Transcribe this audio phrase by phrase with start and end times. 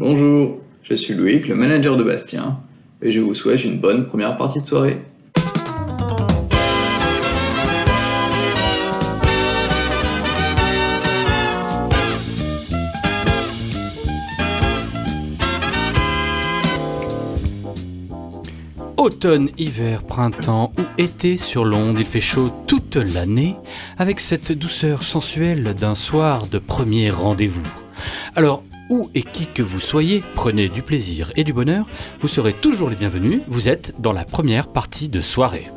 [0.00, 2.58] Bonjour, je suis Loïc, le manager de Bastien,
[3.02, 4.98] et je vous souhaite une bonne première partie de soirée.
[18.96, 23.54] Automne, hiver, printemps ou été sur l'onde, il fait chaud toute l'année
[23.98, 27.68] avec cette douceur sensuelle d'un soir de premier rendez-vous.
[28.34, 31.86] Alors, où et qui que vous soyez, prenez du plaisir et du bonheur,
[32.20, 35.68] vous serez toujours les bienvenus, vous êtes dans la première partie de soirée.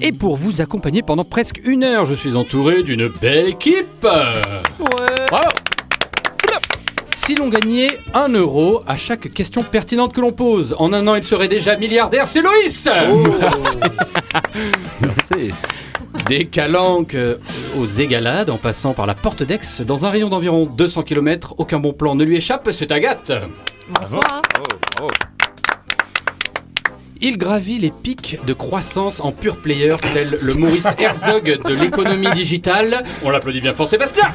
[0.00, 4.00] Et pour vous accompagner pendant presque une heure, je suis entouré d'une belle équipe.
[4.00, 5.50] Bravo.
[7.14, 11.14] Si l'on gagnait 1 euro à chaque question pertinente que l'on pose, en un an
[11.14, 12.88] il serait déjà milliardaire, c'est Loïs
[15.02, 15.52] Merci.
[16.26, 17.36] Des calanques euh,
[17.78, 21.78] aux égalades en passant par la porte d'Aix, dans un rayon d'environ 200 km, aucun
[21.78, 23.32] bon plan ne lui échappe, c'est Agathe
[23.90, 24.42] Bonsoir.
[27.20, 32.30] Il gravit les pics de croissance en pur player tel le Maurice Herzog de l'économie
[32.32, 33.04] digitale.
[33.24, 34.32] On l'applaudit bien fort Sébastien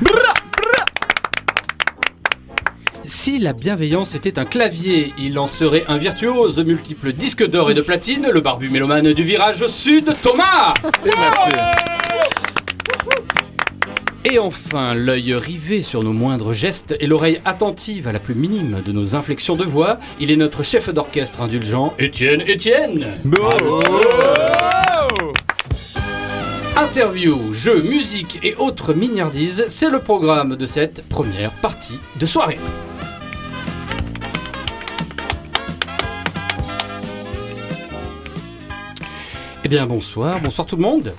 [3.06, 7.73] Si la bienveillance était un clavier, il en serait un virtuose, multiples disques d'or et
[7.73, 10.73] de platine, le barbu mélomane du virage sud, Thomas.
[11.06, 11.50] Et merci.
[14.23, 18.82] Et enfin, l'œil rivé sur nos moindres gestes et l'oreille attentive à la plus minime
[18.86, 23.12] de nos inflexions de voix, il est notre chef d'orchestre indulgent, Étienne Étienne.
[26.78, 32.60] Interview, jeux, musique et autres mignardises, c'est le programme de cette première partie de soirée.
[39.74, 41.16] Bien bonsoir, bonsoir tout le monde.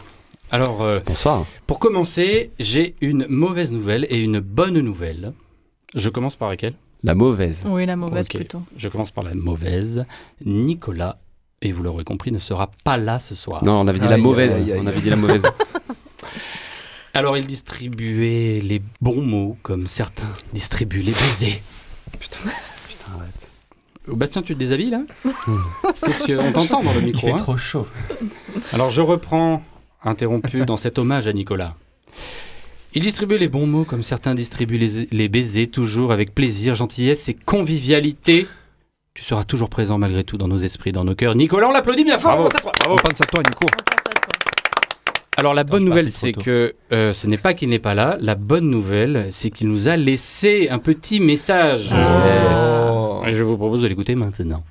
[0.53, 1.45] Alors, euh, Bonsoir.
[1.67, 5.33] pour commencer, j'ai une mauvaise nouvelle et une bonne nouvelle.
[5.97, 6.75] Je commence par laquelle?
[7.03, 7.65] La mauvaise.
[7.69, 8.63] Oui, la mauvaise plutôt.
[8.77, 10.07] Je commence par la mauvaise.
[10.47, 11.19] Nicolas,
[11.63, 13.65] et vous l'aurez compris, ne sera pas là ce soir.
[13.65, 14.55] Non, on avait dit la mauvaise.
[14.55, 14.81] aïe, aïe.
[14.81, 15.43] On avait dit la mauvaise.
[17.13, 21.61] Alors il distribuait les bons mots comme certains distribuent les baisers.
[22.21, 22.39] Putain,
[23.17, 23.44] arrête.
[24.09, 25.03] Oh, Bastien, tu te déshabilles là
[26.39, 27.29] On t'entend dans le micro.
[27.33, 27.87] hein trop chaud.
[28.73, 29.63] Alors je reprends,
[30.03, 31.75] interrompu dans cet hommage à Nicolas.
[32.95, 37.29] Il distribue les bons mots comme certains distribuent les, les baisers, toujours avec plaisir, gentillesse
[37.29, 38.47] et convivialité.
[39.15, 41.35] Tu seras toujours présent malgré tout dans nos esprits, dans nos cœurs.
[41.35, 42.37] Nicolas, on l'applaudit bien fort.
[42.37, 42.49] Bravo.
[42.49, 42.73] on pense à toi.
[42.91, 43.67] On pense à toi, Nico.
[45.37, 48.17] Alors la bonne nouvelle, c'est que euh, ce n'est pas qu'il n'est pas là.
[48.21, 51.91] La bonne nouvelle, c'est qu'il nous a laissé un petit message.
[51.93, 51.97] Oh.
[51.97, 52.55] Et
[53.27, 54.63] Je vous propose de l'écouter maintenant.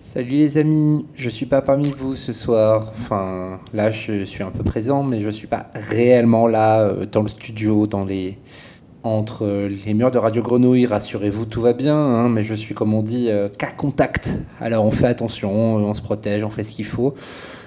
[0.00, 2.92] Salut les amis, je suis pas parmi vous ce soir.
[2.92, 7.22] Enfin, là je suis un peu présent, mais je suis pas réellement là euh, dans
[7.22, 8.38] le studio, dans les
[9.02, 10.86] entre euh, les murs de Radio Grenouille.
[10.86, 14.38] Rassurez-vous, tout va bien, hein, mais je suis comme on dit euh, cas contact.
[14.60, 17.14] Alors on fait attention, on se protège, on fait ce qu'il faut.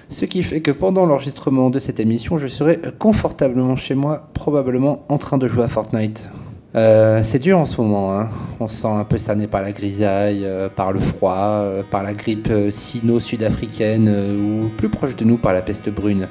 [0.09, 5.03] Ce qui fait que pendant l'enregistrement de cette émission, je serai confortablement chez moi, probablement
[5.09, 6.29] en train de jouer à Fortnite.
[6.75, 8.27] Euh, c'est dur en ce moment, hein.
[8.59, 12.03] on se sent un peu cerné par la grisaille, euh, par le froid, euh, par
[12.03, 16.27] la grippe sino-sud-africaine ou plus proche de nous par la peste brune.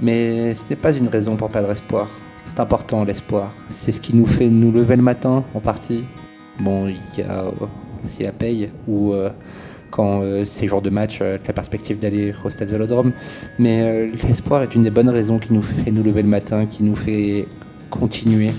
[0.00, 2.08] Mais ce n'est pas une raison pour perdre espoir.
[2.46, 3.54] C'est important l'espoir.
[3.68, 6.04] C'est ce qui nous fait nous lever le matin en partie.
[6.60, 7.44] Bon, il y a
[8.04, 9.14] aussi la paye ou
[9.90, 13.12] quand c'est jour de match, la perspective d'aller au stade Vélodrome.
[13.58, 16.84] Mais l'espoir est une des bonnes raisons qui nous fait nous lever le matin, qui
[16.84, 17.48] nous fait
[17.90, 18.52] continuer.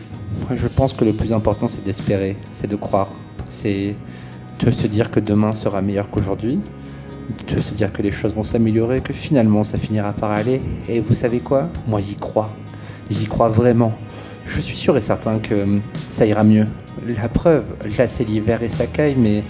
[0.54, 3.10] Je pense que le plus important, c'est d'espérer, c'est de croire.
[3.46, 3.96] C'est
[4.60, 6.60] de se dire que demain sera meilleur qu'aujourd'hui,
[7.54, 10.62] de se dire que les choses vont s'améliorer, que finalement ça finira par aller.
[10.90, 11.70] Et vous savez quoi?
[11.88, 12.54] Moi, j'y crois.
[13.10, 13.94] J'y crois vraiment.
[14.46, 16.68] Je suis sûr et certain que hum, ça ira mieux.
[17.06, 17.64] La preuve,
[17.98, 19.44] là, c'est l'hiver et ça caille, mais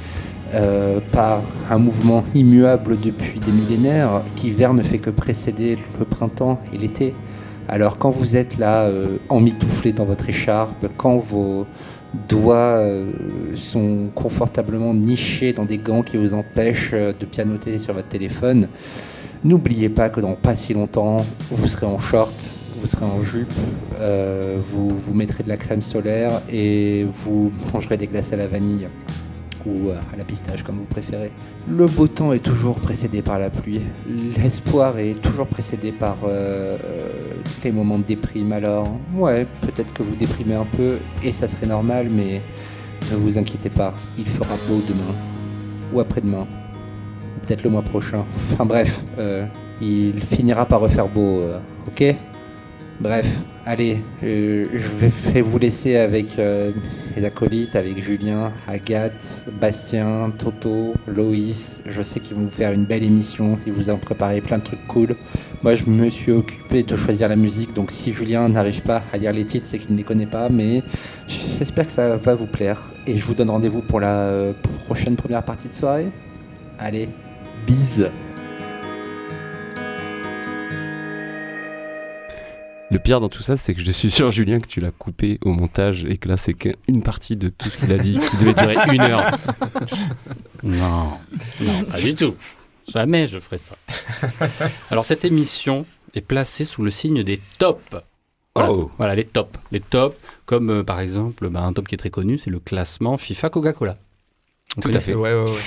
[0.54, 6.60] euh, par un mouvement immuable depuis des millénaires, l'hiver ne fait que précéder le printemps
[6.74, 7.14] et l'été.
[7.70, 11.68] Alors quand vous êtes là, euh, emmitouflé dans votre écharpe, quand vos
[12.30, 13.12] doigts euh,
[13.56, 18.70] sont confortablement nichés dans des gants qui vous empêchent euh, de pianoter sur votre téléphone,
[19.44, 21.18] n'oubliez pas que dans pas si longtemps,
[21.52, 22.34] vous serez en short,
[22.80, 23.54] vous serez en jupe,
[24.60, 28.88] vous vous mettrez de la crème solaire et vous mangerez des glaces à la vanille
[29.68, 31.32] ou euh, à la pistache comme vous préférez.
[31.68, 33.82] Le beau temps est toujours précédé par la pluie.
[34.38, 37.12] L'espoir est toujours précédé par euh, euh,
[37.64, 38.54] les moments de déprime.
[38.54, 42.42] Alors, ouais, peut-être que vous déprimez un peu et ça serait normal, mais
[43.12, 45.14] ne vous inquiétez pas, il fera beau demain
[45.94, 46.48] ou après-demain,
[47.46, 48.26] peut-être le mois prochain.
[48.52, 49.06] Enfin bref,
[49.82, 51.44] il finira par refaire beau,
[51.88, 52.16] ok?
[53.00, 53.28] Bref,
[53.68, 54.88] allez, euh, je
[55.32, 56.72] vais vous laisser avec euh,
[57.16, 61.84] les acolytes, avec Julien, Agathe, Bastien, Toto, Loïs.
[61.86, 64.64] Je sais qu'ils vont vous faire une belle émission, ils vous ont préparé plein de
[64.64, 65.16] trucs cool.
[65.62, 69.18] Moi, je me suis occupé de choisir la musique, donc si Julien n'arrive pas à
[69.18, 70.82] lire les titres, c'est qu'il ne les connaît pas, mais
[71.28, 72.82] j'espère que ça va vous plaire.
[73.06, 74.54] Et je vous donne rendez-vous pour la euh,
[74.86, 76.08] prochaine première partie de soirée.
[76.80, 77.10] Allez,
[77.68, 78.10] bise
[82.90, 85.40] Le pire dans tout ça, c'est que je suis sûr, Julien, que tu l'as coupé
[85.42, 88.38] au montage et que là, c'est qu'une partie de tout ce qu'il a dit qui
[88.38, 89.38] devait durer une heure.
[90.64, 91.20] Non,
[91.62, 92.34] non, pas du tout.
[92.92, 93.76] Jamais je ferai ça.
[94.90, 95.86] Alors cette émission
[96.16, 97.80] est placée sous le signe des tops.
[98.56, 98.92] Voilà, Oh.
[98.98, 99.60] voilà les tops.
[99.72, 100.18] Les tops,
[100.48, 103.50] comme euh, par exemple, bah, un top qui est très connu, c'est le classement FIFA
[103.52, 103.98] Coca-Cola.
[104.76, 105.14] Tout connaît à fait.
[105.14, 105.62] Ouais, ouais, ouais, vrai.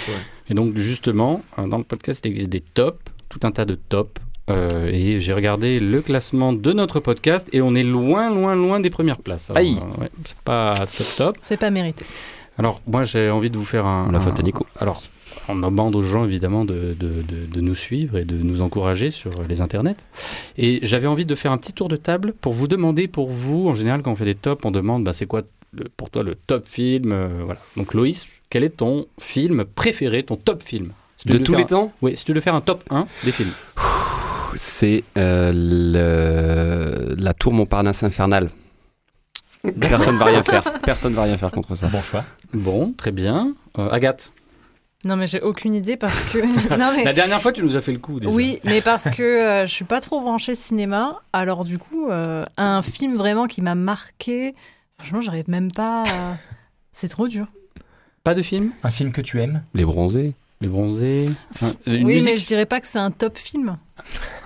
[0.49, 3.77] Et donc justement, euh, dans le podcast, il existe des tops, tout un tas de
[3.77, 4.21] tops.
[4.51, 8.81] Euh, et j'ai regardé le classement de notre podcast et on est loin, loin, loin
[8.81, 9.51] des premières places.
[9.51, 9.79] Alors, Aïe.
[9.79, 11.37] euh, ouais, c'est pas top top.
[11.41, 12.05] C'est pas mérité.
[12.59, 14.11] Alors moi j'ai envie de vous faire un...
[14.13, 14.67] La un- faute à Nico.
[14.79, 15.03] Alors
[15.49, 19.11] on demande aux gens évidemment de, de- de- de nous suivre et de nous encourager
[19.11, 19.97] sur les internets.
[20.59, 23.69] Et j'avais envie de faire un petit tour de table pour vous demander pour vous,
[23.69, 25.43] en général quand on fait des tops, on demande bah, c'est quoi
[25.73, 27.61] le- pour toi le top film euh, voilà.
[27.77, 30.91] Donc Loïs, quel est ton film préféré, ton top film?
[31.17, 33.07] Si De tous faire les un- temps, Oui, si tu veux faire un top 1
[33.25, 33.53] des films.
[34.57, 38.51] C'est euh, le- la tour Montparnasse infernale.
[39.81, 40.63] Personne va rien faire.
[40.85, 41.89] Personne va rien faire contre ça.
[41.89, 42.25] Bon choix.
[42.55, 43.55] Bon, très bien.
[43.79, 44.33] Euh, Agathe,
[45.05, 46.39] Non, mais j'ai aucune idée parce que.
[46.79, 47.05] non, mais.
[47.05, 48.33] la dernière fois tu nous as fait le coup déjà.
[48.33, 51.21] Oui, mais parce que euh, je suis pas trop branchée cinéma.
[51.33, 54.55] Alors du coup, euh, un film vraiment qui m'a marqué.
[54.99, 56.05] Franchement, j'arrive même pas.
[56.05, 56.37] à-
[56.93, 57.47] C'est trop dur.
[58.25, 58.73] Pas de film?
[58.83, 59.63] Un film que tu aimes?
[59.75, 61.31] Les bronzés, Les bronzés
[61.87, 63.79] oui, musique mais je dirais pas que c'est un top film.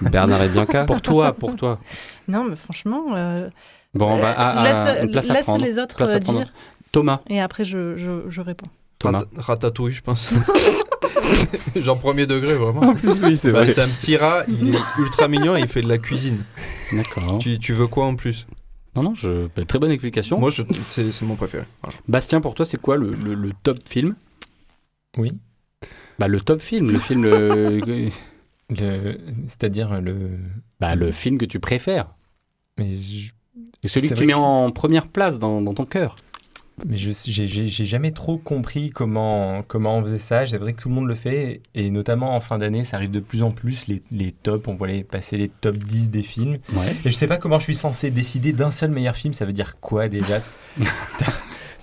[0.00, 0.84] Bernard et Bianca.
[0.84, 1.81] Pour toi, pour toi.
[2.28, 3.14] Non, mais franchement.
[3.16, 3.49] euh,
[3.94, 5.64] Bon, bah, à, à- laisse une place à laisse prendre.
[5.64, 6.38] les autres Place à euh, prendre.
[6.40, 6.52] dire
[6.93, 8.66] Thomas, et après je, je, je réponds.
[9.00, 9.19] Thomas.
[9.37, 10.28] Rat- ratatouille, je pense.
[11.76, 12.94] Genre premier degré, vraiment.
[12.94, 15.82] plus, oui, c'est Bah, c'est un petit rat, il est ultra mignon et il fait
[15.82, 16.44] de la cuisine.
[16.93, 17.38] D'accord.
[17.38, 18.46] Tu, tu veux quoi en plus?
[18.94, 19.49] Non, non, je...
[19.56, 20.38] bah, très bonne explication.
[20.38, 20.62] Moi, je...
[20.90, 21.64] c'est c'est mon préféré.
[21.82, 21.99] Voilà.
[22.06, 24.14] Bastien, pour toi, c'est quoi le, le- le top film?
[25.17, 25.32] Oui.
[26.19, 27.81] Bah, le top film, le film, euh,
[28.70, 30.31] Le- C'est-à-dire le.
[30.81, 32.14] bah, le film que tu préfères.
[32.78, 33.31] Mais je,
[33.82, 36.16] C'est celui que tu mets que- en première place dans, dans ton cœur.
[36.87, 40.46] mais je j'ai- jamais trop compris comment, comment on faisait ça.
[40.46, 41.61] C'est vrai que tout le monde le fait.
[41.75, 44.67] Et notamment en fin d'année, ça arrive de plus en plus, les, les tops.
[44.67, 46.56] On voit les, passer les top 10 des films.
[46.72, 46.90] Ouais.
[47.05, 49.34] Et je sais pas comment je suis censé décider d'un seul meilleur film.
[49.34, 50.40] Ça veut dire quoi déjà?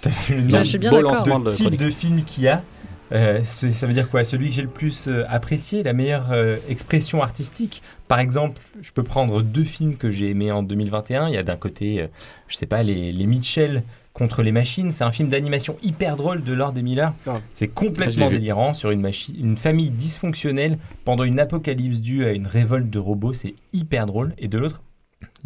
[0.02, 1.80] T'as- vu le nombre de de type chronique.
[1.80, 2.64] de film qu'il y a?
[3.12, 4.24] Euh, c'est- ça veut dire quoi?
[4.24, 7.82] Celui que j'ai le plus euh, apprécié, la meilleure euh, expression artistique?
[8.08, 11.28] Par exemple, je peux prendre deux films que j'ai aimés en 2021.
[11.28, 12.08] Il y a d'un côté,
[12.48, 14.92] je sais pas, les, les Mitchell contre les machines.
[14.92, 17.14] C'est un film d'animation hyper drôle de Lord et Miller.
[17.54, 19.10] C'est Ah, je complètement délirant sur une,
[19.40, 23.34] une famille dysfonctionnelle pendant une apocalypse due à une révolte de robots.
[23.34, 24.34] C'est hyper drôle.
[24.38, 24.82] Et de l'autre,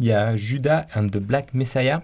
[0.00, 2.02] il y a Judas and the Black Messiah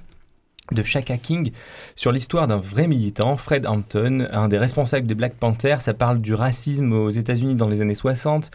[0.70, 1.50] de Shaka King
[1.96, 5.82] sur l'histoire d'un vrai militant, Fred Hampton, un des responsables des Black Panthers.
[5.82, 8.50] Ça parle du racisme aux États-Unis dans les années 60.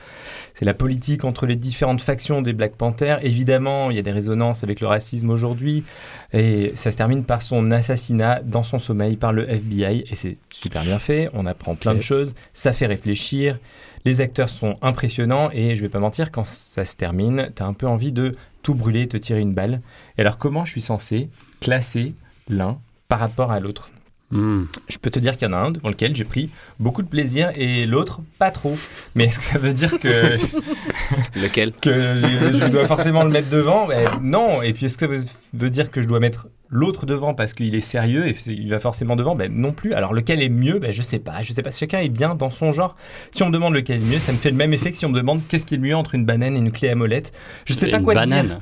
[0.54, 3.24] C'est la politique entre les différentes factions des Black Panthers.
[3.26, 5.84] Évidemment, il y a des résonances avec le racisme aujourd'hui.
[6.34, 10.06] Et ça se termine par son assassinat dans son sommeil par le FBI.
[10.10, 11.30] Et c'est super bien fait.
[11.34, 12.36] On apprend plein de choses.
[12.54, 13.60] Ça fait réfléchir.
[14.06, 15.50] Les acteurs sont impressionnants.
[15.52, 18.36] Et je vais pas mentir, quand ça se termine, tu as un peu envie de
[18.64, 19.82] tout brûler, te tirer une balle.
[20.18, 22.14] Et alors, comment je suis censé classer
[22.50, 23.90] l'un par rapport à l'autre
[24.30, 24.66] Hmm.
[24.90, 26.50] je peux te dire qu'il y en a un devant lequel j'ai pris
[26.82, 28.78] beaucoup de plaisir et l'autre pas trop.
[29.16, 30.36] Mais est-ce que ça veut dire que,
[31.42, 31.72] Lequel?
[31.72, 33.88] que je dois forcément le mettre devant?
[33.88, 34.62] Ben, Non.
[34.62, 35.24] Et puis est-ce que ça veut,
[35.54, 38.80] veut dire que je dois mettre l'autre devant parce qu'il est sérieux et il va
[38.80, 39.94] forcément devant Ben non plus.
[39.94, 40.80] Alors lequel est mieux?
[40.80, 41.42] Ben je sais pas.
[41.42, 41.72] Je sais pas.
[41.72, 42.96] Chacun est bien dans son genre.
[43.32, 45.06] Si on me demande lequel est mieux, ça me fait le même effet que si
[45.06, 46.96] on me demande qu'est-ce qui est le mieux entre une banane et une clé à
[46.96, 47.32] molette.
[47.66, 48.60] Je sais pas Une quoi banane.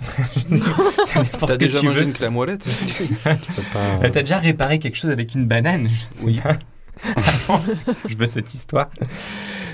[0.50, 0.60] dire.
[1.08, 2.06] Ça dépend T'as ce que déjà tu mangé veux.
[2.08, 5.90] une clamoilette Tu peux pas- Euh, T'as déjà réparé quelque chose avec une banane?
[6.22, 6.40] Oui.
[8.08, 8.90] Je veux cette histoire.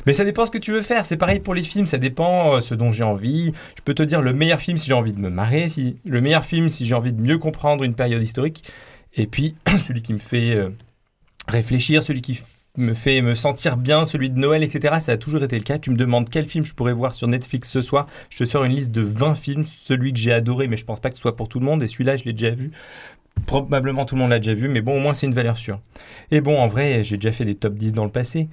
[0.05, 1.05] Mais ça dépend ce que tu veux faire.
[1.05, 1.87] C'est pareil pour les films.
[1.87, 3.53] Ça dépend euh, ce dont j'ai envie.
[3.77, 6.21] Je peux te dire le meilleur film si j'ai envie de me marrer, si le
[6.21, 8.63] meilleur film si j'ai envie de mieux comprendre une période historique.
[9.15, 10.69] Et puis celui qui me fait euh,
[11.47, 12.41] réfléchir, celui qui
[12.77, 14.95] me fait me sentir bien, celui de Noël, etc.
[14.99, 15.77] Ça a toujours été le cas.
[15.77, 18.07] Tu me demandes quel film je pourrais voir sur Netflix ce soir.
[18.29, 19.63] Je te sors une liste de 20 films.
[19.65, 21.83] Celui que j'ai adoré, mais je pense pas que ce soit pour tout le monde.
[21.83, 22.71] Et celui-là, je l'ai déjà vu.
[23.45, 25.79] Probablement tout le monde l'a déjà vu, mais bon, au moins c'est une valeur sûre.
[26.31, 28.49] Et bon, en vrai, j'ai déjà fait des top 10 dans le passé.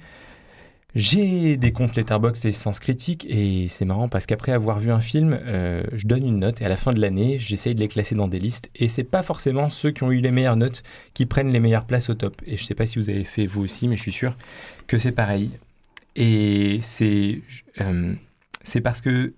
[0.95, 5.01] J'ai des comptes Letterboxd et Sens Critique et c'est marrant parce qu'après avoir vu un
[5.01, 7.87] film, euh, je donne une note et à la fin de l'année, j'essaye de les
[7.87, 10.81] classer dans des listes et c'est pas forcément ceux qui ont eu les meilleures notes
[11.13, 12.41] qui prennent les meilleures places au top.
[12.47, 14.35] Et je sais pas si vous avez fait vous aussi, mais je suis sûr
[14.87, 15.51] que c'est pareil.
[16.15, 17.43] Et c'est
[17.81, 18.15] euh,
[18.83, 19.33] parce que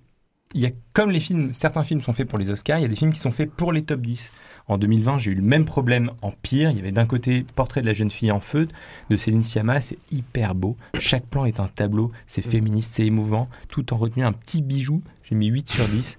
[0.54, 2.90] y a comme les films, certains films sont faits pour les Oscars, il y a
[2.90, 4.32] des films qui sont faits pour les top 10.
[4.72, 6.72] En 2020, j'ai eu le même problème en pire.
[6.72, 8.70] Il y avait d'un côté Portrait de la jeune fille en feu
[9.10, 10.78] de Céline Sciamma, c'est hyper beau.
[10.98, 15.02] Chaque plan est un tableau, c'est féministe, c'est émouvant, tout en retenant un petit bijou.
[15.30, 16.18] J'ai mis 8 sur 10.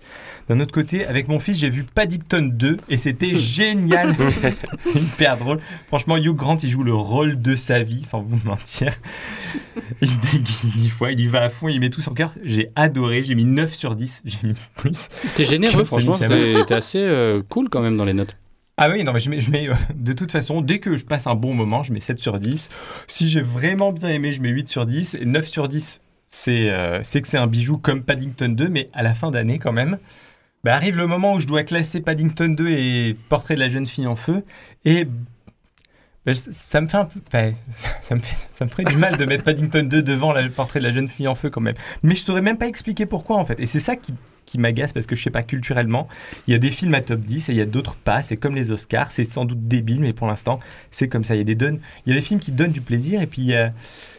[0.51, 4.15] D'un autre côté, avec mon fils, j'ai vu Paddington 2 et c'était génial.
[4.81, 5.59] c'est hyper drôle.
[5.87, 8.93] Franchement, Hugh Grant, il joue le rôle de sa vie, sans vous mentir.
[10.03, 12.35] Il se déguise 10 fois, il y va à fond, il met tout son cœur.
[12.45, 15.09] J'ai adoré, j'ai mis 9 sur 10, j'ai mis plus.
[15.37, 16.19] T'es généreux, franchement.
[16.19, 18.37] T'es assez euh, cool quand même dans les notes.
[18.85, 21.37] Ah oui, non, mais je mets, euh, de toute façon, dès que je passe un
[21.37, 22.69] bon moment, je mets 7 sur 10.
[23.07, 25.15] Si j'ai vraiment bien aimé, je mets 8 sur 10.
[25.21, 28.91] Et 9 sur 10, c'est euh, c'est que c'est un bijou comme Paddington 2, mais
[28.93, 29.99] à la fin d'année quand même.
[30.65, 33.87] Bah, arrive le moment où je dois classer Paddington 2 et Portrait de la jeune
[33.87, 34.43] fille en feu.
[34.85, 35.07] Et
[36.35, 36.99] ça me fait
[38.69, 41.35] ferait du mal de mettre Paddington 2 devant le portrait de la jeune fille en
[41.35, 41.75] feu quand même.
[42.05, 43.59] Mais je saurais même pas expliquer pourquoi en fait.
[43.59, 44.15] Et c'est ça qui,
[44.47, 46.07] qui m'agace parce que je sais pas culturellement.
[46.47, 48.23] Il y a des films à top 10 et il y a d'autres pas.
[48.23, 49.11] C'est comme les Oscars.
[49.11, 50.61] C'est sans doute débile, mais pour l'instant,
[50.93, 51.35] c'est comme ça.
[51.35, 53.73] Il y, a des films qui donnent du plaisir et puis il y a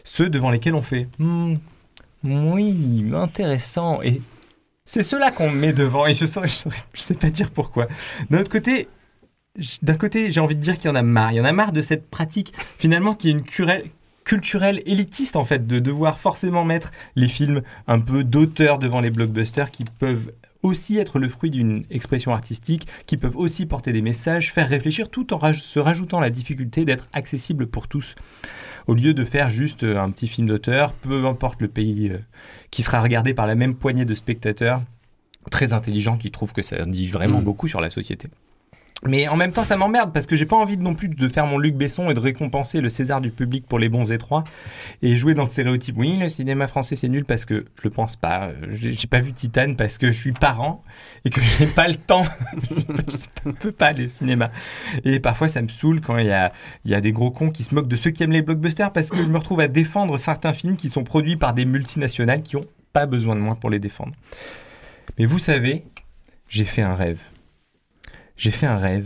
[0.03, 1.55] ceux devant lesquels on fait Hmm,
[2.25, 4.01] Oui, intéressant.
[4.01, 4.21] Et
[4.83, 6.47] c'est ceux-là qu'on met devant et je saurais-
[6.93, 7.87] je sais pas dire pourquoi.
[8.29, 8.89] D'un autre côté,
[9.81, 11.31] d'un côté, j'ai envie de dire qu'il y en a marre.
[11.31, 13.85] Il y en a marre de cette pratique finalement qui est une curelle
[14.23, 19.09] culturelle élitiste en fait de devoir forcément mettre les films un peu d'auteur devant les
[19.09, 20.31] blockbusters qui peuvent
[20.63, 25.09] aussi être le fruit d'une expression artistique, qui peuvent aussi porter des messages, faire réfléchir
[25.09, 28.15] tout en raj- se rajoutant la difficulté d'être accessible pour tous.
[28.87, 32.17] Au lieu de faire juste euh, un petit film d'auteur, peu importe le pays euh,
[32.71, 34.81] qui sera regardé par la même poignée de spectateurs,
[35.51, 37.43] très intelligents qui trouvent que ça dit vraiment Mm.
[37.43, 38.29] beaucoup sur la société.
[39.07, 41.45] Mais en même temps, ça m'emmerde parce que j'ai pas envie non plus de faire
[41.45, 44.43] mon Luc Besson et de récompenser le César du public pour les bons étroits
[45.01, 45.97] et jouer dans le stéréotype.
[45.97, 48.51] Oui, le cinéma français c'est nul parce que je le pense pas.
[48.71, 50.83] J'ai pas vu Titane parce que je suis parent
[51.25, 52.25] et que j'ai pas le temps.
[53.45, 54.51] je peux pas aller au cinéma.
[55.03, 56.53] Et parfois ça me saoule quand il y a,
[56.85, 59.09] y a des gros cons qui se moquent de ceux qui aiment les blockbusters parce
[59.09, 62.55] que je me retrouve à défendre certains films qui sont produits par des multinationales qui
[62.55, 64.13] ont pas besoin de moi pour les défendre.
[65.19, 65.83] Mais vous savez,
[66.47, 67.19] j'ai fait un rêve.
[68.37, 69.05] J'ai fait un rêve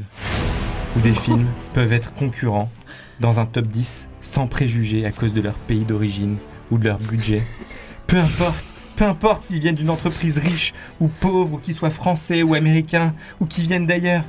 [0.96, 2.72] où des films peuvent être concurrents
[3.20, 6.38] dans un top 10 sans préjugés à cause de leur pays d'origine
[6.72, 7.42] ou de leur budget.
[8.08, 8.66] Peu importe,
[8.96, 13.14] peu importe s'ils viennent d'une entreprise riche ou pauvre, ou qu'ils soient français ou américains,
[13.42, 14.24] ou qu'ils viennent d'ailleurs.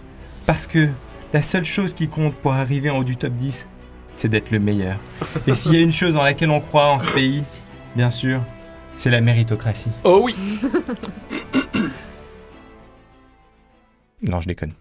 [0.47, 0.89] Parce que
[1.33, 3.67] la seule chose qui compte pour arriver en haut du top 10,
[4.17, 4.99] c'est d'être le meilleur.
[5.47, 7.45] Et s'il y a une chose en laquelle on croit en ce pays,
[7.95, 8.43] bien sûr,
[8.97, 9.91] c'est la méritocratie.
[10.03, 10.35] Oh oui
[14.23, 14.73] Non, je déconne.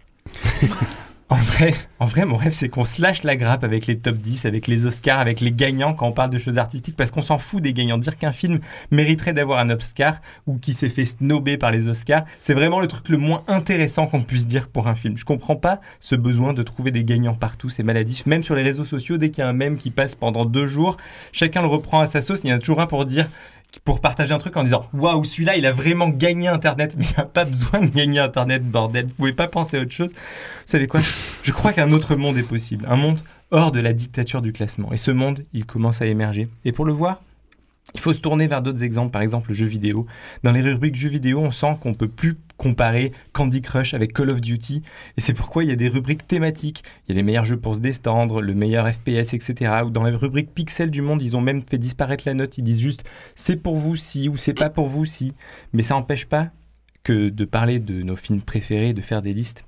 [1.28, 4.16] en, vrai, en vrai, mon rêve, c'est qu'on se lâche la grappe avec les top
[4.16, 7.22] 10, avec les Oscars, avec les gagnants quand on parle de choses artistiques, parce qu'on
[7.22, 7.98] s'en fout des gagnants.
[7.98, 8.60] Dire qu'un film
[8.90, 12.88] mériterait d'avoir un Oscar ou qui s'est fait snober par les Oscars, c'est vraiment le
[12.88, 15.16] truc le moins intéressant qu'on puisse dire pour un film.
[15.16, 18.26] Je comprends pas ce besoin de trouver des gagnants partout, c'est maladif.
[18.26, 20.66] Même sur les réseaux sociaux, dès qu'il y a un mème qui passe pendant deux
[20.66, 20.96] jours,
[21.32, 22.40] chacun le reprend à sa sauce.
[22.44, 23.28] Il y en a toujours un pour dire
[23.84, 27.14] pour partager un truc en disant waouh celui-là il a vraiment gagné internet mais il
[27.16, 29.06] n'a pas besoin de gagner internet bordel.
[29.06, 30.12] Vous pouvez pas penser à autre chose.
[30.12, 31.00] Vous savez quoi?
[31.42, 32.86] Je crois qu'un autre monde est possible.
[32.88, 33.20] Un monde
[33.50, 34.92] hors de la dictature du classement.
[34.92, 36.48] Et ce monde il commence à émerger.
[36.64, 37.20] Et pour le voir
[37.94, 40.06] il faut se tourner vers d'autres exemples, par exemple le jeu vidéo.
[40.42, 44.30] Dans les rubriques jeux vidéo, on sent qu'on peut plus comparer Candy Crush avec Call
[44.30, 44.82] of Duty,
[45.16, 46.82] et c'est pourquoi il y a des rubriques thématiques.
[47.06, 49.72] Il y a les meilleurs jeux pour se déstendre, le meilleur FPS, etc.
[49.86, 52.58] Ou dans les rubriques pixels du monde, ils ont même fait disparaître la note.
[52.58, 53.04] Ils disent juste
[53.36, 55.34] c'est pour vous si ou c'est pas pour vous si.
[55.72, 56.50] Mais ça n'empêche pas
[57.04, 59.64] que de parler de nos films préférés, de faire des listes,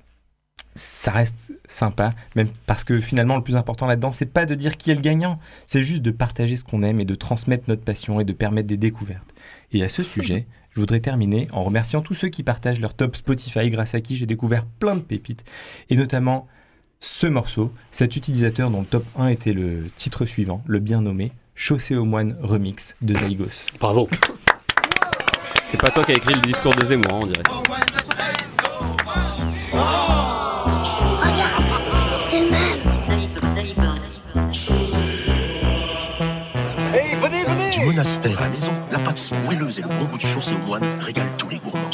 [0.75, 4.77] ça reste sympa, même parce que finalement le plus important là-dedans, c'est pas de dire
[4.77, 7.83] qui est le gagnant, c'est juste de partager ce qu'on aime et de transmettre notre
[7.83, 9.33] passion et de permettre des découvertes.
[9.73, 13.15] Et à ce sujet, je voudrais terminer en remerciant tous ceux qui partagent leur top
[13.15, 15.43] Spotify, grâce à qui j'ai découvert plein de pépites,
[15.89, 16.47] et notamment
[16.99, 21.31] ce morceau, cet utilisateur dont le top 1 était le titre suivant, le bien nommé
[21.55, 23.67] Chaussée aux moines remix de Zygos.
[23.79, 24.07] Bravo
[25.63, 27.43] C'est pas toi qui as écrit le discours de Zemmour, on dirait.
[38.23, 41.49] La maison, la pâte moelleuse et le bon goût du chaussé aux moines régalent tous
[41.49, 41.89] les gourmands.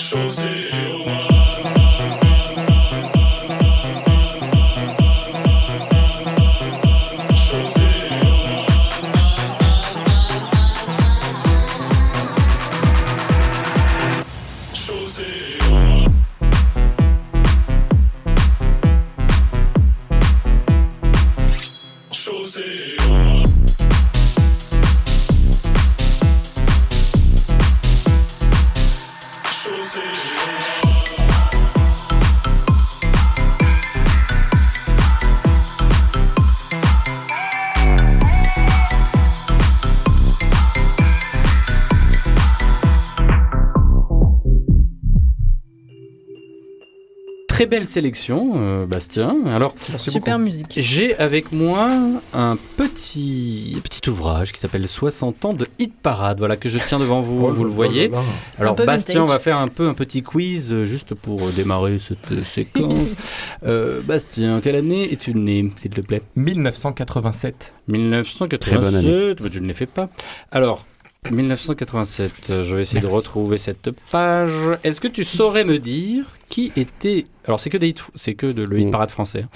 [47.58, 49.36] Très belle sélection, euh, Bastien.
[49.48, 50.76] Alors, Super musique.
[50.78, 51.90] j'ai avec moi
[52.32, 56.38] un petit, petit ouvrage qui s'appelle 60 ans de hit parade.
[56.38, 58.12] Voilà que je tiens devant vous, vous le voyez.
[58.60, 61.98] Alors Bastien, on va faire un peu un petit quiz euh, juste pour euh, démarrer
[61.98, 63.10] cette séquence.
[63.64, 66.22] Euh, Bastien, quelle année es-tu né, s'il te plaît?
[66.36, 67.74] 1987.
[67.88, 68.60] 1987.
[68.60, 69.36] Très bonne année.
[69.42, 70.10] mais je ne l'ai fais pas.
[70.52, 70.86] Alors.
[71.32, 74.78] 1987, euh, je vais essayer de retrouver cette page.
[74.84, 77.26] Est-ce que tu saurais me dire qui était.
[77.46, 78.92] Alors, c'est que, des hits- c'est que de, le hit Mm.
[78.92, 79.44] parade français.
[79.46, 79.50] hein.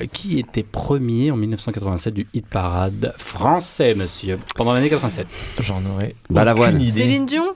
[0.00, 5.26] Euh, qui était premier en 1987 du hit parade français, monsieur, pendant l'année 87
[5.58, 6.74] J'en aurais Balavoine.
[6.76, 6.92] aucune idée.
[7.02, 7.54] Céline Dion?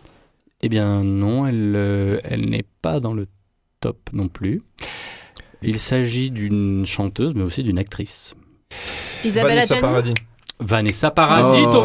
[0.62, 3.28] Eh bien, non, elle, euh, elle n'est pas dans le
[3.80, 4.62] top non plus.
[5.62, 8.34] Il s'agit d'une chanteuse, mais aussi d'une actrice.
[9.24, 9.80] Isabelle Adjani?
[9.80, 10.14] Paradis.
[10.60, 11.82] Vanessa Paradis, Oh.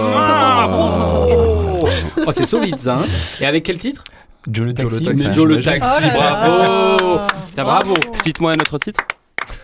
[0.72, 1.86] Oh.
[1.86, 1.88] Oh,
[2.28, 2.96] oh, c'est solide ça.
[2.98, 3.06] hein.
[3.42, 4.04] Et avec quel titre?
[4.50, 5.34] Joe le Joe le taxi.
[5.34, 7.20] Joe le taxi, Oh bravo.
[7.50, 9.02] Putain, bravo Cite-moi un autre titre.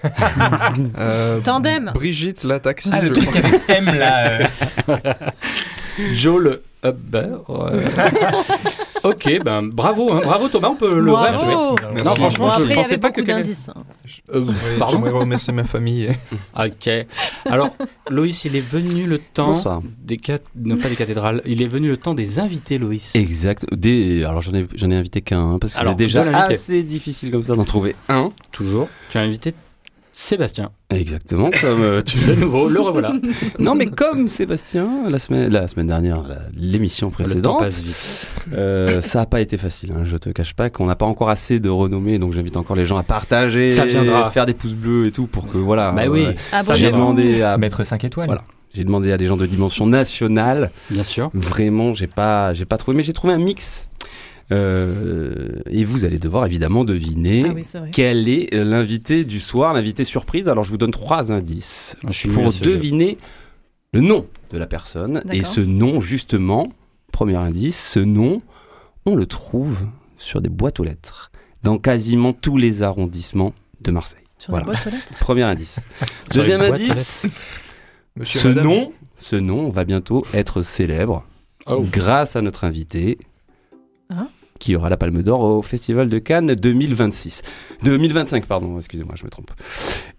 [0.97, 2.89] Euh, Tandem Brigitte la taxi.
[2.91, 4.31] Ah, le je truc avec M là.
[4.89, 5.03] euh.
[6.13, 7.37] Joe le Hubber.
[7.49, 7.81] euh.
[9.05, 11.75] ok, ben bravo, hein, bravo Thomas, on peut le Bravo.
[11.93, 12.03] Merci.
[12.05, 13.69] Non, franchement, Bon, je après, il y pensais avait pas que d'indices.
[13.69, 13.83] hein.
[14.33, 16.09] Euh, Oui, pardon J'aimerais remercier ma famille.
[16.57, 16.89] Ok.
[17.49, 17.75] Alors,
[18.09, 19.81] Loïs, il est venu le temps Bonsoir.
[20.01, 20.39] des cat...
[20.55, 23.15] non pas des cathédrales, il est venu le temps des invités, Loïs.
[23.15, 23.65] Exact.
[23.73, 24.23] Des...
[24.23, 27.31] Alors j'en ai, j'en ai invité qu'un, hein, parce que Alors, c'est déjà assez difficile
[27.31, 28.31] comme ça d'en trouver un.
[28.51, 28.87] Toujours.
[29.09, 29.53] Tu as invité
[30.17, 30.71] Sébastien.
[30.91, 33.11] Exactement comme euh, tu De nouveau, le revoilà.
[33.59, 36.23] Non, mais comme Sébastien, la semaine, la semaine dernière,
[36.55, 38.27] l'émission Le temps précédente, passe vite.
[38.53, 39.91] euh, ça n'a pas été facile.
[39.91, 42.77] Hein, je te cache pas qu'on n'a pas encore assez de renommée, donc j'invite encore
[42.77, 44.29] les gens à partager, Ça viendra.
[44.31, 45.91] faire des pouces bleus et tout pour que voilà.
[45.91, 48.27] Bah euh, oui, Ah, Ça bon, J'ai demandé à Mettre 5 étoiles.
[48.27, 48.43] Voilà.
[48.73, 50.71] j'ai demandé à des gens de dimension nationale.
[50.89, 51.29] bien sûr.
[51.33, 53.89] Vraiment, j'ai pas, j'ai pas trouvé, mais j'ai trouvé un mix.
[54.51, 59.73] Euh, et vous allez devoir évidemment deviner Ah oui, quel est euh, l'invité du soir,
[59.73, 60.49] l'invité surprise.
[60.49, 63.17] Alors je vous donne trois indices Je pour deviner
[63.93, 65.21] le nom de la personne.
[65.31, 66.67] Et ce nom, justement,
[67.11, 68.41] premier indice, ce nom,
[69.05, 71.31] on le trouve sur des boîtes aux lettres
[71.63, 74.21] dans quasiment tous les arrondissements de Marseille.
[74.37, 74.67] Sur Voilà.
[74.67, 75.87] la boîte aux lettres Premier indice.
[76.33, 77.31] Deuxième boîtes indice,
[78.15, 78.63] Monsieur ce madame.
[78.65, 81.25] nom, ce nom va bientôt être célèbre
[81.67, 81.83] Oh.
[81.91, 83.17] grâce à notre invité.
[84.11, 84.27] Hein
[84.59, 87.41] qui aura la Palme d'Or au Festival de Cannes 2026.
[87.83, 89.51] 2025, pardon, excusez-moi, je me trompe.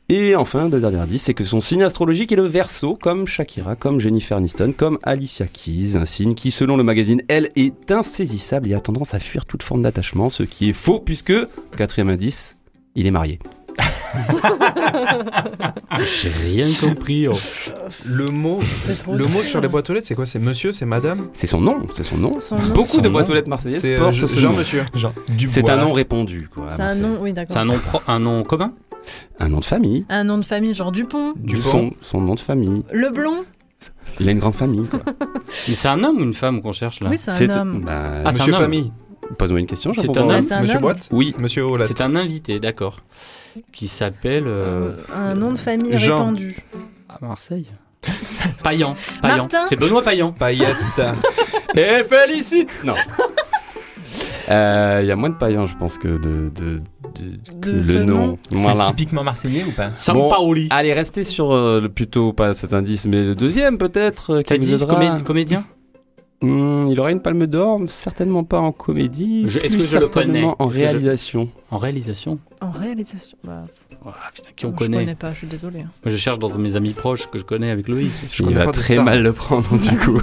[0.09, 3.75] Et enfin, le dernier indice, c'est que son signe astrologique est le Verseau, comme Shakira,
[3.75, 8.70] comme Jennifer Aniston, comme Alicia Keys, un signe qui, selon le magazine Elle, est insaisissable
[8.70, 11.35] et a tendance à fuir toute forme d'attachement, ce qui est faux puisque,
[11.77, 12.57] quatrième indice,
[12.94, 13.40] il est marié.
[16.02, 17.28] J'ai rien compris.
[17.28, 17.34] oh.
[18.04, 18.60] Le mot,
[19.12, 20.26] le mot sur les boîtes aux lettres, c'est quoi?
[20.26, 21.28] C'est monsieur, c'est madame?
[21.34, 22.40] C'est son nom, c'est son nom.
[22.40, 23.32] Son nom, Beaucoup de boîtes nom.
[23.32, 24.58] aux lettres marseillaises C'est euh, portent Je- ce Jean nom.
[24.58, 24.84] Monsieur.
[24.94, 25.12] Genre,
[25.48, 26.48] C'est un nom répandu.
[26.52, 27.02] Quoi, à C'est un Marseille.
[27.02, 27.54] nom, oui, d'accord.
[27.54, 28.72] C'est un nom, pro- un nom commun?
[29.38, 30.04] Un nom de famille.
[30.08, 31.60] Un nom de famille, genre Dupont, Dupont.
[31.62, 32.82] Son, son nom de famille.
[32.92, 33.44] Leblon.
[34.20, 34.86] Il a une grande famille.
[34.86, 35.00] Quoi.
[35.68, 37.08] Mais c'est un homme ou une femme qu'on cherche là?
[37.10, 37.82] Oui, c'est un homme.
[37.84, 38.62] Bah, Ah, c'est Monsieur un homme.
[38.62, 38.92] famille.
[39.38, 39.92] Pose-moi une question.
[39.92, 40.34] je C'est réponds un pas.
[40.36, 40.42] homme.
[40.42, 40.82] c'est un Monsieur homme.
[40.82, 41.08] Boîte.
[41.12, 41.34] Oui.
[41.38, 41.64] Monsieur.
[41.82, 42.96] C'est un invité, d'accord.
[43.73, 44.45] Qui s'appelle.
[44.47, 46.16] euh, Euh, un nom de famille Jean.
[46.19, 46.57] répandu.
[47.09, 47.66] à Marseille.
[48.62, 48.95] Payan.
[49.23, 49.49] Payan.
[49.69, 50.33] C'est Benoît Payan.
[50.33, 50.77] Paillette.
[51.77, 52.95] Et félicite Non.
[54.49, 58.38] Euh, Il y a moins de paillants, je pense, que de, de, ce le nom.
[58.55, 59.92] C'est typiquement marseillais ou pas?
[59.95, 60.69] Sampaoli.
[60.71, 64.37] Allez, restez sur euh, plutôt pas cet indice, mais le deuxième peut-être.
[64.37, 65.21] euh, qui vous aidera.
[65.25, 65.64] comédien?
[66.42, 69.44] Hmm, il aura une palme d'or, certainement pas en comédie.
[69.49, 71.49] Je- est-ce plus que je le certainement connais en je- réalisation.
[71.70, 73.38] En réalisation En réalisation.
[73.44, 73.62] Bah,
[74.09, 75.81] Oh, putain, qui on je connaît connais pas, je suis désolée.
[75.81, 75.90] hein.
[76.05, 78.12] Moi, Je cherche dans mes amis proches que je connais avec Loïc.
[78.31, 80.20] Je il connais va très mal le prendre du coup.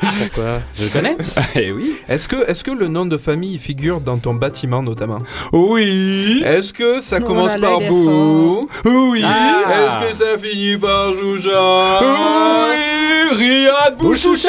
[0.00, 1.16] Pourquoi Je le connais
[1.56, 1.96] Eh oui.
[2.08, 5.18] Est-ce que, est-ce que le nom de famille figure dans ton bâtiment notamment
[5.52, 6.42] Oui.
[6.44, 9.22] Est-ce que ça commence par est Bou Oui.
[9.24, 9.64] Ah.
[9.86, 13.36] Est-ce que ça finit par Jouja Oui.
[13.36, 14.41] Riyad Bouchoucha.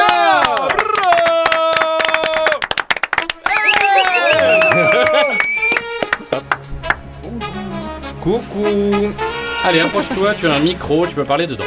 [8.22, 9.14] Coucou
[9.64, 11.64] Allez, approche-toi, tu as un micro, tu peux parler dedans.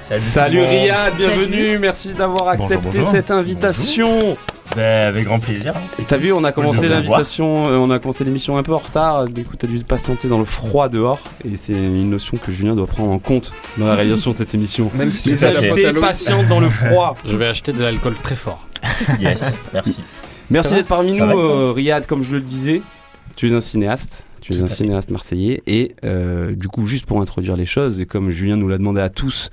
[0.00, 0.68] Salut monde.
[0.68, 3.10] Riyad, bienvenue, merci d'avoir accepté bonjour.
[3.10, 4.36] cette invitation.
[4.74, 5.74] Ben, avec grand plaisir.
[5.76, 8.78] hein, T'as vu, on a commencé l'invitation, euh, on a commencé l'émission un peu en
[8.78, 9.26] retard.
[9.28, 12.74] Du coup, t'as dû patienter dans le froid dehors, et c'est une notion que Julien
[12.74, 14.90] doit prendre en compte dans la réalisation de cette émission.
[14.94, 17.16] Même si Les invités patientent dans le froid.
[17.24, 18.66] Je vais acheter de l'alcool très fort.
[19.20, 20.02] Yes, merci.
[20.50, 22.06] Merci d'être parmi nous, euh, Riyad.
[22.06, 22.82] Comme je le disais,
[23.34, 24.26] tu es un cinéaste.
[24.40, 25.62] Tu es un cinéaste marseillais.
[25.66, 29.00] Et euh, du coup, juste pour introduire les choses, et comme Julien nous l'a demandé
[29.00, 29.50] à tous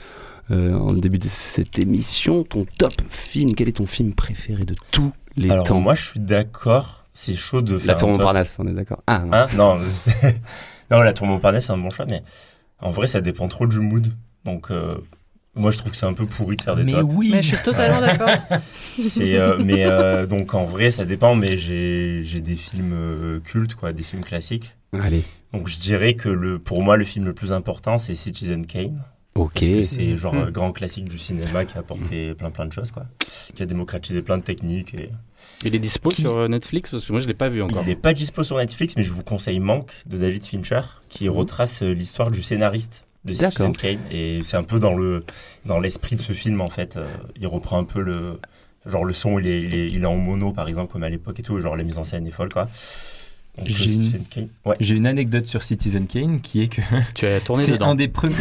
[0.49, 5.11] en début de cette émission, ton top film, quel est ton film préféré de tous
[5.35, 7.05] les Alors, temps moi, je suis d'accord.
[7.13, 7.87] C'est chaud de faire.
[7.87, 8.09] La Tour.
[8.09, 9.01] Montparnasse, on est d'accord.
[9.07, 9.33] Ah non.
[9.33, 9.79] Hein non,
[10.91, 12.21] non, la Tour Montparnasse, c'est un bon choix, mais
[12.79, 14.11] en vrai, ça dépend trop du mood.
[14.45, 14.95] Donc, euh,
[15.55, 17.13] moi, je trouve que c'est un peu pourri de faire des Mais tops.
[17.13, 18.29] oui Mais je suis totalement d'accord.
[19.19, 23.75] Euh, mais euh, donc, en vrai, ça dépend, mais j'ai j'ai des films euh, cultes,
[23.75, 24.75] quoi, des films classiques.
[24.99, 28.65] Allez, Donc, je dirais que le, pour moi, le film le plus important, c'est Citizen
[28.65, 29.01] Kane.
[29.35, 29.53] Ok.
[29.53, 30.41] Parce que c'est genre Mhm.
[30.47, 33.05] un grand classique du cinéma qui a apporté plein plein de choses, quoi.
[33.55, 34.93] Qui a démocratisé plein de techniques.
[34.93, 35.09] Et...
[35.65, 36.91] Il est dispo Qui- sur euh, Netflix?
[36.91, 37.83] Parce que moi, je l'ai pas vu encore.
[37.83, 41.27] Il n'est pas dispo sur Netflix, mais je vous conseille Manque de David Fincher, qui
[41.29, 43.73] retrace euh, l'histoire du scénariste de Citizen.
[43.73, 43.99] Kane.
[44.11, 45.23] Et c'est un peu dans le
[45.65, 46.97] dans l'esprit de ce film, en fait.
[46.97, 47.07] Euh,
[47.39, 48.39] il reprend un peu le.
[48.85, 51.09] Genre le son, il est, il est, il est en mono, par exemple, comme à
[51.09, 51.57] l'époque et tout.
[51.59, 52.67] Genre la mise en scène est folle, quoi.
[53.65, 54.47] J'ai une- Citizen Kane.
[54.65, 54.75] Ouais.
[54.79, 56.81] J'ai une anecdote sur Citizen Kane qui est que
[57.13, 58.33] Tu as tourné c'est un des premiers.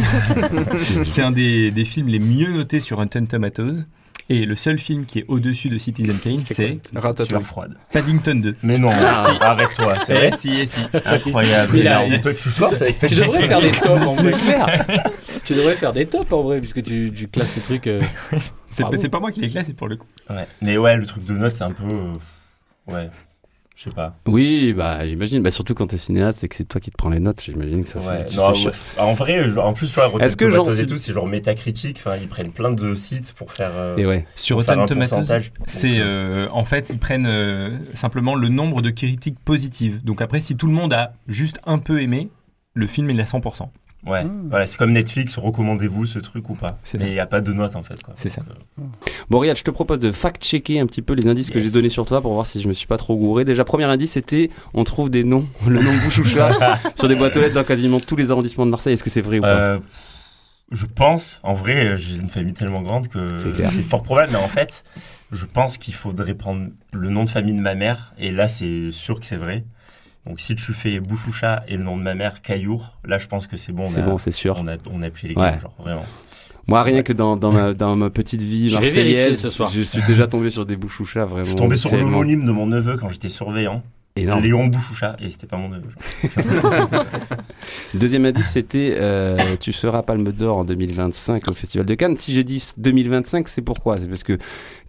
[1.03, 3.83] c'est un des, des films les mieux notés sur Rotten Tomatoes.
[4.29, 7.43] Et le seul film qui est au-dessus de Citizen Kane, c'est Ratatouille.
[7.43, 7.75] Froide.
[7.91, 8.55] Paddington 2.
[8.63, 9.27] Mais non, Ah.
[9.29, 10.29] si, arrête-toi, c'est vrai.
[10.33, 10.79] Eh si, eh si.
[11.05, 11.77] Incroyable.
[11.77, 14.31] Et toi, tu forces avec Tu devrais faire des tops en vrai.
[14.31, 14.85] Clair.
[15.43, 17.87] Tu devrais faire des tops en vrai, puisque tu, tu classes les trucs.
[17.87, 17.99] euh,
[18.69, 20.07] c'est pas moi qui les classe, c'est pour le coup.
[20.29, 20.47] Ouais.
[20.61, 21.83] Mais ouais, le truc de notes, c'est un peu.
[21.83, 22.13] euh,
[22.87, 23.09] Ouais.
[23.75, 24.15] Je sais pas.
[24.27, 25.41] Oui, bah j'imagine.
[25.41, 27.41] Bah, surtout quand t'es cinéaste, c'est que c'est toi qui te prends les notes.
[27.43, 28.35] J'imagine que ça Ouais, fait.
[28.37, 28.71] non, ouais.
[28.99, 31.11] En vrai, en plus, sur la Rotten Est-ce que genre, Tomatoes si- et tout, c'est
[31.11, 31.97] genre métacritique.
[31.99, 33.71] Enfin, ils prennent plein de sites pour faire.
[33.73, 34.27] euh, Et ouais.
[34.35, 35.23] Sur Rotten Tomatoes,
[35.65, 40.03] c'est euh, en fait ils prennent euh, simplement le nombre de critiques positives.
[40.03, 42.29] Donc après, si tout le monde a juste un peu aimé,
[42.75, 43.69] le film il est à 100%.
[44.05, 46.77] Ouais, voilà, c'est comme Netflix, recommandez-vous ce truc ou pas.
[46.99, 47.95] Mais il n'y a pas de note en fait.
[48.15, 48.41] C'est ça.
[48.79, 48.83] Euh,
[49.29, 51.89] Bon, Riyad, je te propose de fact-checker un petit peu les indices que j'ai donnés
[51.89, 53.45] sur toi pour voir si je me suis pas trop gouré.
[53.45, 57.39] Déjà, premier indice, c'était on trouve des noms, le nom Bouchoucha, sur des boîtes aux
[57.39, 58.93] lettres dans quasiment tous les arrondissements de Marseille.
[58.93, 59.79] Est-ce que c'est vrai ou pas euh,
[60.71, 64.47] je pense, en vrai, j'ai une famille tellement grande que c'est fort probable, mais en
[64.47, 64.83] fait,
[65.31, 68.91] je pense qu'il faudrait prendre le nom de famille de ma mère, et là, c'est
[68.91, 69.65] sûr que c'est vrai.
[70.25, 73.45] Donc, si tu fais Bouchoucha et le nom de ma mère, Caillour, là, je pense
[73.45, 73.83] que c'est bon.
[73.83, 74.55] on C'est bon, c'est sûr.
[74.59, 75.59] On a, on a plié les Ouais.
[75.59, 76.05] genre, vraiment.
[76.67, 79.69] Moi, rien que dans, dans, ma, dans ma petite vie marseillaise, ce soir.
[79.69, 81.43] je suis déjà tombé sur des Bouchouchas vraiment.
[81.43, 83.83] Je suis tombé sur l'homonyme de mon neveu quand j'étais surveillant.
[84.15, 84.41] énorme.
[84.43, 85.89] Léon Bouchoucha, et c'était pas mon neveu.
[87.93, 92.17] Deuxième indice, c'était euh, tu seras Palme d'Or en 2025 au Festival de Cannes.
[92.17, 93.97] Si j'ai dit 2025, c'est pourquoi?
[93.99, 94.37] C'est parce que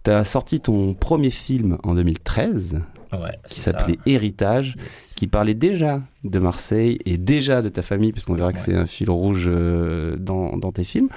[0.03, 2.81] tu as sorti ton premier film en 2013
[3.21, 5.13] Ouais, qui s'appelait Héritage, Yes.
[5.15, 8.75] qui parlait déjà de Marseille et déjà de ta famille, parce qu'on verra que c'est
[8.75, 11.09] un fil rouge euh, dans, dans tes films,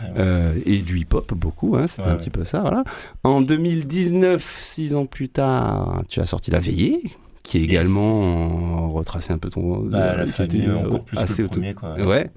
[0.00, 0.14] Ouais, ouais.
[0.18, 2.60] Euh, et du hip-hop beaucoup, hein, c'était un petit peu ça.
[2.60, 2.84] Voilà.
[3.24, 7.00] En 2019, six ans plus tard, tu as sorti La Veillée,
[7.42, 7.70] qui est Yes.
[7.70, 9.78] également retracé un peu ton.
[9.80, 11.94] Bah, la euh, famille, côté, euh, encore plus assez que le premier, quoi.
[11.96, 12.30] Ouais.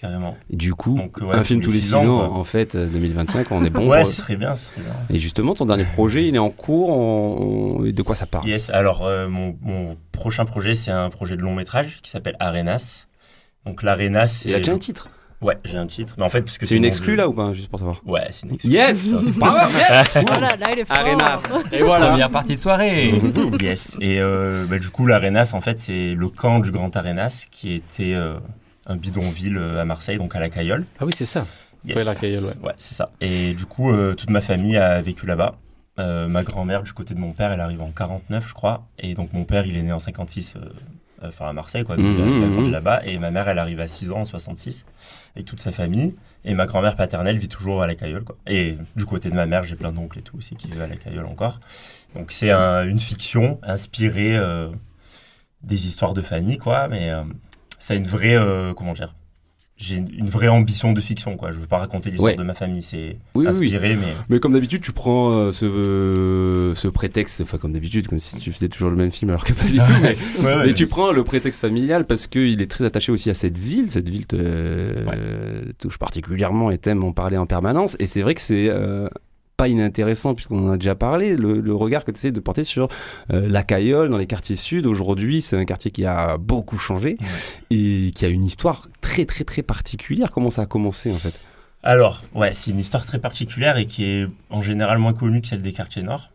[0.00, 0.34] Carrément.
[0.48, 3.62] Du coup, Donc, ouais, un film tous les 6 ans, en fait, euh, 2025, on
[3.64, 3.86] est bon.
[3.86, 4.94] ouais, pour- ce serait bien, ce serait bien.
[5.10, 6.88] Et justement, ton dernier projet, il est en cours.
[6.88, 11.36] on- De quoi ça parle Yes, alors euh, mon, mon prochain projet, c'est un projet
[11.36, 13.06] de long métrage qui s'appelle Arenas.
[13.66, 14.48] Donc l'Arenas, c'est.
[14.48, 15.08] Il a déjà un titre.
[15.42, 16.14] Ouais, j'ai un titre.
[16.18, 18.00] Mais en fait, parce que C'est une exclue là ou pas Juste pour savoir.
[18.06, 18.70] Ouais, c'est une exclue.
[18.72, 19.52] Yes super-
[20.26, 20.96] Voilà, là, il est fort.
[20.98, 21.42] Arenas.
[21.72, 22.06] Et voilà.
[22.10, 23.14] Première partie de soirée.
[23.60, 23.96] Yes.
[24.00, 27.72] Et euh, bah, du coup, l'Arenas, en fait, c'est le camp du Grand Arenas qui
[27.72, 28.34] était euh,
[28.90, 30.84] un bidonville euh, à Marseille, donc à la Caillole.
[30.98, 31.46] Ah oui, c'est ça.
[31.84, 31.96] Yes.
[31.96, 32.56] Ouais, la Caillole, ouais.
[32.62, 33.10] Ouais, c'est ça.
[33.20, 35.56] Et du coup, euh, toute ma famille a vécu là-bas.
[35.98, 38.86] Euh, ma grand-mère, du côté de mon père, elle arrive en 49, je crois.
[38.98, 40.60] Et donc, mon père, il est né en 56, euh,
[41.22, 41.96] euh, enfin à Marseille, quoi.
[41.96, 43.02] Donc, il a- il a grandi là-bas.
[43.06, 44.84] Et ma mère, elle arrive à 6 ans en 66,
[45.36, 46.14] avec toute sa famille.
[46.44, 48.36] Et ma grand-mère paternelle vit toujours à la Caillole, quoi.
[48.46, 50.86] Et du côté de ma mère, j'ai plein d'oncles et tout aussi qui vivent à
[50.86, 51.60] la Caillole encore.
[52.14, 54.68] Donc, c'est un- une fiction inspirée euh,
[55.62, 56.88] des histoires de famille, quoi.
[56.88, 57.22] Mais euh,
[57.80, 59.14] ça a une vraie, euh, comment dire
[59.82, 61.52] j'ai une vraie ambition de fiction, quoi.
[61.52, 62.36] Je veux pas raconter l'histoire Ouais.
[62.36, 63.48] de ma famille, c'est Oui, oui, oui.
[63.48, 68.06] inspiré, mais Mais comme d'habitude, tu prends euh, ce, euh, ce prétexte, enfin comme d'habitude,
[68.06, 70.54] comme si tu faisais toujours le même film alors que pas du tout, mais, Ouais,
[70.54, 73.56] ouais, mais tu prends le prétexte familial parce qu'il est très attaché aussi à cette
[73.56, 73.90] ville.
[73.90, 77.96] Cette ville te euh, touche particulièrement et t'aime en parler en permanence.
[78.00, 79.08] Et c'est vrai que c'est euh,
[79.60, 82.64] pas inintéressant, puisqu'on en a déjà parlé, le, le regard que tu essaies de porter
[82.64, 82.88] sur
[83.30, 84.86] euh, la Caillole dans les quartiers sud.
[84.86, 87.18] Aujourd'hui, c'est un quartier qui a beaucoup changé
[87.70, 90.30] et qui a une histoire très très très particulière.
[90.30, 91.38] Comment ça a commencé en fait?
[91.82, 95.48] Alors, ouais, c'est une histoire très particulière et qui est en général moins connue que
[95.48, 96.30] celle des quartiers nord.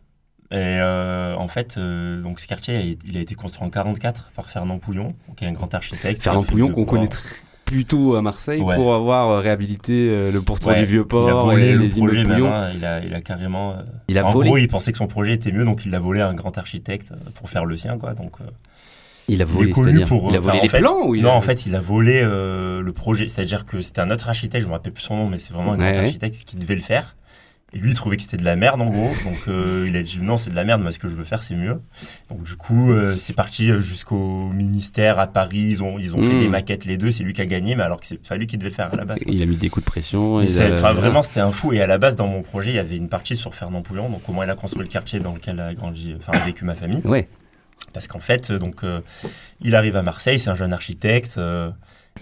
[0.52, 4.52] Et euh, en fait, euh, donc ce quartier, il a été construit en 44 par
[4.52, 6.22] Fernand Pouillon, qui est un grand architecte.
[6.22, 7.24] Fernand Pouillon qu'on connaît tr-
[7.66, 8.76] plutôt à Marseille Ouais.
[8.76, 11.74] pour avoir euh, réhabilité euh, le pourtour Ouais, du vieux il a port volé et
[11.74, 13.72] le les projet immeubles hein, il, a, il a carrément.
[13.72, 13.76] euh,
[14.08, 14.50] Il a en volé.
[14.50, 16.58] gros, il pensait que son projet était mieux, donc il l'a volé à un grand
[16.58, 18.14] architecte pour faire le sien, quoi.
[18.14, 18.44] Donc, euh,
[19.28, 20.30] Il a volé, c'est-à-dire pour.
[20.30, 22.22] il a volé les fait- plans ou il Non, a- en fait, il a volé
[22.24, 23.28] euh, le projet.
[23.28, 25.74] C'est-à-dire que c'était un autre architecte, je me rappelle plus son nom, mais c'est vraiment
[25.74, 27.16] un Ouais, grand architecte qui devait le faire.
[27.76, 29.12] Et lui, il trouvait que c'était de la merde, en gros.
[29.26, 31.26] Donc, euh, il a dit non, c'est de la merde, mais ce que je veux
[31.26, 31.82] faire, c'est mieux.
[32.30, 35.58] Donc, du coup, euh, c'est parti euh, jusqu'au ministère à Paris.
[35.72, 36.40] Ils ont, ils ont fait Mm.
[36.40, 37.12] des maquettes, les deux.
[37.12, 38.94] C'est lui qui a gagné, mais alors que c'est pas lui qui devait le faire
[38.94, 39.20] à la base.
[39.20, 39.34] quoi.
[39.34, 40.38] Il a mis des coups de pression.
[40.40, 41.74] A- enfin, vraiment, c'était un fou.
[41.74, 44.10] Et à la base, dans mon projet, il y avait une partie sur Fernand Pouillon,
[44.10, 46.76] donc comment il a construit le quartier dans lequel a grandi, enfin, a vécu ma
[46.76, 47.02] famille.
[47.04, 47.28] Ouais.
[47.92, 49.02] Parce qu'en fait, donc, euh,
[49.60, 51.38] il arrive à Marseille, c'est un jeune architecte,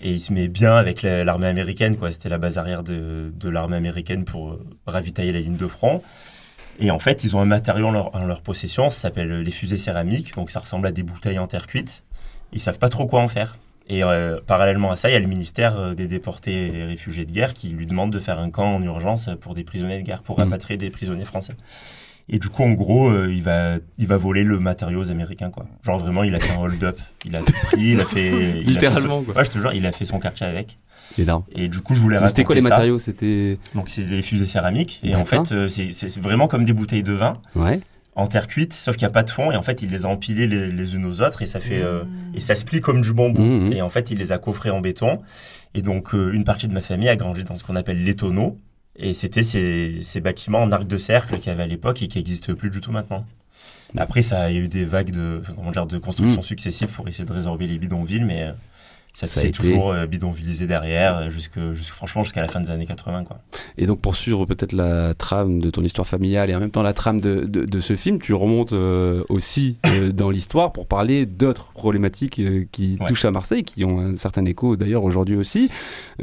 [0.04, 2.12] et il se met bien avec la- l'armée américaine, quoi.
[2.12, 6.04] C'était la base arrière de, de l'armée américaine pour euh, ravitailler la ligne de front.
[6.80, 9.52] Et en fait, ils ont un matériau en leur, en leur possession, ça s'appelle les
[9.52, 12.04] fusées céramiques, donc ça ressemble à des bouteilles en terre cuite.
[12.52, 13.58] Ils savent pas trop quoi en faire.
[13.90, 17.26] Et euh, parallèlement à ça, il y a le ministère euh, des déportés et réfugiés
[17.26, 20.04] de guerre qui lui demande de faire un camp en urgence pour des prisonniers de
[20.06, 20.46] guerre, pour Mhm.
[20.46, 21.54] rapatrier des prisonniers français.
[22.30, 25.50] Et du coup, en gros, euh, il, va, il va voler le matériau aux Américains,
[25.50, 25.66] quoi.
[25.84, 26.98] Genre vraiment, il a fait un hold-up.
[27.26, 28.30] Il a tout pris, il a fait...
[28.30, 29.36] il a fait Littéralement, son- quoi.
[29.36, 30.78] Ouais, je te jure, il a fait son quartier avec.
[31.18, 31.44] Énorme.
[31.54, 32.76] Et du coup, je voulais Mais C'était quoi les raconter ça.
[32.78, 33.00] matériaux?
[33.00, 33.60] C'était.
[33.76, 35.02] Donc, c'est des fusées céramiques.
[35.04, 37.82] Et en fait, euh, c'est c'est vraiment comme des bouteilles de vin Ouais.
[38.16, 39.52] en terre cuite, sauf qu'il n'y a pas de fond.
[39.52, 41.82] Et en fait, il les a empilées les, les unes aux autres et ça fait...
[41.82, 43.44] euh, et ça se plie comme du bonbon.
[43.66, 43.74] Mhm.
[43.74, 45.20] Et en fait, il les a coffrés en béton.
[45.76, 48.16] Et donc, euh, une partie de ma famille a grandi dans ce qu'on appelle les
[48.16, 48.58] tonneaux.
[48.96, 52.08] Et c'était ces, ces bâtiments en arc de cercle qu'il y avait à l'époque et
[52.08, 53.26] qui n'existent plus du tout maintenant.
[53.98, 56.44] Après, ça, a eu des vagues de, comment dire, de construction Mm.
[56.44, 58.52] successives pour essayer de résorber les bidonvilles, mais euh,
[59.14, 62.48] ça, Ça a s'est été- toujours euh, bidonvillisé derrière, euh, jusque, jusque- franchement jusqu'à la
[62.48, 63.24] fin des années 80.
[63.26, 63.38] Quoi.
[63.78, 66.82] Et donc pour suivre peut-être la trame de ton histoire familiale et en même temps
[66.82, 70.88] la trame de, de, de ce film, tu remontes euh, aussi euh, dans l'histoire pour
[70.88, 73.06] parler d'autres problématiques euh, qui Ouais.
[73.08, 75.70] touchent à Marseille, qui ont un certain écho d'ailleurs aujourd'hui aussi.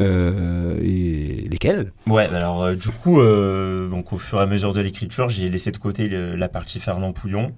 [0.00, 1.92] Euh, et lesquelles?
[2.06, 5.48] Ouais, bah alors du coup, euh, donc au fur et à mesure de l'écriture, j'ai
[5.48, 7.52] laissé de côté le- la partie Fernand Pouillon.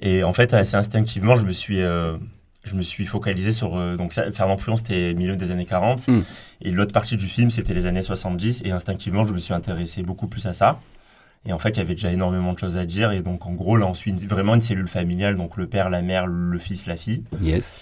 [0.00, 2.16] Et en fait, assez instinctivement, je me suis, euh,
[2.64, 3.76] je me suis focalisé sur.
[3.76, 6.08] euh, donc ça, Fernand Pouillon, c'était milieu des années 40.
[6.08, 6.22] Mm.
[6.62, 8.62] Et l'autre partie du film, c'était les années 70.
[8.64, 10.80] Et instinctivement, je me suis intéressé beaucoup plus à ça.
[11.46, 13.10] Et en fait, il y avait déjà énormément de choses à dire.
[13.12, 15.36] Et donc, en gros, là, on suit une- vraiment une cellule familiale.
[15.36, 17.22] Donc, le père, la mère, le fils, la fille.
[17.42, 17.76] Yes.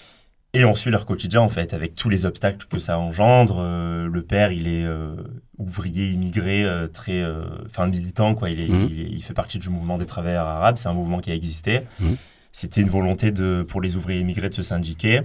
[0.55, 3.57] Et on suit leur quotidien, en fait, avec tous les obstacles que ça engendre.
[3.59, 5.15] Euh, le père, il est euh,
[5.57, 7.23] ouvrier immigré, euh, très,
[7.65, 8.49] enfin militant, quoi.
[8.49, 8.87] Il, est, Mhm.
[8.91, 10.75] il, est- il fait partie du mouvement des travailleurs arabes.
[10.77, 11.81] C'est un mouvement qui a existé.
[12.01, 12.17] Mhm.
[12.53, 15.21] C'était une volonté de, pour les ouvriers immigrés de se syndiquer.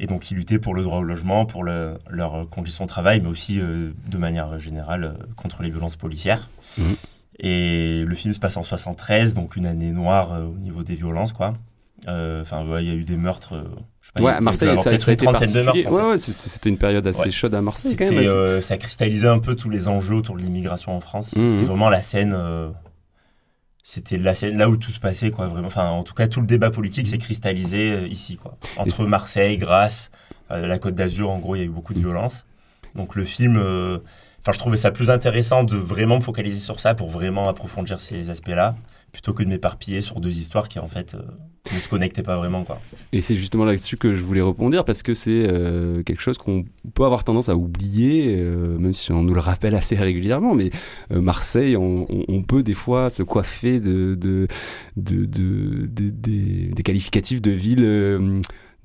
[0.00, 3.20] Et donc, ils luttaient pour le droit au logement, pour le- leurs conditions de travail,
[3.20, 6.48] mais aussi, euh, de manière générale, euh, contre les violences policières.
[6.78, 6.96] Mhm.
[7.40, 10.94] Et le film se passe en 73, donc une année noire euh, au niveau des
[10.96, 11.54] violences, quoi.
[12.08, 13.54] Euh, Enfin, ouais, il y a eu des meurtres.
[13.54, 13.62] euh,
[14.00, 15.62] je sais pas, il y Ouais, a- à Marseille, ça, ça a été de particulier.
[15.62, 16.10] meurtres, en fait.
[16.10, 18.24] Ouais, c'était une période assez chaude à Marseille quand même.
[18.24, 21.34] C'était, assez- ça cristallisait un peu tous les enjeux autour de l'immigration en France.
[21.36, 21.48] Mhm.
[21.50, 22.32] C'était vraiment la scène.
[23.84, 25.46] C'était la scène là où tout se passait, quoi.
[25.46, 25.68] Vraiment.
[25.68, 28.56] Enfin, en tout cas, tout le débat politique s'est cristallisé euh, ici, quoi.
[28.76, 30.10] Entre Marseille, Grasse,
[30.50, 32.44] euh, la Côte d'Azur, en gros, il y a eu beaucoup de violence.
[32.96, 33.56] Donc le film.
[33.56, 33.98] euh,
[34.40, 37.98] Enfin, je trouvais ça plus intéressant de vraiment me focaliser sur ça pour vraiment approfondir
[37.98, 38.74] ces aspects-là,
[39.14, 41.22] plutôt que de m'éparpiller sur deux histoires qui en fait euh,
[41.72, 42.80] ne se connectaient pas vraiment, quoi.
[43.12, 46.64] Et c'est justement là-dessus que je voulais rebondir parce que c'est euh, quelque chose qu'on
[46.94, 50.54] peut avoir tendance à oublier, euh, même si on nous le rappelle assez régulièrement.
[50.54, 50.70] Mais
[51.10, 54.48] Marseille, on, peut des fois se coiffer de, de,
[54.96, 56.10] de- de- de-
[56.74, 57.82] des- qualificatifs de ville.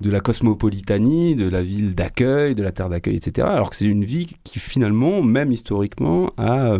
[0.00, 3.46] de la cosmopolitanie, de la ville d'accueil, de la terre d'accueil, etc.
[3.50, 6.78] Alors que c'est une ville qui finalement, même historiquement, a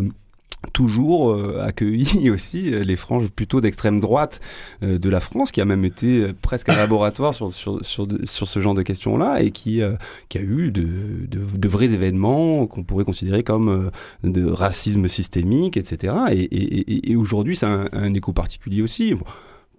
[0.73, 4.39] toujours euh, accueilli aussi euh, les franges plutôt d'extrême droite
[4.83, 8.07] euh, de la France, qui a même été euh, presque un laboratoire sur, sur, sur,
[8.25, 9.93] sur ce genre de questions-là et qui, euh,
[10.29, 10.81] qui a eu de,
[11.27, 13.89] de, de vrais événements qu'on pourrait considérer comme
[14.23, 16.13] de racisme systémique, etc.
[16.31, 19.13] Et, et, et- aujourd'hui, c'est un, un écho particulier aussi.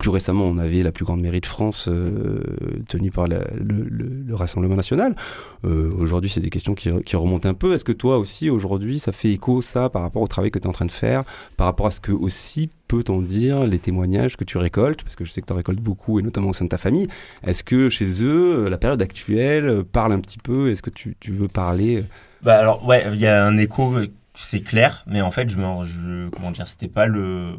[0.03, 2.43] Plus récemment, on avait la plus grande mairie de France euh,
[2.89, 3.85] tenue par le, le-
[4.27, 5.15] le Rassemblement national.
[5.65, 7.73] Euh, aujourd'hui, c'est des questions qui, remontent un peu.
[7.73, 10.65] Est-ce que toi aussi, aujourd'hui, ça fait écho, ça, par rapport au travail que tu
[10.65, 11.23] es en train de faire,
[11.57, 15.15] par rapport à ce que aussi peut en dire les témoignages que tu récoltes, parce
[15.15, 17.07] que je sais que tu en récoltes beaucoup, et notamment au sein de ta famille.
[17.47, 20.71] Est-ce que chez eux, la période actuelle euh, parle un petit peu?
[20.71, 22.03] Est-ce que tu, veux parler
[22.43, 25.59] Bah alors ouais, il y a un écho, euh, c'est clair, mais en fait je
[25.59, 27.53] me, comment dire, c'était pas le,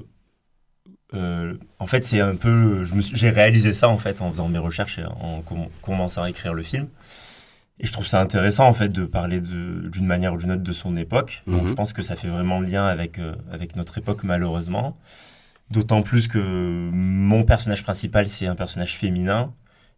[1.14, 5.00] euh, en fait c'est un peu, j'ai réalisé ça en fait en faisant mes recherches
[5.00, 6.88] et en com- commençant à écrire le film.
[7.80, 10.74] Et je trouve ça intéressant en fait de parler d'une manière ou d'une autre de
[10.74, 11.42] son époque.
[11.48, 11.68] Donc Mhm.
[11.70, 14.98] je pense que ça fait vraiment lien avec euh, avec notre époque malheureusement.
[15.72, 16.38] D'autant plus que
[16.92, 19.54] mon personnage principal, c'est un personnage féminin.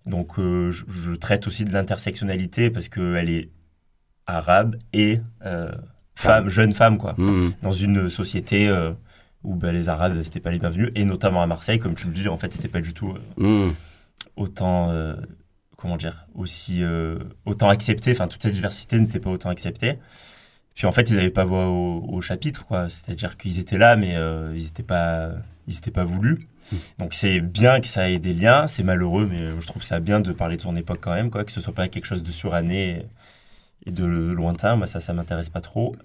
[0.06, 3.50] Donc, euh, je, je traite aussi de l'intersectionnalité parce qu'elle est
[4.28, 5.20] arabe et
[6.16, 7.16] femme, jeune femme, quoi.
[7.18, 7.54] Mhm.
[7.62, 8.68] Dans une société
[9.46, 10.92] où bah, les Arabes, c'était pas les bienvenus.
[10.96, 13.20] Et notamment à Marseille, comme tu le dis, en fait, c'était pas du tout euh,
[13.68, 13.74] Mhm.
[14.38, 14.90] autant.
[14.92, 15.16] euh,
[15.78, 16.84] comment dire Aussi.
[16.84, 18.12] euh, autant accepté.
[18.12, 20.00] Enfin, toute cette diversité n'était pas autant acceptée.
[20.74, 22.90] Puis en fait, ils n'avaient pas voix au, au chapitre, quoi.
[22.90, 24.16] C'est-à-dire qu'ils étaient là, mais
[24.56, 25.30] ils n'étaient pas,
[25.68, 26.48] ils étaient pas voulus.
[26.98, 30.20] Donc c'est bien que ça ait des liens, c'est malheureux, mais je trouve ça bien
[30.20, 32.32] de parler de son époque quand même, quoi, que ce soit pas quelque chose de
[32.32, 33.06] suranné
[33.86, 34.76] et de lointain.
[34.76, 35.96] Moi, ça, ça m'intéresse pas trop.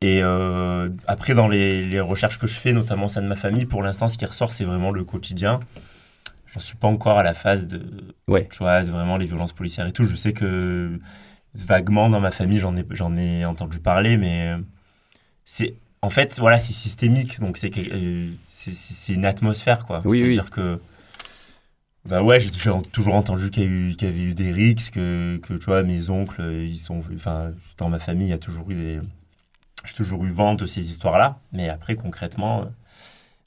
[0.00, 3.66] Et euh, après, dans les, les recherches que je fais, notamment sein de ma famille,
[3.66, 5.58] pour l'instant, ce qui ressort, c'est vraiment le quotidien.
[6.52, 8.48] J'en suis pas encore à la phase de, Ouais.
[8.50, 10.04] tu vois, de vraiment les violences policières et tout.
[10.04, 10.98] Je sais que
[11.54, 14.58] vaguement dans ma famille, j'en ai, j'en ai entendu parler, mais euh,
[15.44, 17.40] c'est, en fait, voilà, c'est systémique.
[17.40, 20.00] Donc c'est, euh, c'est, une atmosphère, quoi.
[20.04, 20.34] Oui, oui.
[20.34, 20.80] C'est-à-dire que,
[22.04, 25.64] bah ouais, j'ai toujours, entendu qu'il y, y avait eu des rixes, que, que tu
[25.64, 29.00] vois, mes oncles, ils sont, enfin, dans ma famille, il y a toujours eu des,
[29.84, 31.38] j'ai toujours eu vent de ces histoires-là.
[31.52, 32.64] Mais après, concrètement, euh,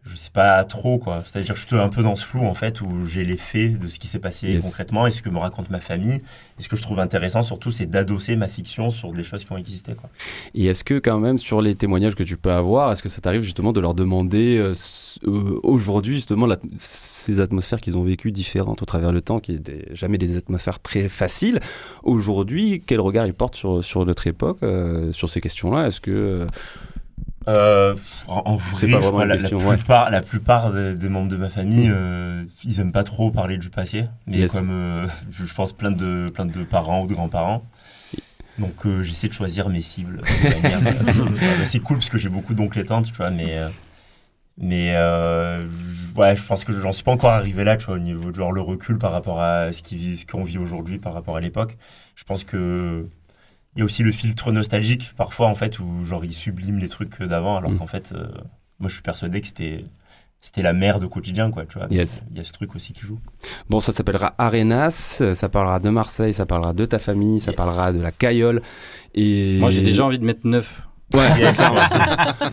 [0.03, 1.23] je sais pas trop, quoi.
[1.25, 3.77] C'est-à-dire que je suis un peu dans ce flou, en fait, où j'ai les faits
[3.77, 4.63] de ce qui s'est passé Yes.
[4.63, 6.21] concrètement et ce que me raconte ma famille.
[6.57, 9.51] Et ce que je trouve intéressant, surtout, c'est d'adosser ma fiction sur des choses qui
[9.51, 10.09] ont existé, quoi.
[10.55, 13.21] Et est-ce que quand même sur les témoignages que tu peux avoir, est-ce que ça
[13.21, 14.73] t'arrive justement de leur demander euh,
[15.27, 19.51] euh, aujourd'hui justement la- ces atmosphères qu'ils ont vécues différentes au travers le temps, qui
[19.53, 21.59] n'étaient jamais des atmosphères très faciles.
[22.03, 25.87] Aujourd'hui, quel regard ils portent sur, sur notre époque, euh, sur ces questions-là?
[25.87, 26.47] Est-ce que euh,
[27.47, 27.95] Euh,
[28.27, 29.77] en vrai, pas je crois la, question, la ouais.
[29.77, 33.57] plupart, la plupart des, des membres de ma famille, euh, ils aiment pas trop parler
[33.57, 34.05] du passé.
[34.27, 34.51] Mais Yes.
[34.51, 37.63] comme euh, je pense plein de, plein de parents ou de grands-parents.
[38.59, 40.21] Donc euh, j'essaie de choisir mes cibles.
[41.65, 43.57] c'est cool parce que j'ai beaucoup d'oncles et tantes, tu vois, mais...
[43.57, 43.69] euh,
[44.57, 47.95] mais euh, je- ouais, je pense que j'en suis pas encore arrivé là, tu vois,
[47.95, 50.57] au niveau de genre le recul par rapport à ce qui vit- ce qu'on vit
[50.59, 51.77] aujourd'hui par rapport à l'époque.
[52.15, 53.07] Je pense que
[53.75, 56.89] il y a aussi le filtre nostalgique parfois en fait où genre ils subliment les
[56.89, 57.77] trucs d'avant alors Mm.
[57.77, 58.27] qu'en fait euh,
[58.79, 59.85] moi je suis persuadé que c'était
[60.41, 62.23] c'était la merde au quotidien quoi tu vois Yes.
[62.31, 63.19] il y a ce truc aussi qui joue
[63.69, 67.55] bon, ça s'appellera Arenas, ça parlera de Marseille, ça parlera de ta famille, ça Yes.
[67.57, 68.61] parlera de la Caillole.
[69.13, 70.81] Et Moi, j'ai déjà envie de mettre 9.
[71.13, 71.61] Ouais, Yes.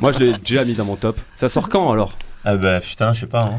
[0.00, 1.18] Moi, je l'ai déjà mis dans mon top.
[1.34, 2.16] Ça sort quand alors?
[2.44, 3.56] Ah bah putain je sais pas hein.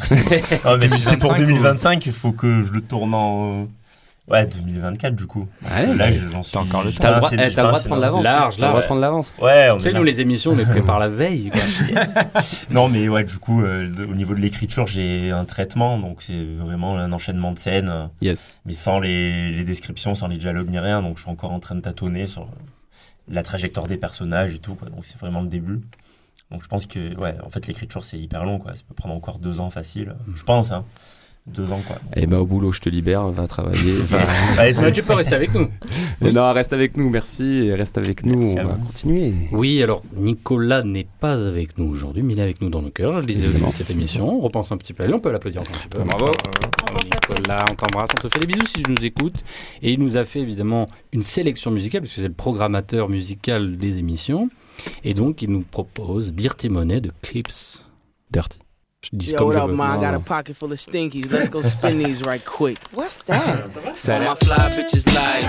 [0.64, 3.68] Ah, mais si c'est pour 2025 il faut que je le tourne en
[4.30, 7.20] ouais 2024 du coup Ouais, là j'en suis t'as encore le je T'as le pense
[7.22, 8.24] droit, c'est- eh, t'as le droit de prendre l'avance.
[8.24, 9.36] Large, T'as le droit de prendre l'avance.
[9.42, 11.52] ouais Tu sais, nous, les émissions, on les prépare la veille.
[11.52, 12.02] quoi.
[12.72, 16.44] non mais ouais du coup euh, au niveau de l'écriture j'ai un traitement donc c'est
[16.60, 18.46] vraiment un enchaînement de scènes euh, Yes.
[18.66, 21.02] mais sans les, les descriptions, sans les dialogues ni rien.
[21.02, 22.48] Donc je suis encore en train de tâtonner sur
[23.28, 24.76] la trajectoire des personnages et tout.
[24.76, 24.90] Quoi.
[24.90, 25.82] Donc c'est vraiment le début.
[26.52, 28.58] Donc je pense que, ouais, en fait, l'écriture c'est hyper long.
[28.58, 28.76] Quoi.
[28.76, 30.16] Ça peut prendre encore deux ans facile.
[30.36, 30.84] Je pense, hein.
[31.48, 31.98] Deux ans, quoi.
[32.16, 33.94] Eh ben, au boulot, je te libère, va travailler.
[34.04, 34.20] va-
[34.58, 35.68] Allez, c'est- Mais tu peux rester avec nous.
[36.22, 37.44] Mais non, reste avec nous, merci.
[37.66, 39.34] et Reste avec nous, Merci on va continuer.
[39.52, 42.92] Oui, alors Nicolas n'est pas avec nous aujourd'hui, mais il est avec nous dans nos
[42.92, 43.14] cœurs.
[43.14, 44.30] Je le disais au début de cette émission.
[44.38, 45.14] On repense un petit peu à lui.
[45.16, 46.04] On peut l'applaudir encore un petit peu.
[46.04, 46.28] Bravo.
[47.04, 49.44] Nicolas, on t'embrasse, on te fait des bisous si tu nous écoutes.
[49.82, 53.98] Et il nous a fait évidemment une sélection musicale, puisque c'est le programmateur musical des
[53.98, 54.50] émissions.
[55.04, 57.84] Et donc, il nous propose Dirty Money de Clips.
[58.32, 58.60] Dirty.
[59.02, 59.98] Je Yo, comme what up, man?
[59.98, 61.32] I got a pocket full of stinkies.
[61.32, 62.78] Let's go spin these right quick.
[62.92, 63.72] What's that?
[63.96, 65.40] Ça All my fly bitches lie.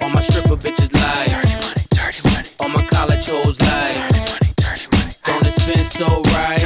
[0.00, 1.28] All my stripper bitches lie.
[2.58, 3.92] All my college hoes lie.
[5.24, 6.62] Don't it spin so right?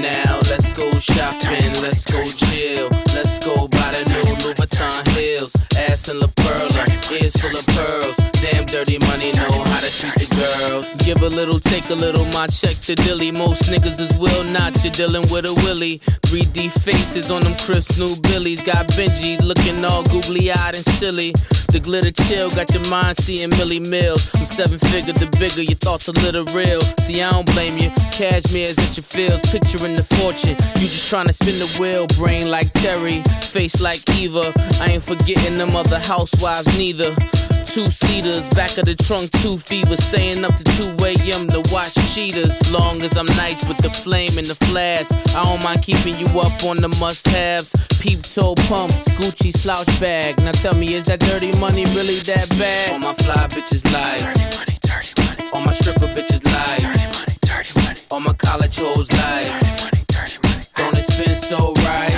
[0.00, 5.54] Now let's go shopping, let's go chill, let's go buy the new Louis Vuitton heels,
[5.76, 8.16] ass in La Perla, ears full of pearls.
[8.40, 10.28] Damn dirty money know how to treat the
[10.68, 10.96] girls.
[10.96, 13.30] Give a little, take a little, my check the dilly.
[13.30, 15.98] Most niggas is will not, you're dealing with a willy.
[16.28, 18.62] 3D faces on them crisp new billies.
[18.62, 21.32] Got Benji looking all googly eyed and silly.
[21.72, 24.28] The glitter chill got your mind seeing Millie Mills.
[24.34, 26.80] I'm seven figure, the bigger your thoughts a little real.
[27.00, 27.90] See, I don't blame you.
[28.12, 30.56] Cashmere's at your feels, picturing the fortune.
[30.76, 34.52] You just trying to spin the wheel, brain like Terry, face like Eva.
[34.80, 37.07] I ain't forgetting them other housewives neither.
[37.66, 39.96] Two seaters, back of the trunk, two fever.
[39.96, 41.46] Staying up to 2 a.m.
[41.48, 42.56] to watch cheaters.
[42.72, 45.12] Long as I'm nice with the flame and the flash.
[45.36, 47.76] I don't mind keeping you up on the must haves.
[48.00, 50.38] Peep toe pumps, Gucci slouch bag.
[50.42, 52.92] Now tell me, is that dirty money really that bad?
[52.92, 54.16] All my fly bitches lie.
[54.18, 55.50] Dirty money, dirty money.
[55.52, 56.78] All my stripper bitches lie.
[56.78, 58.00] Dirty money, dirty money.
[58.10, 59.42] All my college hoes lie.
[60.08, 62.17] Dirty money, Don't it spin so right?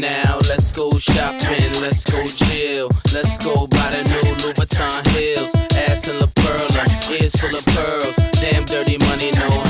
[0.00, 0.38] Now.
[0.48, 6.06] Let's go shopping, let's go chill, let's go buy the new Louis Vuitton heels, ass
[6.06, 8.16] in La Perla, ears full of pearls.
[8.40, 9.67] Damn dirty money know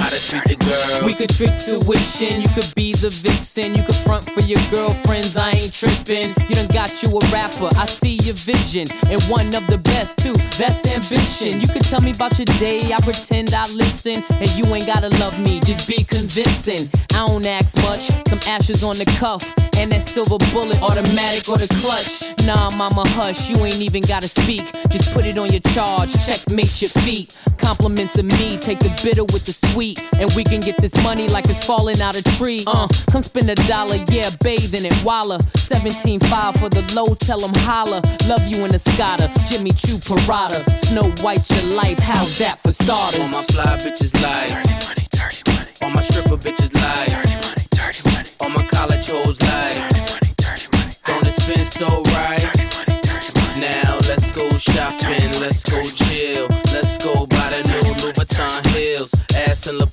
[0.59, 1.03] girls.
[1.03, 5.37] We could trick tuition, you could be the vixen, you could front for your girlfriends.
[5.37, 6.35] I ain't tripping.
[6.49, 10.17] You done got you a rapper, I see your vision, and one of the best
[10.19, 10.35] too.
[10.59, 11.61] That's ambition.
[11.61, 15.09] You could tell me about your day, I pretend I listen, and you ain't gotta
[15.21, 16.89] love me, just be convincing.
[17.13, 19.45] I don't ask much, some ashes on the cuff,
[19.77, 22.35] and that silver bullet, automatic or the clutch.
[22.47, 24.65] Nah, mama, hush, you ain't even gotta speak.
[24.89, 27.35] Just put it on your charge, checkmate your feet.
[27.59, 31.29] Compliments of me, take the bitter with the sweet, and we can get this money
[31.29, 32.65] like it's falling out a tree.
[32.67, 35.39] Uh, come spend a dollar, yeah, bathing it, Walla.
[35.57, 38.01] 17.5 for the low, tell 'em holla.
[38.27, 40.65] Love you in the Scotta, Jimmy Choo Parada.
[40.79, 43.33] Snow White your life, how's that for starters?
[43.33, 44.47] All my fly bitches lie.
[44.47, 45.71] Dirty money, dirty money.
[45.83, 47.07] All my stripper bitches lie.
[47.07, 48.29] Dirty money, dirty money.
[48.41, 49.73] All my college hoes lie.
[49.73, 50.95] Dirty money, dirty money.
[51.07, 52.41] Don't it spin so right?
[52.41, 53.61] Dirty money, dirty money.
[53.67, 56.58] Now let's go shopping, let's go chill.
[59.59, 59.87] Ass in La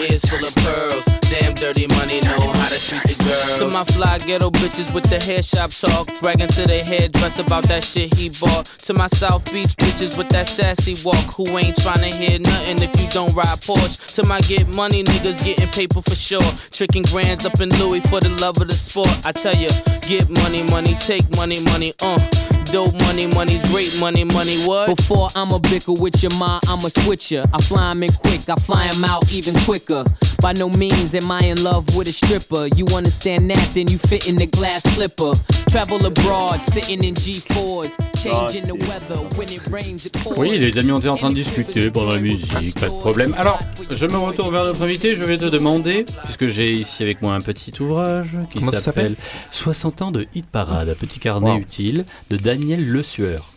[0.00, 1.04] ears full of pearls.
[1.28, 3.58] Damn dirty money, know how to treat the girls.
[3.58, 7.64] To my fly ghetto bitches with the hair shop talk, bragging to their hairdress about
[7.68, 8.66] that shit he bought.
[8.84, 13.00] To my South Beach bitches with that sassy walk, who ain't tryna hear nothing if
[13.00, 14.14] you don't ride Porsche.
[14.14, 18.20] To my get money niggas getting paper for sure, tricking grands up in Louis for
[18.20, 19.10] the love of the sport.
[19.24, 19.68] I tell you,
[20.02, 22.47] get money, money, take money, money, uh.
[22.72, 24.94] Dope money, money's great money, money what?
[24.94, 27.44] Before I'm a bicker with your ma, I'm a switcher.
[27.54, 30.04] I fly 'em in quick, I fly 'em out even quicker.
[30.42, 32.68] By no means am I in love with a stripper.
[32.76, 35.32] You understand that, then you fit in the glass slipper.
[35.70, 39.18] Travel abroad, sitting in G4s, changing the weather.
[39.36, 40.36] When it rains, it pours.
[40.38, 43.34] Oui, les amis, on était en train de discuter pendant la musique, pas de problème.
[43.38, 43.58] Alors,
[43.90, 47.34] je me retourne vers notre invité, je vais te demander, puisque j'ai ici avec moi
[47.34, 49.16] un petit ouvrage qui s'appelle s'appelle
[49.50, 51.58] 60 ans de hit parade, un petit carnet Wow.
[51.58, 53.52] utile de Daniel Le Sueur.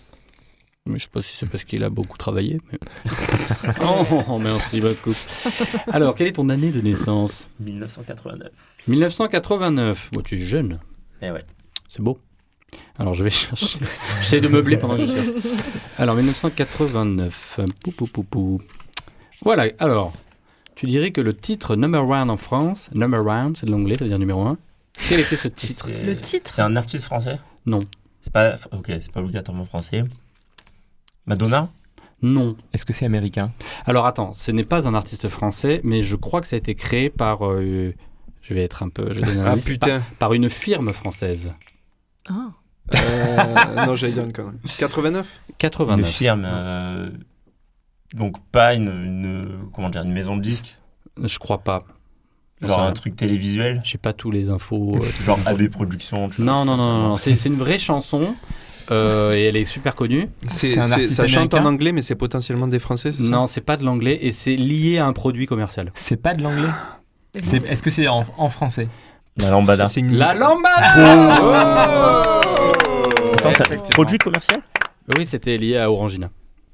[0.86, 2.60] Mais je sais pas si c'est parce qu'il a beaucoup travaillé.
[2.72, 2.80] Mais...
[4.30, 5.16] oh, merci beaucoup.
[5.91, 7.47] Alors, quelle est ton année de naissance?
[7.60, 8.49] 1989.
[8.88, 10.10] 1989.
[10.14, 10.80] Bon, tu es jeune.
[11.22, 11.43] Eh ouais.
[11.88, 12.20] C'est beau.
[12.97, 13.80] Alors je vais chercher.
[14.22, 15.62] J'essaie de meubler pendant que je cherche.
[15.97, 17.60] Alors 1989.
[17.84, 18.62] Pou, pou, pou, pou.
[19.41, 19.66] Voilà.
[19.80, 20.14] Alors,
[20.76, 24.06] tu dirais que le titre Number One en France, Number One, c'est de l'anglais, ça
[24.06, 24.58] veut dire numéro un.
[25.10, 25.89] Quel était ce titre?
[25.89, 26.52] Le titre?
[26.52, 27.39] C'est un artiste français?
[27.66, 27.82] Non.
[28.22, 28.55] C'est pas.
[28.72, 30.03] Ok, c'est pas obligatoirement français.
[31.26, 31.69] Madonna?
[32.22, 32.55] Non.
[32.74, 33.51] Est-ce que c'est américain?
[33.86, 36.76] Alors attends, ce n'est pas un artiste français, mais je crois que ça a été
[36.76, 37.45] créé par.
[37.47, 37.93] euh,
[38.41, 39.11] je vais être un peu.
[39.13, 39.99] Je vais Ah, putain.
[39.99, 41.53] Par, par une firme française.
[42.30, 42.49] Ah.
[42.93, 44.57] Euh, non, j'allais dire une connerie.
[44.78, 46.09] 89 Une 89.
[46.09, 46.43] firme.
[46.45, 47.09] euh,
[48.13, 50.78] Donc pas une, une- Comment dire Une maison de disques?
[51.24, 51.86] Je crois pas.
[52.62, 54.95] Genre un truc télévisuel J'ai pas tous les infos.
[55.01, 55.39] euh, Genre.
[55.45, 57.18] AB Productions Non, non, non, non, non.
[57.18, 58.36] C'est c'est une vraie chanson
[58.91, 60.28] euh, et elle est super connue.
[60.47, 63.24] C'est- C'est un c'est- artiste Ça chante en anglais, mais c'est potentiellement des Français, c'est
[63.24, 63.30] ça?
[63.30, 65.91] Non, c'est pas de l'anglais et c'est lié à un produit commercial.
[65.95, 66.70] C'est pas de l'anglais?
[67.41, 68.89] C'est- Est-ce que c'est en, en français?
[69.38, 69.88] La lambada.
[69.88, 70.93] C'est une- La lambada
[73.38, 73.64] Attends, ça-.
[73.91, 74.62] Produit commercial?
[75.18, 76.30] Oui, c'était lié à Orangina.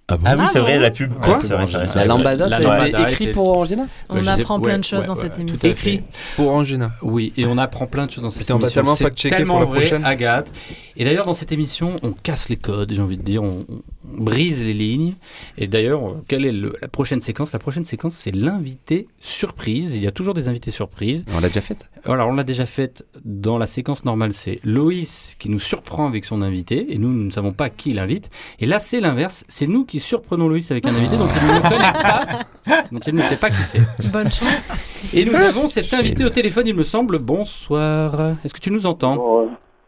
[0.10, 1.14] Ah bon Ah oui, Ah c'est vrai, la pub.
[1.16, 4.26] Quoi vrai, c'est vrai, c'est La lambada, La ça a été écrit pour Orangina On
[4.26, 5.68] apprend plein de choses ouais, dans ouais, cette émission.
[5.70, 6.02] Écrit
[6.38, 6.92] pour Angina.
[7.02, 8.82] Oui, et on apprend plein de choses dans cette Putain, on va émission.
[8.84, 10.06] tellement fact-checker pour la prochaine.
[10.06, 10.52] Agathe.
[11.00, 14.24] Et d'ailleurs, dans cette émission, on casse les codes, j'ai envie de dire, on, on
[14.24, 15.14] brise les lignes.
[15.58, 17.54] Et d'ailleurs, euh, quelle est le- la prochaine séquence?
[17.54, 19.94] La prochaine séquence, c'est l'invité surprise.
[19.96, 21.24] Il y a toujours des invités surprises.
[21.36, 21.88] On l'a déjà faite?
[22.04, 26.26] Alors, on l'a déjà faite dans la séquence normale, c'est Loïs qui nous surprend avec
[26.26, 28.32] son invité, et nous, nous ne savons pas qui l'invite.
[28.60, 31.62] Et là, c'est l'inverse, c'est nous qui surprenons Loïs avec un invité dont il ne
[31.62, 33.82] connaît pas, dont il ne sait pas qui c'est.
[34.12, 34.80] Bonne chance.
[35.14, 37.20] Et nous avons cet invité au téléphone, il me semble.
[37.20, 38.34] Bonsoir.
[38.44, 39.48] Est-ce que tu nous entends?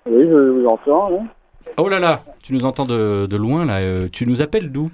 [0.10, 1.12] Oui, je vous entends.
[1.14, 1.28] hein.
[1.78, 3.78] Oh là là, tu nous entends de, de loin là.
[3.78, 4.90] euh, tu nous appelles d'où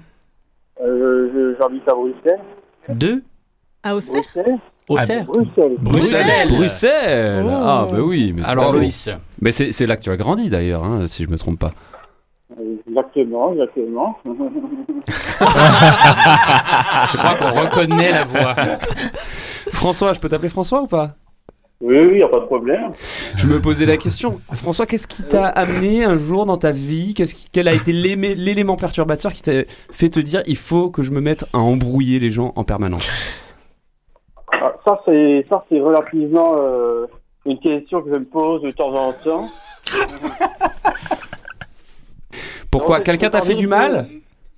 [0.82, 2.40] Euh, J'habite à Bruxelles.
[2.88, 3.22] De
[3.82, 4.58] À Auxerre Bruxelles
[4.88, 5.76] Auxerre Bruxelles.
[5.80, 6.48] Bruxelles.
[6.48, 7.50] Bruxelles Oh.
[7.52, 8.32] Ah bah oui.
[8.36, 8.72] Mais Alors.
[8.72, 9.08] Loïs,
[9.40, 11.72] Mais c'est c'est là que tu as grandi d'ailleurs, hein, si je me trompe pas.
[12.88, 14.16] Exactement, exactement.
[17.10, 18.54] je crois qu'on reconnaît la voix.
[19.72, 21.16] François, je peux t'appeler François ou pas?
[21.82, 22.92] Oui, oui, y a pas de problème.
[23.36, 24.38] Je me posais la question.
[24.52, 27.92] François, qu'est-ce qui t'a amené un jour dans ta vie Qu'est-ce qui, Quel a été
[27.92, 29.52] l'élément perturbateur qui t'a
[29.90, 33.06] fait te dire il faut que je me mette à embrouiller les gens en permanence?
[34.52, 37.06] Ah, Ça, c'est ça, c'est relativement euh,
[37.44, 39.46] une question que je me pose de temps en temps.
[42.70, 43.00] Pourquoi?
[43.00, 44.06] Quelqu'un t'a fait du mal?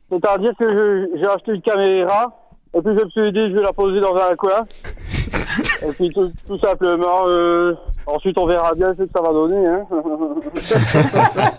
[0.08, 2.32] C'est-à-dire que j'ai acheté une caméra,
[2.74, 4.64] et puis je me suis dit, je vais la poser dans un coin.
[5.87, 7.74] et puis tout, tout simplement, euh,
[8.07, 9.66] ensuite on verra bien ce que ça va donner.
[9.66, 9.87] Hein.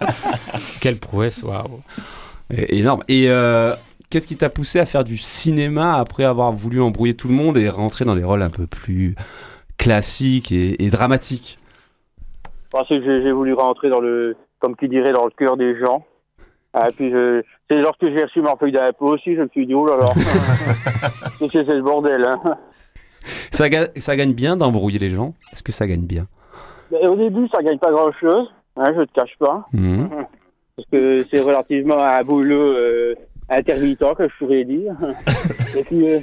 [0.82, 1.82] Quelle prouesse, waouh.
[2.52, 3.04] Énorme.
[3.08, 3.74] Et euh,
[4.10, 7.58] qu'est-ce qui t'a poussé à faire du cinéma après avoir voulu embrouiller tout le monde
[7.58, 9.16] et rentrer dans les rôles un peu plus
[9.78, 11.60] classiques et, et dramatiques?
[12.72, 16.06] Parce que j'ai voulu rentrer dans le, comme qui dirait, dans le cœur des gens.
[16.76, 19.74] Et puis, je- c'est lorsque j'ai reçu ma feuille d'impôt aussi, je me suis dit,
[19.74, 20.08] oh là là,
[21.40, 22.40] c'est le bordel, hein.
[23.52, 26.26] ça, ga- ça gagne bien d'embrouiller les gens Est-ce que ça gagne bien?
[26.92, 29.64] Mais au début, ça gagne pas grand chose, hein, je te cache pas.
[29.74, 30.10] Mhm.
[30.76, 33.14] Parce que c'est relativement un boulot euh,
[33.50, 34.96] intermittent, que je pourrais dire.
[35.78, 36.20] et puis, euh,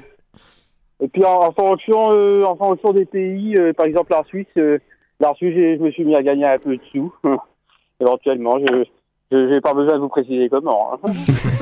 [1.01, 4.47] et puis en, en fonction, euh, en fonction des pays, par exemple la Suisse,
[5.21, 7.13] la Suisse, je me suis mis à gagner un peu de sous.
[8.01, 8.85] Éventuellement, je
[9.31, 10.95] j'ai pas besoin de vous préciser comment.
[10.95, 11.11] hein.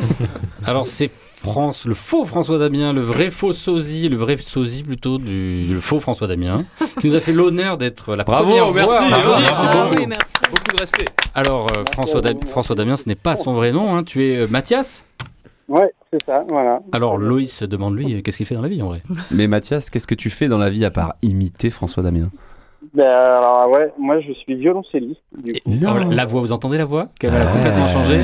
[0.67, 5.19] Alors c'est France, le faux François Damien, le vrai faux sosie, le vrai sosie plutôt
[5.19, 6.65] du le faux François Damien,
[7.01, 9.09] qui nous a fait l'honneur d'être la Bravo, première merci, voix.
[9.21, 9.91] bravo, c'est bravo.
[9.91, 9.97] beau.
[9.99, 10.33] Oui, merci.
[10.51, 11.05] Beaucoup de respect.
[11.35, 14.05] Alors euh, François, Da- François Damien, ce n'est pas son vrai nom, hein.
[14.05, 15.05] tu es euh, Mathias?
[15.69, 16.81] Ouais, c'est ça, voilà.
[16.93, 19.03] Alors Loïs se demande lui euh, qu'est-ce qu'il fait dans la vie en vrai?
[19.31, 22.31] Mais Mathias, qu'est-ce que tu fais dans la vie à part imiter François Damien?
[22.95, 25.21] Ben, alors, ouais, moi je suis violoncelliste.
[25.37, 25.71] Du coup.
[25.83, 28.21] Alors, Ah, la voix, vous entendez la voix Qu'elle a Ah, complètement changé.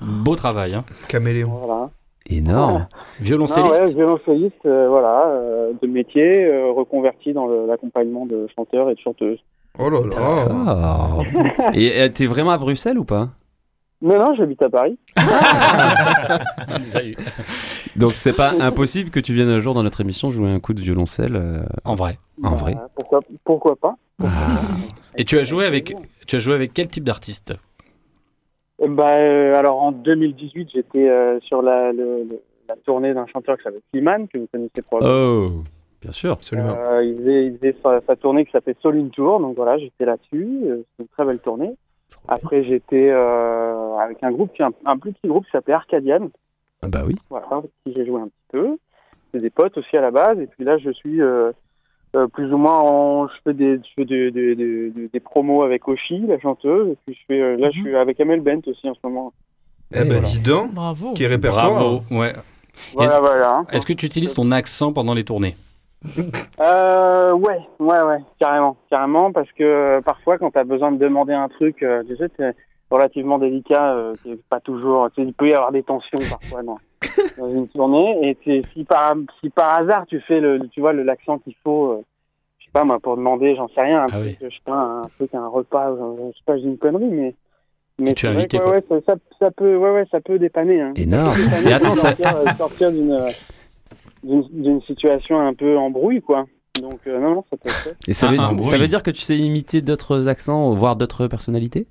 [0.00, 0.74] Beau travail.
[0.74, 0.84] Hein.
[1.08, 1.50] Caméléon.
[1.50, 1.84] Voilà.
[2.28, 2.86] Énorme.
[3.20, 3.76] Violoncelliste.
[3.80, 8.94] Ah ouais, violoncelliste, euh, voilà, euh, de métier, euh, reconverti dans l'accompagnement de chanteurs et
[8.94, 9.38] de chanteuses.
[9.78, 11.70] Oh là là.
[11.74, 13.28] Et t'es vraiment à Bruxelles ou pas?
[14.02, 14.98] Non, non, j'habite à Paris.
[17.96, 20.74] Donc c'est pas impossible que tu viennes un jour dans notre émission jouer un coup
[20.74, 22.18] de violoncelle euh, En vrai.
[22.42, 22.72] En vrai.
[22.74, 23.94] Euh, pourquoi, pourquoi pas?
[25.16, 25.94] Et tu as joué avec
[26.26, 27.54] tu as joué avec quel type d'artiste?
[28.80, 33.26] Euh, bah, euh, Alors en 2018, j'étais euh, sur la, le- le- la tournée d'un
[33.26, 35.14] chanteur qui s'appelle Slimane, que vous connaissez probablement.
[35.14, 35.50] Oh,
[36.00, 36.32] bien sûr.
[36.32, 36.76] Absolument.
[36.78, 39.76] Euh, il faisait, il faisait sa, sa tournée qui s'appelait Soul in Tour, donc voilà,
[39.78, 40.48] j'étais là-dessus.
[40.64, 41.72] euh, C'était une très belle tournée.
[42.28, 46.30] Après, j'étais euh, avec un groupe, qui, un, un plus petit groupe qui s'appelait Arcadian.
[46.82, 47.16] Ah bah oui.
[47.30, 48.76] Voilà, avec qui j'ai joué un petit peu.
[49.32, 50.38] C'est des potes aussi à la base.
[50.40, 51.52] Et puis là, je suis euh,
[52.16, 53.28] euh, plus ou moins en.
[53.28, 56.88] Je fais des, je fais des, des, des, des- promos avec Oshi, la chanteuse.
[56.90, 59.32] Et puis je fais, là, je suis avec Amel Bent aussi en ce moment.
[59.94, 60.72] Eh ben dis donc.
[60.72, 61.12] Bravo.
[61.14, 61.70] Quel répertoire.
[61.72, 62.02] Bravo.
[62.10, 62.32] Ouais.
[62.94, 63.64] Voilà, Est-ce- voilà.
[63.72, 65.56] Est-ce que tu utilises ton accent pendant les tournées?
[66.60, 70.98] Euh, ouais, ouais, ouais, carrément, carrément, parce que euh, parfois, quand tu as besoin de
[70.98, 72.54] demander un truc, euh, tu sais, c'est
[72.90, 76.62] relativement délicat, euh, c'est pas toujours, tu sais, il peut y avoir des tensions parfois
[76.62, 76.78] dans,
[77.38, 81.02] dans une tournée, et si par, si par hasard tu fais le, tu vois, le
[81.02, 82.02] l'accent qu'il faut, euh,
[82.58, 84.74] je sais pas moi, pour demander, j'en sais rien, un Ah truc, je sais pas,
[84.74, 87.34] un truc, un repas, je sais pas, j'ai une connerie, mais.
[87.98, 90.38] Mais tu es vrai invité, ouais, ouais, ça, ça, ça peut, ouais, ouais, ça peut
[90.38, 90.80] dépanner.
[90.80, 90.92] Hein.
[90.96, 91.26] Énorme.
[91.26, 93.28] Ça peut dépanner, Mais attends, ça- sortir, sortir d'une, euh,
[94.22, 96.46] d'une, situation un peu embrouille, quoi.
[96.80, 97.96] Donc, euh, non, non, ça peut être fait.
[98.08, 98.62] Et ça, veut, bruit.
[98.64, 101.86] ça veut dire que tu sais imiter d'autres accents, voire d'autres personnalités?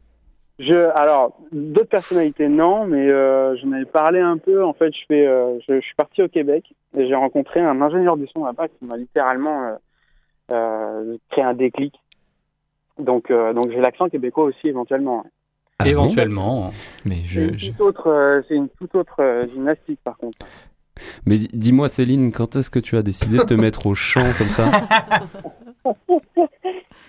[0.59, 4.63] Je, alors, d'autres personnalités, non, mais euh, j'en avais parlé un peu.
[4.63, 6.65] En fait, je, fais, euh, je, je suis parti au Québec
[6.97, 9.75] et j'ai rencontré un ingénieur du son là-bas qui m'a littéralement euh,
[10.51, 11.95] euh, créé un déclic.
[12.99, 15.23] Donc, euh, donc j'ai l'accent québécois aussi éventuellement.
[15.79, 16.69] Ah Éventuellement.
[17.05, 20.17] Mais C'est je, une je- toute autre, euh, c'est une toute autre euh, gymnastique par
[20.17, 20.37] contre.
[21.25, 24.25] Mais di- dis-moi Céline, quand est-ce que tu as décidé de te mettre au chant
[24.37, 24.65] comme ça?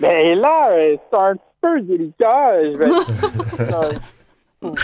[0.00, 2.50] Mais là, euh, c'est un peu délicat.
[2.54, 3.96] euh, Je vais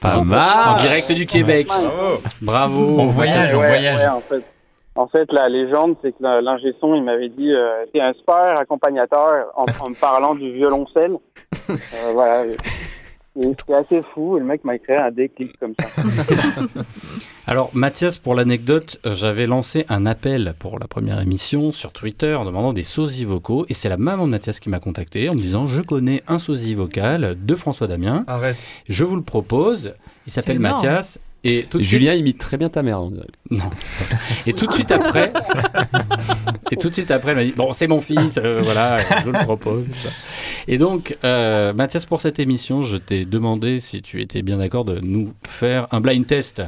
[0.00, 1.66] Pas En mal direct du Québec.
[2.42, 3.00] Bravo.
[3.00, 4.00] On voyage, Ouais, on ouais, voyage.
[4.00, 4.44] ouais, en fait.
[4.96, 8.56] En fait, la légende, c'est que l'ingé son, il m'avait dit, euh, t'es un super
[8.60, 11.16] accompagnateur en, en me parlant du violoncelle.
[11.68, 11.74] Euh,
[12.12, 12.44] voilà.
[13.36, 14.36] Et c'était assez fou.
[14.36, 16.02] Et le mec m'a créé un déclic comme ça.
[17.46, 22.34] Alors Mathias, pour l'anecdote, euh, j'avais lancé un appel pour la première émission sur Twitter
[22.34, 25.34] en demandant des sosies vocaux et c'est la maman de Mathias qui m'a contacté en
[25.34, 28.56] me disant je connais un sosie vocal de François Damien, Arrête.
[28.88, 29.94] je vous le propose,
[30.26, 30.58] il s'appelle.
[30.58, 33.00] Mathias et tout de Julien suite, imite très bien ta mère.
[33.02, 33.26] on dirait.
[33.50, 33.64] non.
[34.46, 35.32] Et tout de suite après,
[36.70, 39.24] et tout de suite après, elle m'a dit bon c'est mon fils, euh, voilà, je
[39.24, 39.84] vous le propose.
[39.92, 40.08] ça.
[40.66, 44.84] Et donc euh, Mathias, pour cette émission, je t'ai demandé si tu étais bien d'accord
[44.84, 46.62] de nous faire un blind test.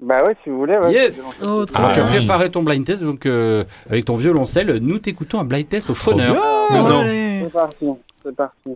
[0.00, 0.78] bah ouais, si vous voulez.
[0.78, 1.20] Ouais, Yes.
[1.46, 5.40] Oh, Alors tu as préparé ton blind test, donc euh, avec ton violoncelle, nous t'écoutons
[5.40, 6.36] un blind test au phoneur.
[6.70, 7.42] Allez.
[7.44, 7.86] C'est parti.
[8.22, 8.70] C'est parti.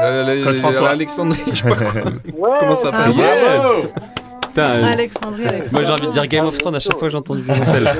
[0.00, 0.90] J'ai- Euh, François.
[0.90, 3.16] Alexandrie, je sais pas quoi- Ouais, comment ça Ah s'appelle.
[3.18, 3.58] ouais.
[3.58, 3.74] Bravo
[4.48, 5.70] Putain, euh, Alexandrie, Alexandrie.
[5.72, 7.88] moi j'ai envie de dire Game of Thrones à chaque fois que j'entends du violoncelle.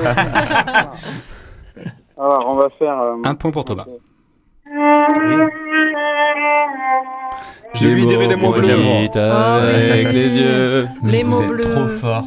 [2.17, 2.99] Alors, on va faire.
[2.99, 3.85] euh, Un point pour Thomas.
[7.75, 8.69] Je lui dirai les mots bleus.
[8.69, 10.13] avec oui.
[10.13, 10.87] les yeux.
[11.03, 11.63] Les vous mots êtes bleus.
[11.63, 12.23] trop fort.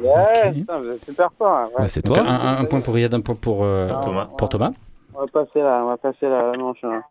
[0.00, 1.48] Ouais, putain, vous êtes super fort.
[1.56, 1.80] hein, ouais.
[1.82, 2.24] Bah, c'est Donc toi.
[2.26, 4.28] un, un- un point pour Riyad, un point pour, euh, Thomas.
[4.38, 4.70] pour Thomas.
[5.14, 6.78] On va passer la, on va passer la, la manche.
[6.84, 7.02] hein.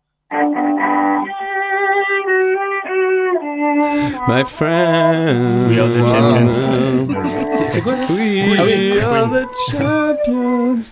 [4.27, 5.69] My friend.
[5.69, 7.69] We are the champions.
[7.69, 8.99] C'est quoi We Ah oui.
[8.99, 10.91] are the champions.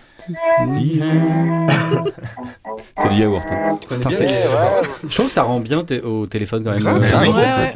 [2.97, 3.43] C'est du yaourt.
[3.51, 3.79] hein.
[3.87, 6.79] Putain, c'est- Je trouve que ça rend bien au téléphone quand même.
[6.79, 7.73] Grave, Ouais,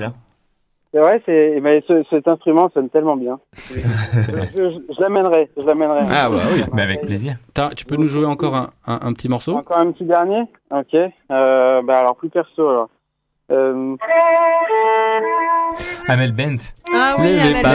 [0.93, 1.19] C'est ouais.
[1.19, 1.19] clair.
[1.25, 3.39] C'est vrai, c'est, mais ce- cet instrument sonne tellement bien.
[3.55, 6.01] je, je- je l'amènerai, je l'amènerai.
[6.11, 6.61] Ah bah oui.
[6.73, 7.35] Mais avec plaisir.
[7.53, 9.55] T'as- Tu peux nous jouer encore un, un- un petit morceau?
[9.57, 10.43] Encore un petit dernier?
[10.71, 10.93] Ok.
[10.93, 12.89] Euh, bah alors plus perso alors.
[13.51, 13.95] Euh,
[16.07, 16.57] Amel Bent.
[16.93, 17.69] Ah oui, Amel pas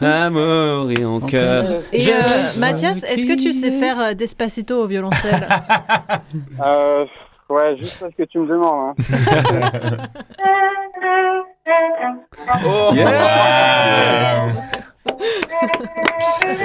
[0.00, 0.06] Bent.
[0.06, 1.64] Amour et en cœur.
[1.92, 2.12] Et euh,
[2.58, 5.46] Mathias, est-ce que tu sais faire euh, Despacito au violoncelle?
[6.64, 7.04] Euh,
[7.50, 8.94] ouais, juste parce que tu me demandes.
[8.98, 9.96] Hein.
[12.66, 13.08] Oh, Yes.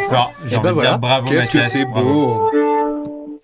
[0.10, 0.90] Alors, j'ai Eh envie ben de voilà.
[0.92, 2.50] dire bravo Qu'est-ce que c'est bravo.
[2.52, 3.42] beau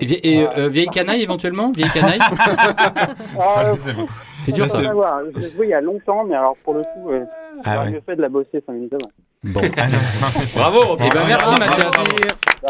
[0.00, 1.70] Et, euh, vieille canaille éventuellement?
[1.70, 2.18] Vieille canaille?
[3.38, 4.06] Ah, C'est bon.
[4.40, 4.78] C'est dur ça.
[4.82, 7.24] Je l'ai joué il y a longtemps, mais alors pour le coup, euh,
[7.64, 7.92] Ah j'aurais ouais.
[7.92, 9.10] mieux fait de la bosser 5 minutes avant.
[9.44, 9.60] Bon.
[9.76, 9.86] Ah
[10.54, 10.96] Bravo.
[11.04, 11.90] Eh ben merci Mathias.
[12.62, 12.68] Bah.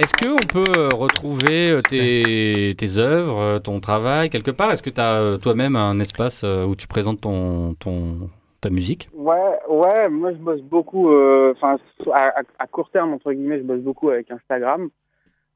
[0.00, 4.72] Est-ce qu'on peut euh, retrouver euh, tes, tes œuvres, euh, ton travail quelque part?
[4.72, 8.28] Est-ce que tu as toi-même un espace où tu présentes ton, ton,
[8.60, 9.08] ta musique?
[9.14, 9.36] Ouais,
[9.68, 11.08] ouais, moi je bosse beaucoup,
[11.52, 11.76] enfin
[12.12, 14.88] à, à- à court terme entre guillemets, je bosse beaucoup avec Instagram.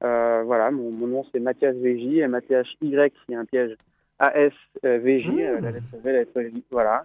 [0.07, 3.35] Euh, voilà, mon, mon nom c'est Mathias VJ, M A T H Y, il y
[3.35, 3.75] a un piège
[4.21, 4.53] A S
[4.85, 7.03] euh, VJ, euh, la lettre V, la lettre J, voilà.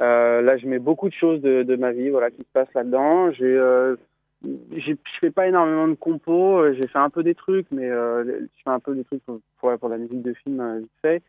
[0.00, 2.72] Euh, là, je mets beaucoup de choses de, de ma vie, voilà, qui se passent
[2.74, 3.30] là-dedans.
[3.32, 3.96] J'ai, euh,
[4.42, 8.24] je fais pas énormément de compos, euh, j'ai fait un peu des trucs, mais euh,
[8.24, 11.22] je fais un peu des trucs pour, pour, pour la musique de film vite fait.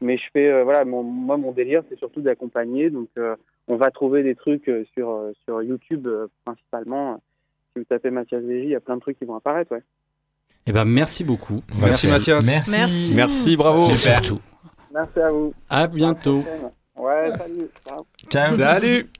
[0.00, 3.34] Mais je fais, euh, voilà, mon, moi mon délire c'est surtout d'accompagner, donc euh,
[3.66, 6.06] on va trouver des trucs sur, sur YouTube
[6.44, 7.20] principalement.
[7.72, 9.82] Si vous tapez Mathias VJ, il y a plein de trucs qui vont apparaître, ouais.
[10.66, 11.62] Eh ben merci beaucoup.
[11.80, 12.46] Merci, Mathias.
[12.46, 12.70] Merci.
[12.78, 13.12] Merci.
[13.14, 13.92] Merci, bravo.
[13.92, 14.22] Super.
[14.22, 14.40] Surtout.
[14.92, 15.54] Merci à vous.
[15.68, 16.44] À bientôt.
[16.98, 17.68] Ouais, salut.
[17.86, 18.06] Ciao.
[18.30, 18.56] Ciao.
[18.56, 19.10] Salut.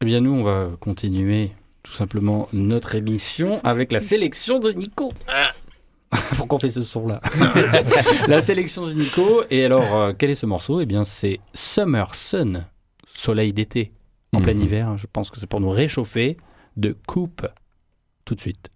[0.00, 1.52] Eh bien nous on va continuer
[1.82, 5.12] tout simplement notre émission avec la sélection de Nico.
[6.36, 7.20] Pourquoi on fait ce son-là
[8.28, 9.42] La sélection de Nico.
[9.50, 10.80] Et alors, euh, quel est ce morceau?
[10.80, 12.66] Eh bien, c'est Summer Sun,
[13.14, 13.92] soleil d'été,
[14.32, 14.62] en plein Mhm.
[14.62, 14.96] hiver.
[14.96, 16.36] Je pense que c'est pour nous réchauffer
[16.76, 17.46] de Coupe.
[18.24, 18.70] Tout de suite.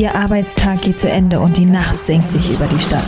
[0.00, 3.04] Ihr Arbeitstag geht zu Ende und die Nacht senkt sich über die Stadt.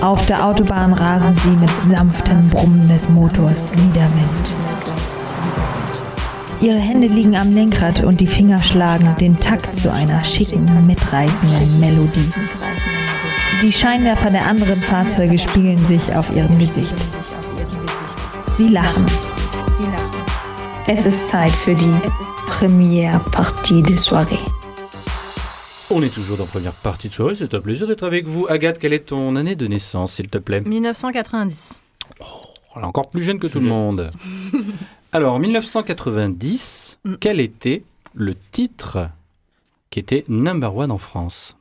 [0.00, 4.52] Auf der Autobahn rasen sie mit sanftem Brummen des Motors wie der Wind.
[6.62, 11.78] Ihre Hände liegen am Lenkrad und die Finger schlagen den Takt zu einer schicken, mitreißenden
[11.78, 12.30] Melodie.
[13.62, 16.94] Die Scheinwerfer der anderen Fahrzeuge spiegeln sich auf ihrem Gesicht.
[18.56, 19.04] Sie lachen.
[20.86, 21.94] Es ist Zeit für die
[22.48, 24.49] première partie de soirée.
[25.92, 28.46] On est toujours dans la première partie de soirée, c'est un plaisir d'être avec vous.
[28.48, 30.60] Agathe, quelle est ton année de naissance, s'il te plaît?
[30.60, 31.84] 1990.
[32.76, 34.10] Elle est encore plus jeune que tout le monde.
[35.12, 37.14] Alors, 1990, Mm.
[37.18, 37.82] quel était
[38.14, 39.08] le titre
[39.90, 41.56] qui était number one en France?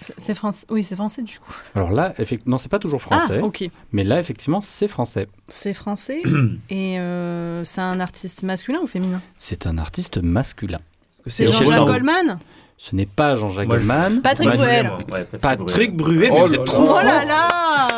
[0.00, 0.66] C'est- C'est français.
[0.70, 1.52] Oui, c'est français du coup.
[1.74, 3.38] Alors là, effectivement, non, c'est pas toujours français.
[3.42, 3.64] Ah, ok.
[3.92, 5.28] Mais là, effectivement, c'est français.
[5.48, 6.22] C'est français
[6.70, 9.20] et euh, c'est un artiste masculin ou féminin?
[9.36, 10.80] C'est un artiste masculin.
[11.26, 12.38] C'est Jean-Jacques Goldman?
[12.76, 14.20] Ce n'est pas Jean-Jacques Goldman.
[14.20, 14.90] Patrick Bruel.
[15.10, 16.30] Ouais, Patrick Bruel.
[16.32, 16.64] Mais Oh vous là êtes là.
[16.66, 17.02] trop Oh fort.
[17.02, 17.48] là là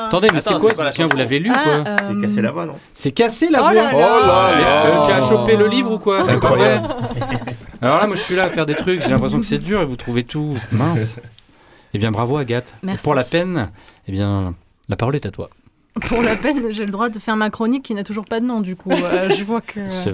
[0.06, 2.42] Attendez, mais Attends, c'est quoi ce bouquin Vous l'avez lu Ah, quoi euh, C'est casser
[2.42, 5.56] la voix, non C'est cassé la Oh voix là là euh, là Tu as chopé
[5.56, 6.80] le livre ou quoi C'est pas vrai.
[7.82, 9.80] Alors là, moi je suis là à faire des trucs, j'ai l'impression que c'est dur
[9.82, 11.18] et vous trouvez tout mince.
[11.92, 12.72] Eh bien, bravo Agathe.
[12.82, 13.02] Merci.
[13.02, 13.70] pour la peine,
[14.06, 14.54] eh bien,
[14.88, 15.50] la parole est à toi.
[16.02, 18.44] Pour la peine, j'ai le droit de faire ma chronique qui n'a toujours pas de
[18.46, 18.90] nom du coup.
[18.90, 19.80] Euh, je vois que.
[19.90, 20.10] C'est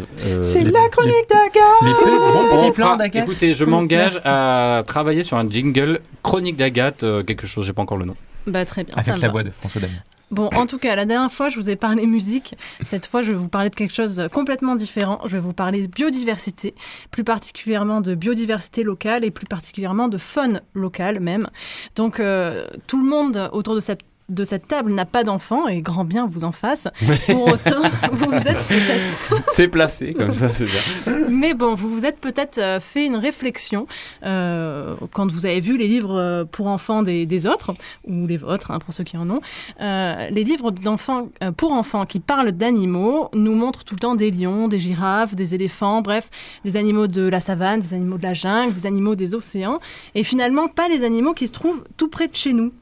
[0.67, 3.25] euh, la chronique d'Agathe Bon petit on plan d'Agathe.
[3.25, 7.83] Écoutez, je m'engage à travailler sur un jingle chronique d'Agathe, euh, quelque chose, j'ai pas
[7.83, 8.17] encore le nom.
[8.47, 8.95] Bah très bien.
[9.01, 9.33] ça Avec la va.
[9.33, 9.95] voix de François Damien.
[10.33, 12.55] Bon, en tout cas, la dernière fois, je vous ai parlé musique.
[12.81, 15.21] Cette fois, je vais vous parler de quelque chose de complètement différent.
[15.27, 16.75] Je vais vous parler de biodiversité,
[17.11, 21.49] plus particulièrement de biodiversité locale et plus particulièrement de faune locale même.
[21.97, 25.81] Donc, euh, tout le monde autour de cette de cette table n'a pas d'enfant et
[25.83, 26.89] grand bien vous en fasse.
[27.27, 31.27] Pour autant, vous vous êtes peut-être C'est placé comme ça, c'est bien.
[31.29, 33.87] mais bon, vous vous êtes peut-être euh, fait une réflexion
[34.25, 37.75] euh, quand vous avez vu les livres euh, pour enfants des, des autres,
[38.07, 39.41] ou les vôtres, hein, pour ceux qui en ont.
[39.81, 44.15] Euh, les livres d'enfants euh, pour enfants qui parlent d'animaux nous montrent tout le temps
[44.15, 46.31] des lions, des girafes, des éléphants, bref,
[46.65, 49.79] des animaux de la savane, des animaux de la jungle, des animaux des océans,
[50.15, 52.73] et finalement pas les animaux qui se trouvent tout près de chez nous.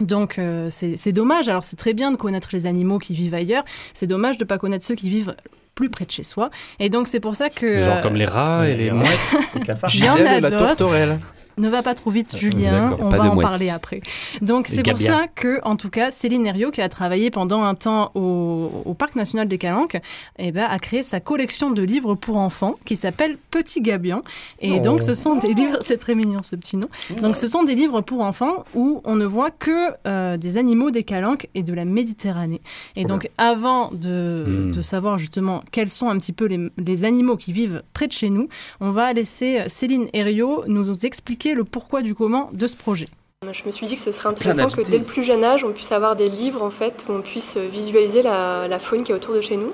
[0.00, 1.48] Donc euh, c'est c'est dommage.
[1.48, 3.64] Alors c'est très bien de connaître les animaux qui vivent ailleurs.
[3.94, 5.34] C'est dommage de pas connaître ceux qui vivent
[5.74, 6.50] plus près de chez soi.
[6.80, 9.18] Et donc c'est pour ça que Genre euh, comme les rats et les mouettes.
[9.94, 11.18] Il y en a Gisèle, la tourterelle.
[11.58, 12.90] Ne va pas trop vite, Julien.
[12.90, 14.00] d'accord, On va en parler après.
[14.42, 17.74] Donc, c'est pour ça que, en tout cas, Céline Herriot, qui a travaillé pendant un
[17.74, 19.98] temps au, au Parc national des Calanques,
[20.38, 24.22] eh ben, a créé sa collection de livres pour enfants qui s'appelle Petit Gabian.
[24.60, 24.82] Et Oh.
[24.82, 26.88] donc, ce sont des livres, c'est très mignon ce petit nom.
[27.22, 30.90] Donc, ce sont des livres pour enfants où on ne voit que euh, des animaux
[30.90, 32.60] des Calanques et de la Méditerranée.
[32.96, 34.70] Et donc, avant de, Hmm.
[34.72, 38.12] de savoir justement quels sont un petit peu les, les animaux qui vivent près de
[38.12, 38.48] chez nous,
[38.80, 43.08] on va laisser Céline Herriot nous expliquer le pourquoi du comment de ce projet.
[43.52, 45.72] Je me suis dit que ce serait intéressant que dès le plus jeune âge, on
[45.72, 49.14] puisse avoir des livres en fait, où on puisse visualiser la, la faune qui est
[49.14, 49.72] autour de chez nous.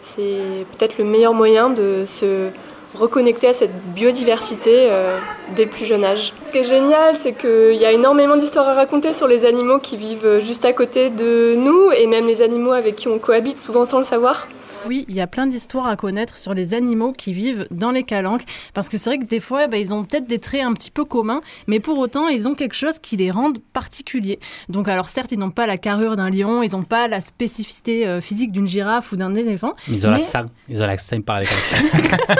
[0.00, 2.48] C'est peut-être le meilleur moyen de se
[2.94, 5.18] reconnecter à cette biodiversité euh,
[5.54, 6.32] dès le plus jeune âge.
[6.46, 9.78] Ce qui est génial, c'est qu'il y a énormément d'histoires à raconter sur les animaux
[9.78, 13.58] qui vivent juste à côté de nous et même les animaux avec qui on cohabite
[13.58, 14.48] souvent sans le savoir.
[14.86, 18.04] Oui, il y a plein d'histoires à connaître sur les animaux qui vivent dans les
[18.04, 20.72] calanques, parce que c'est vrai que des fois, bah, ils ont peut-être des traits un
[20.72, 24.38] petit peu communs, mais pour autant, ils ont quelque chose qui les rend particuliers.
[24.68, 28.06] Donc, alors certes, ils n'ont pas la carrure d'un lion, ils n'ont pas la spécificité
[28.06, 29.74] euh, physique d'une girafe ou d'un éléphant.
[29.88, 30.46] Ils ont mais- l'accent.
[30.68, 32.34] Ils ont ils parlent comme ça.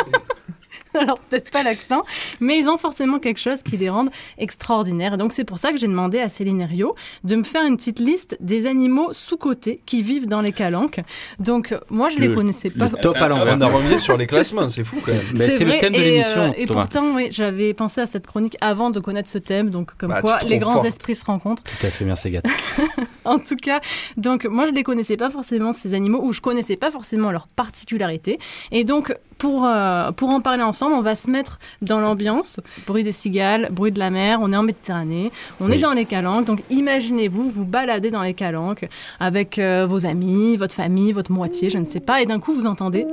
[0.98, 2.02] alors peut-être pas l'accent,
[2.40, 4.06] mais ils ont forcément quelque chose qui les rend
[4.38, 5.14] extraordinaires.
[5.14, 7.76] Et Donc c'est pour ça que j'ai demandé à Céline Herriot de me faire une
[7.76, 11.00] petite liste des animaux sous-cotés qui vivent dans les calanques.
[11.38, 12.88] Donc moi je les Le- connaissais le pas.
[12.88, 13.54] top à l'envers.
[13.56, 15.20] On a remis sur les classements, c'est fou quand même.
[15.34, 16.82] Mais c'est le thème de l'émission, euh, et Thomas.
[16.82, 20.20] pourtant, oui, j'avais pensé à cette chronique avant de connaître ce thème, donc comme Bah,
[20.22, 20.86] quoi les grands forte.
[20.86, 21.62] esprits se rencontrent.
[21.62, 22.46] Tout à fait, merci Agathe.
[23.24, 23.80] En tout cas,
[24.16, 27.46] donc moi je les connaissais pas forcément ces animaux ou je connaissais pas forcément leurs
[27.48, 28.38] particularités.
[28.72, 33.04] Et donc pour euh, pour en parler ensemble, on va se mettre dans l'ambiance, bruit
[33.04, 34.40] des cigales, bruit de la mer.
[34.42, 35.30] On est en Méditerranée,
[35.60, 36.44] on est dans les calanques.
[36.44, 38.88] Donc imaginez-vous vous baladez dans les calanques
[39.20, 42.52] avec euh, vos amis, votre famille, votre moitié, je ne sais pas, et d'un coup
[42.52, 43.06] vous entendez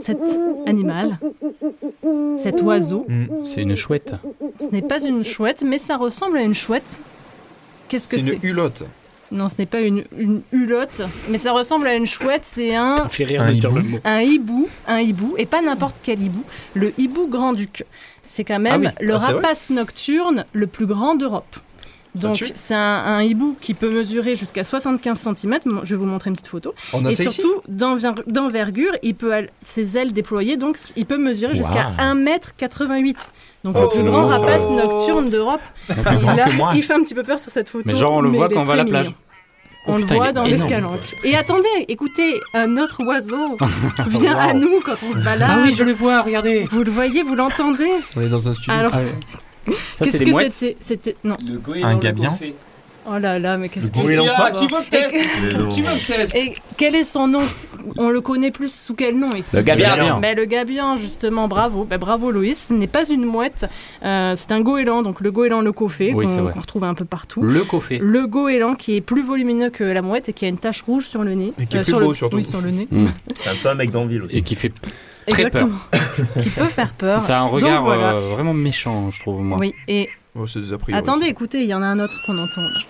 [0.00, 0.20] cet
[0.66, 1.18] animal,
[2.36, 3.06] cet oiseau.
[3.44, 4.12] C'est une chouette.
[4.60, 7.00] Ce n'est pas une chouette, mais ça ressemble à une chouette.
[7.88, 8.36] qu'est-ce que C'est c'est?
[8.36, 8.82] une hulotte.
[9.30, 12.42] Non, ce n'est pas une, une hulotte, mais ça ressemble à une chouette.
[12.44, 13.08] C'est un.
[13.08, 13.98] fait rire de dire le mot.
[14.04, 16.42] Un hibou, un hibou, et pas n'importe quel hibou,
[16.74, 17.84] le hibou grand-duc.
[18.22, 19.06] C'est quand même Ah oui.
[19.06, 21.56] le Ah, vrai rapace nocturne le plus grand d'Europe.
[22.20, 25.58] Donc c'est un, un hibou qui peut mesurer jusqu'à 75 cm.
[25.84, 26.74] Je vais vous montrer une petite photo.
[26.92, 29.32] On et surtout d'enver- d'envergure, il peut
[29.64, 32.14] ses ailes déployées, donc il peut mesurer jusqu'à Waouh.
[32.24, 33.16] 1m88.
[33.64, 33.82] Donc Oh.
[33.82, 34.28] le plus grand Oh.
[34.28, 35.60] rapace nocturne d'Europe.
[35.88, 37.84] Il, a- fait un petit peu peur sur cette photo.
[37.86, 39.06] Mais genre, on le voit quand on va à la plage.
[39.06, 39.16] mignon.
[39.86, 41.16] Oh On putain, le voit dans les calanques.
[41.24, 43.56] Et attendez, écoutez, un autre oiseau
[44.08, 44.58] vient à Wow.
[44.58, 45.48] nous quand on se balade.
[45.50, 46.66] Ah oui, je le vois, regardez.
[46.70, 48.72] Vous le voyez, vous l'entendez On est dans un studio.
[48.72, 48.98] Alors, Ça,
[49.98, 51.36] qu'est-ce c'est que c'était C'était non.
[51.82, 52.32] Un gabion
[53.10, 54.30] Oh là là, mais qu'est-ce Le que.
[54.36, 55.16] Ah, qui veut le test
[55.70, 57.40] Qui veut le test Et quel est son nom
[57.96, 60.20] On le connaît plus sous quel nom ici Le gabion.
[60.20, 61.84] Ben, le gabion, justement, bravo.
[61.84, 62.66] Ben, bravo Loïs.
[62.68, 63.66] Ce n'est pas une mouette,
[64.04, 67.04] euh, c'est un goéland, donc le goéland le coffé, Oui, c'est qu'on retrouve un peu
[67.06, 67.40] partout.
[67.42, 67.98] Le coffé.
[68.02, 71.06] Le goéland qui est plus volumineux que la mouette et qui a une tache rouge
[71.06, 71.52] sur le nez.
[71.58, 72.14] Et qui est plus sur beau, le...
[72.14, 72.36] surtout.
[72.36, 72.88] Oui, sur le nez.
[73.36, 74.36] C'est un peu un mec d'Anville aussi.
[74.36, 74.72] Et qui fait
[75.28, 75.68] très peur.
[75.92, 76.40] Exactement.
[76.42, 77.20] qui peut faire peur.
[77.22, 78.12] Ça a un Donc, regard voilà.
[78.12, 79.56] euh, vraiment méchant, je trouve, moi.
[79.60, 80.08] Oui, et
[80.38, 80.98] Oh, c'est des a priori.
[81.02, 82.80] attendez, écoutez, il y en a un autre qu'on entend là.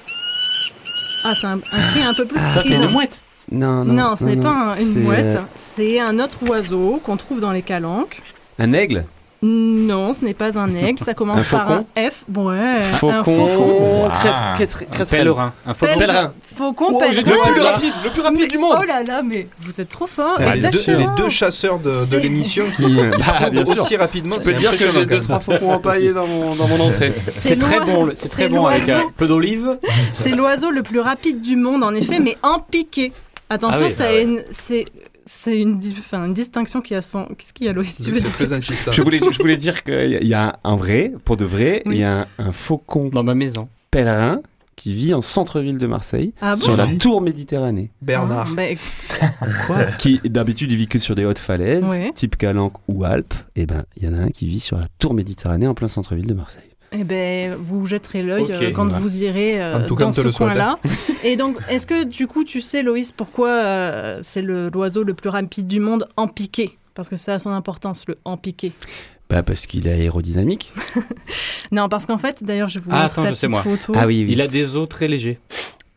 [1.25, 3.21] Ah, c'est un, un cri un peu plus Ça, c'est une mouette.
[3.51, 3.93] Non, non.
[3.95, 7.41] Non, ce n'est pas un- une c'est, mouette, euh, c'est un autre oiseau qu'on trouve
[7.41, 8.21] dans les calanques.
[8.59, 9.05] Un aigle?
[9.41, 11.87] Non, ce n'est pas un aigle, ça commence Un par un faucon?
[12.11, 12.25] F.
[12.29, 14.03] Bon, ouais, un Faucon.
[14.05, 14.09] Wow.
[14.57, 15.53] Cresse- cresse- Un pèlerin.
[15.65, 15.99] Un faucon.
[15.99, 16.33] Pèlerin.
[16.61, 18.77] Oh, j'ai le plus rapide, le plus rapide du monde.
[18.81, 20.37] Oh là là, mais vous êtes trop fort.
[20.39, 20.99] Ah, les, deux, Exactement.
[21.17, 23.83] les deux chasseurs de, l'émission qui, Bah, qui bien trouvent sûr.
[23.85, 24.37] aussi rapidement.
[24.39, 27.13] Je peux dire que j'ai deux trois faucons empaillés dans mon, dans mon entrée.
[27.29, 29.79] C'est très bon, c'est très bon avec un peu d'olive.
[30.13, 33.13] C'est l'oiseau le plus rapide du monde, en effet, mais en piqué.
[33.51, 33.93] Attention, Ah oui.
[33.93, 34.85] ça a une- c'est
[35.31, 37.27] c'est une, di- enfin, une distinction qui a son.
[37.37, 38.93] Qu'est-ce qu'il y a, Loïs tu veux C'est dire très insistant.
[38.93, 41.99] Je voulais, je voulais dire qu'il y a un vrai, pour de vrai, il Oui.
[41.99, 43.69] y a un, un faucon Dans ma maison.
[43.91, 44.41] pèlerin
[44.79, 47.91] qui vit en centre-ville de Marseille, Ah bon sur la tour Méditerranée.
[48.01, 48.47] Bernard.
[48.51, 49.07] Ah, bah, écoute,
[49.99, 52.13] Qui d'habitude il vit que sur des hautes falaises, Ouais.
[52.15, 53.35] type Calanque ou Alpes.
[53.57, 55.89] Et ben il y en a un qui vit sur la tour Méditerranée en plein
[55.89, 56.63] centre-ville de Marseille.
[56.93, 58.99] eh ben, vous jetterez l'œil euh, quand voilà.
[59.01, 60.79] vous irez euh, tout dans ce le coin-là.
[61.25, 65.13] Et donc, est-ce que du coup, tu sais, Loïs, pourquoi euh, c'est le- l'oiseau le
[65.15, 66.79] plus rapide du monde en piqué?
[66.95, 68.73] Parce que ça a son importance, le en piqué.
[69.31, 70.73] Bah parce qu'il est aérodynamique.
[71.71, 73.77] Non, parce qu'en fait, d'ailleurs, je vous Ah, montre attends, sa je sais, petite moi.
[73.77, 73.93] photo.
[73.95, 74.33] Ah oui, oui.
[74.33, 75.39] Il a des os très légers.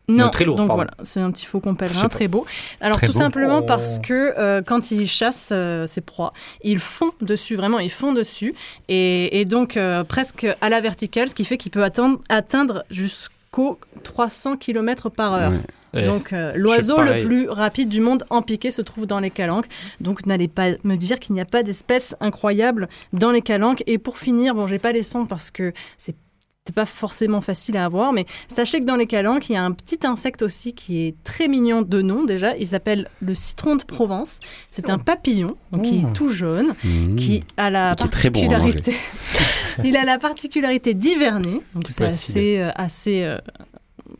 [0.08, 0.82] Non, Non, très lourd, Donc pardon.
[0.84, 2.08] voilà, c'est un petit faucon pèlerin pas.
[2.10, 2.44] très beau.
[2.82, 3.18] Alors Très tout beau.
[3.18, 3.66] simplement Oh.
[3.66, 8.12] parce que euh, quand il chasse euh, ses proies, ils font dessus, vraiment, ils font
[8.12, 8.54] dessus,
[8.88, 12.84] et, et donc euh, presque à la verticale, ce qui fait qu'il peut atteindre, atteindre
[12.90, 15.52] jusqu'aux 300 km par heure.
[15.52, 15.58] Ouais.
[15.94, 19.66] Donc euh, l'oiseau le plus rapide du monde en piqué se trouve dans les calanques.
[20.00, 23.82] Donc n'allez pas me dire qu'il n'y a pas d'espèces incroyables dans les calanques.
[23.86, 26.16] Et pour finir, bon j'ai pas les sons parce que c'est
[26.64, 29.64] c'est pas forcément facile à avoir, mais sachez que dans les calanques, il y a
[29.64, 32.56] un petit insecte aussi qui est très mignon de nom déjà.
[32.56, 34.38] Il s'appelle le citron de Provence.
[34.70, 36.08] C'est un papillon donc qui Oh.
[36.08, 37.16] est tout jaune, Mmh.
[37.16, 38.94] qui a la Qui bon particularité.
[39.84, 41.62] il a la particularité d'hiverner.
[41.74, 43.24] Donc c'est assez, euh, assez.
[43.24, 43.38] euh,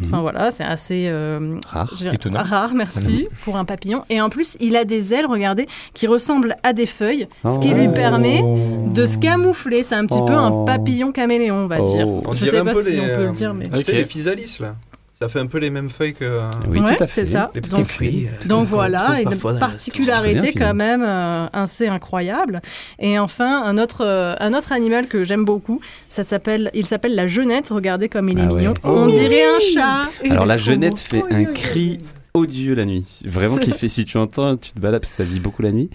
[0.02, 0.22] Enfin Mhm.
[0.22, 1.92] voilà, c'est assez euh, Rare.
[2.12, 2.42] Étonnant.
[2.42, 4.04] rare, merci, pour un papillon.
[4.10, 7.72] Et en plus, il a des ailes, regardez, qui ressemblent à des feuilles, ce qui
[7.74, 7.92] lui Oh.
[7.94, 8.42] permet
[8.88, 9.82] de se camoufler.
[9.82, 10.64] C'est un petit peu un Oh.
[10.64, 11.92] papillon caméléon, on va Oh.
[11.94, 12.08] dire.
[12.08, 13.64] On Je sais pas si les, on peut euh, le dire, mais.
[13.64, 13.98] Tu sais, Ok.
[13.98, 14.74] les physalis, là.
[15.22, 16.40] Ça fait un peu les mêmes feuilles que.
[16.68, 17.24] Oui, Ouais, tout à fait.
[17.24, 17.52] c'est ça.
[17.54, 18.26] Les petits Donc, fruits.
[18.26, 22.60] euh, donc voilà, une particularité quand même euh, assez incroyable.
[22.98, 27.14] Et enfin, un autre, euh, un autre animal que j'aime beaucoup, ça s'appelle, il s'appelle
[27.14, 27.68] la genette.
[27.68, 28.60] Regardez comme il est Ah ouais.
[28.62, 28.74] mignon.
[28.82, 28.88] Oh.
[28.88, 30.10] On dirait un chat.
[30.28, 31.24] Alors la genette beau.
[31.28, 31.98] fait un cri
[32.34, 33.04] odieux la nuit.
[33.24, 35.70] Vraiment qui fait si tu entends, tu te balades parce que ça vit beaucoup la
[35.70, 35.88] nuit.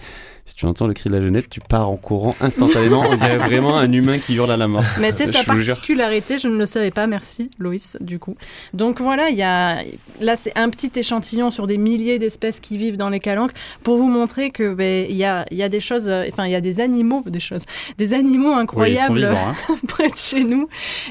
[0.48, 3.04] Si tu entends le cri de la genette, tu pars en courant instantanément.
[3.06, 4.82] On dirait vraiment un humain qui hurle à la mort.
[4.98, 8.34] Mais c'est sa particularité, je ne le savais pas, merci Loïs, du coup.
[8.72, 9.82] Donc voilà, il y a,
[10.22, 13.98] là c'est un petit échantillon sur des milliers d'espèces qui vivent dans les calanques pour
[13.98, 16.52] vous montrer que ben, il y, a, il y a des choses, euh, enfin il
[16.52, 17.66] y a des animaux, des choses,
[17.98, 19.76] des animaux Oui, incroyables vivants, hein.
[19.86, 20.66] près de chez nous.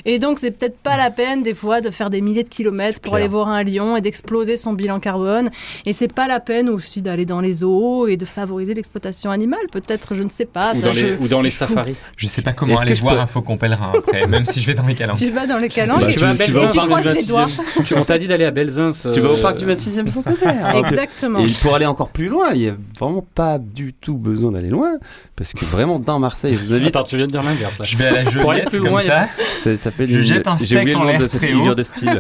[0.06, 3.02] Et donc c'est peut-être pas la peine des fois de faire des milliers de kilomètres
[3.02, 5.52] pour aller voir un lion et d'exploser son bilan carbone.
[5.86, 9.60] Et c'est pas la peine aussi d'aller dans les zoos et de favoriser l'exploitation animale,
[9.72, 10.74] peut-être, je ne sais pas.
[10.76, 11.96] Ou ça, dans les, je- ou dans les safaris.
[12.18, 14.74] Je sais pas comment aller voir peux- un faucon pèlerin après, même si je vais
[14.74, 15.18] dans les calanques.
[15.18, 16.78] Tu vas dans les calanques Bah, et tu tu, vas- et tu vas au tu
[16.78, 17.46] parc du croises les doigts.
[17.48, 17.84] 26e.
[17.86, 18.92] Tu- On t'a dit d'aller à Belzins.
[19.12, 20.76] Tu vas au euh, parc du 26e centenaire.
[20.86, 21.40] Exactement.
[21.40, 24.70] Et pour aller encore plus loin, il n'y a vraiment pas du tout besoin d'aller
[24.70, 24.98] loin.
[25.36, 26.88] Parce que vraiment, dans Marseille, je vous invite.
[26.88, 27.78] Attends, tu viens de dire l'inverse.
[27.78, 27.86] là.
[27.86, 29.28] Je vais à la Joliette comme loin, ça.
[29.60, 31.44] Ça s'appelle Je une- jette un J'ai steak oublié le en nom l'air de cette
[31.46, 32.20] figure de style.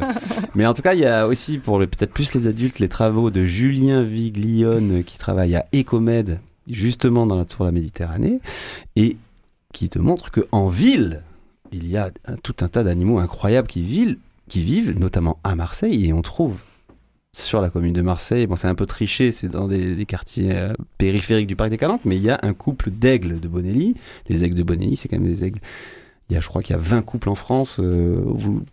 [0.55, 3.31] Mais en tout cas, il y a aussi pour peut-être plus les adultes les travaux
[3.31, 6.39] de Julien Viglione qui travaille à Ecomed,
[6.69, 8.39] justement dans la tour de la Méditerranée,
[8.95, 9.17] et
[9.73, 11.23] qui te montre que en ville,
[11.71, 12.11] il y a
[12.43, 16.57] tout un tas d'animaux incroyables qui vivent notamment à Marseille et on trouve
[17.37, 20.55] sur la commune de Marseille, bon c'est un peu triché, c'est dans des, des quartiers
[20.55, 23.95] euh, périphériques du parc des Calanques, mais il y a un couple d'aigles de Bonelli.
[24.27, 25.59] Les aigles de Bonelli, c'est quand même des aigles.
[26.29, 28.17] Il y a, je crois qu'il y a 20 couples en France, euh,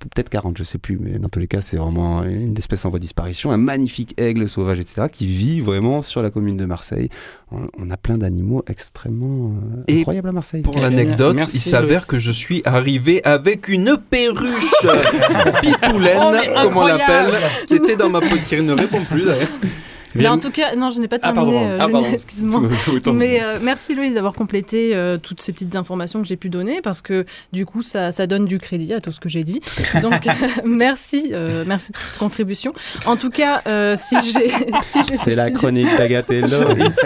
[0.00, 2.90] peut-être 40, je sais plus, mais dans tous les cas, c'est vraiment une espèce en
[2.90, 6.64] voie de disparition, un magnifique aigle sauvage, etc., qui vit vraiment sur la commune de
[6.64, 7.10] Marseille.
[7.52, 10.62] On, on a plein d'animaux extrêmement euh, Et incroyables à Marseille.
[10.62, 14.74] Pour l'anecdote, il s'avère que je suis arrivé avec une perruche
[15.62, 17.32] pitoulaine, Oh, comme on l'appelle,
[17.68, 19.48] qui était dans ma poche, qui ne répond plus d'ailleurs.
[20.14, 21.58] Mais en tout cas, non, je n'ai pas Ah, terminé.
[21.58, 22.06] euh, ah, pardon.
[22.12, 22.62] Excuse-moi.
[23.12, 26.80] Mais euh, merci Louise d'avoir complété euh, toutes ces petites informations que j'ai pu donner
[26.82, 29.60] parce que du coup, ça, ça donne du crédit à tout ce que j'ai dit.
[30.02, 30.26] Donc,
[30.64, 32.72] merci, euh, merci de cette contribution.
[33.06, 34.50] En tout cas, euh, si j'ai,
[34.90, 36.98] si j'ai C'est la chronique d'Agathe et Loris.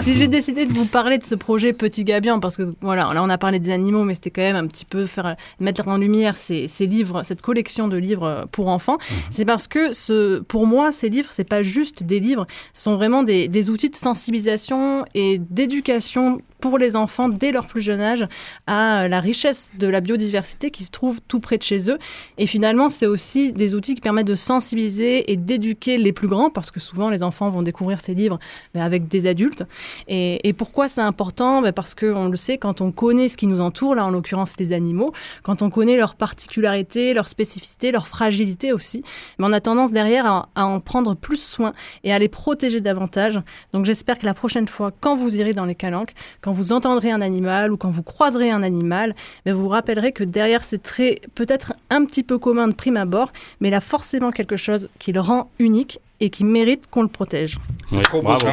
[0.00, 3.22] si j'ai décidé de vous parler de ce projet Petit Gabian, parce que voilà, là
[3.22, 5.96] on a parlé des animaux, mais c'était quand même un petit peu faire mettre en
[5.96, 8.98] lumière ces, ces livres, cette collection de livres pour enfants,
[9.30, 13.22] c'est parce que ce, pour moi, ces livres, c'est pas juste des livres, sont vraiment
[13.22, 18.26] des, des outils de sensibilisation et d'éducation pour les enfants dès leur plus jeune âge
[18.66, 21.98] à la richesse de la biodiversité qui se trouve tout près de chez eux.
[22.38, 26.48] Et finalement, c'est aussi des outils qui permettent de sensibiliser et d'éduquer les plus grands,
[26.48, 28.38] parce que souvent les enfants vont découvrir ces livres
[28.72, 29.64] ben, avec des adultes.
[30.08, 31.60] Et, pourquoi c'est important?
[31.60, 34.54] Ben, Parce qu'on le sait, quand on connaît ce qui nous entoure, là en l'occurrence
[34.58, 35.12] les animaux,
[35.42, 39.02] quand on connaît leurs particularités, leurs spécificités, leurs fragilités aussi,
[39.38, 42.80] mais on a tendance derrière à, à en prendre plus soin et à les protéger
[42.80, 43.38] davantage.
[43.74, 47.10] Donc j'espère que la prochaine fois, quand vous irez dans les calanques, quand vous entendrez
[47.10, 50.82] un animal ou quand vous croiserez un animal, ben, vous vous rappellerez que derrière c'est
[50.82, 54.88] très peut-être un petit peu commun de prime abord, mais il a forcément quelque chose
[54.98, 57.58] qui le rend unique et qui mérite qu'on le protège.
[57.92, 58.48] Ouais, bravo.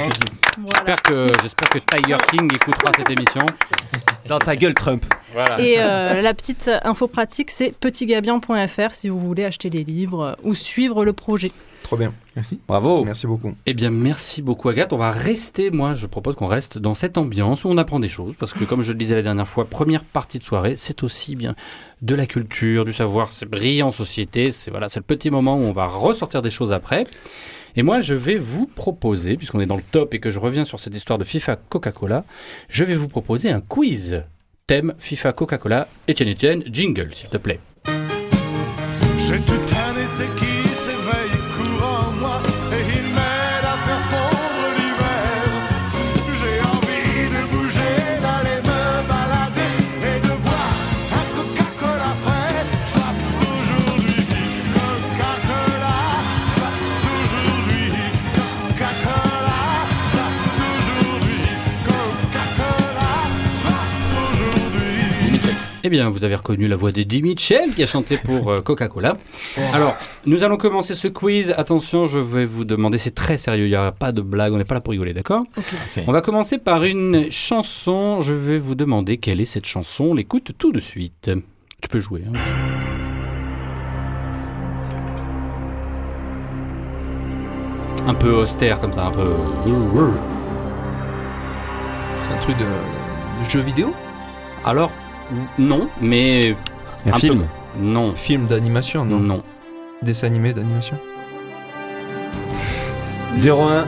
[0.67, 3.45] J'espère que, j'espère que Tiger King écoutera cette émission.
[4.27, 5.05] Dans ta gueule, Trump.
[5.33, 5.59] Voilà.
[5.59, 10.53] Et euh, la petite info pratique, c'est petitgabian.fr si vous voulez acheter les livres ou
[10.53, 11.51] suivre le projet.
[11.83, 12.13] Trop bien.
[12.35, 12.59] Merci.
[12.67, 13.03] Bravo.
[13.03, 13.53] Merci beaucoup.
[13.65, 14.93] Eh bien, merci beaucoup Agathe.
[14.93, 18.07] On va rester, moi je propose qu'on reste dans cette ambiance où on apprend des
[18.07, 18.33] choses.
[18.39, 21.35] Parce que comme je le disais la dernière fois, première partie de soirée, c'est aussi
[21.35, 21.55] bien
[22.01, 24.51] de la culture, du savoir, c'est brillant en société.
[24.51, 27.07] C'est voilà, c'est le petit moment où on va ressortir des choses après.
[27.75, 30.65] Et moi, je vais vous proposer, puisqu'on est dans le top et que je reviens
[30.65, 32.23] sur cette histoire de FIFA Coca-Cola,
[32.67, 34.23] je vais vous proposer un quiz.
[34.99, 35.87] FIFA Coca-Cola.
[36.07, 37.59] Etienne Etienne, jingle, s'il te plaît.
[65.83, 69.17] Eh bien, vous avez reconnu la voix d'Eddie Mitchell qui a chanté pour euh, Coca-Cola.
[69.73, 69.95] Alors,
[70.27, 71.55] nous allons commencer ce quiz.
[71.57, 74.57] Attention, je vais vous demander, c'est très sérieux, il n'y aura pas de blague, on
[74.57, 75.43] n'est pas là pour rigoler, d'accord
[76.05, 78.21] On va commencer par une chanson.
[78.21, 80.03] Je vais vous demander quelle est cette chanson.
[80.05, 81.31] On l'écoute tout de suite.
[81.81, 82.23] Tu peux jouer.
[82.31, 82.37] hein.
[88.07, 89.31] Un peu austère comme ça, un peu.
[92.23, 93.93] C'est un truc de, de jeu vidéo?
[94.65, 94.91] Alors,
[95.59, 96.55] non, mais.
[97.05, 97.45] Un film
[97.79, 98.13] Non.
[98.15, 99.43] Film d'animation, non Non.
[100.01, 100.97] Dessin animé d'animation
[103.37, 103.85] 01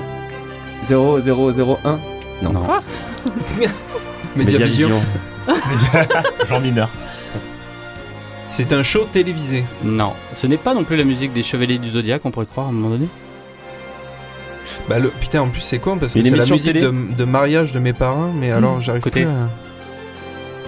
[0.89, 2.00] 0001
[2.41, 2.54] Non.
[2.54, 2.82] Quoi
[4.36, 5.02] Mediavision.
[6.48, 6.89] Jean Mineur.
[8.48, 9.64] C'est un show télévisé.
[9.84, 12.68] Non, ce n'est pas non plus la musique des Chevaliers du Zodiaque, on pourrait croire
[12.68, 13.08] à un moment donné.
[14.89, 17.16] Bah le putain en plus c'est con parce que Une c'est la émission musique de,
[17.18, 19.22] de mariage de mes parents mais alors j'arrive Côté.
[19.22, 19.48] plus à...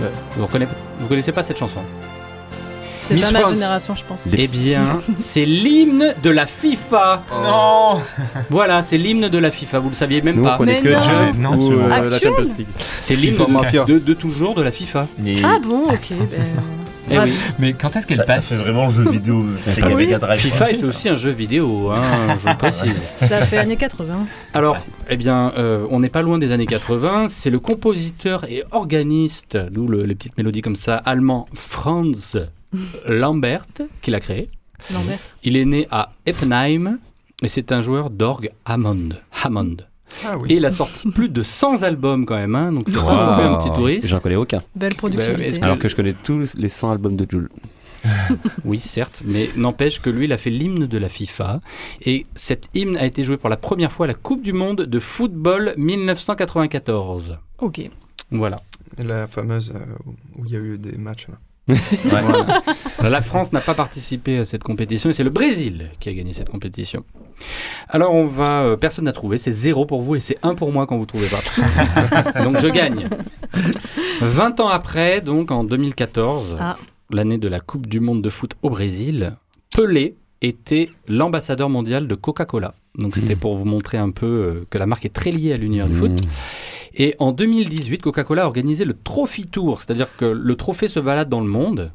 [0.01, 1.79] Euh, Vous, reconnaissez, vous connaissez pas cette chanson?
[2.99, 4.27] C'est pas ma génération, je pense.
[4.33, 7.21] Eh bien, c'est l'hymne de la FIFA.
[7.43, 8.01] Non
[8.49, 9.77] Voilà, c'est l'hymne de la FIFA.
[9.79, 10.55] Vous le saviez même Nous, pas.
[10.55, 11.01] on connaît Mais que non.
[11.01, 12.09] Jump Non, ou c'est euh, vrai.
[12.09, 12.67] la Champions League.
[12.79, 13.37] C'est l'hymne
[13.87, 15.07] de, de toujours de la FIFA.
[15.43, 16.09] Ah bon, ok.
[16.31, 16.41] ben,
[17.12, 17.34] Eh oui.
[17.60, 19.45] Mais quand est-ce qu'elle ça, ça passe fait vraiment jeu vidéo.
[19.64, 20.06] C'est Oui.
[20.06, 20.39] Mega Drive.
[20.39, 23.03] FIFA est aussi un jeu vidéo, hein, je précise.
[23.20, 24.26] Ça fait années 80.
[24.53, 24.78] Alors,
[25.10, 27.28] eh bien, euh, on n'est pas loin des années 80.
[27.28, 32.38] C'est le compositeur et organiste, d'où le- les petites mélodies comme ça, allemand Franz
[33.08, 33.66] Lambert
[34.01, 34.49] qui l'a créé.
[34.93, 35.20] Lambert.
[35.43, 36.97] Il est né à Eppenheim
[37.41, 39.10] et c'est un joueur d'orgue Hammond.
[39.43, 39.78] Hammond.
[40.24, 43.01] Ah Et il a sorti plus de 100 albums quand même, hein, donc c'est pas
[43.01, 44.07] non plus un petit touriste.
[44.07, 44.61] J'en connais aucun.
[44.76, 45.45] Belle Bah, productivité.
[45.47, 47.49] est-ce que- Alors que je connais tous les 100 albums de Jules.
[48.66, 51.59] Oui, certes, mais n'empêche que lui, il a fait l'hymne de la FIFA.
[52.05, 54.82] Et cet hymne a été joué pour la première fois à la Coupe du Monde
[54.82, 57.38] de football 1994.
[57.59, 57.82] Ok.
[58.32, 58.61] Voilà.
[58.97, 59.86] La fameuse euh,
[60.38, 61.36] où il y a eu des matchs là.
[61.68, 62.61] Voilà.
[63.01, 66.34] La France n'a pas participé à cette compétition et c'est le Brésil qui a gagné
[66.34, 67.03] cette compétition.
[67.89, 70.72] Alors on va, euh, personne n'a trouvé, c'est zéro pour vous et c'est un pour
[70.72, 71.41] moi quand vous trouvez pas.
[72.43, 73.09] donc je gagne.
[74.22, 76.78] 20 ans après, donc en 2014, Ah.
[77.11, 79.36] l'année de la Coupe du Monde de foot au Brésil,
[79.76, 82.74] Pelé était l'ambassadeur mondial de Coca-Cola.
[82.97, 85.57] Donc c'était pour vous montrer un peu euh, que la marque est très liée à
[85.57, 86.22] l'univers du foot.
[86.95, 91.27] Et en 2018, Coca-Cola a organisé le Trophy Tour, c'est-à-dire que le trophée se balade
[91.29, 91.91] dans le monde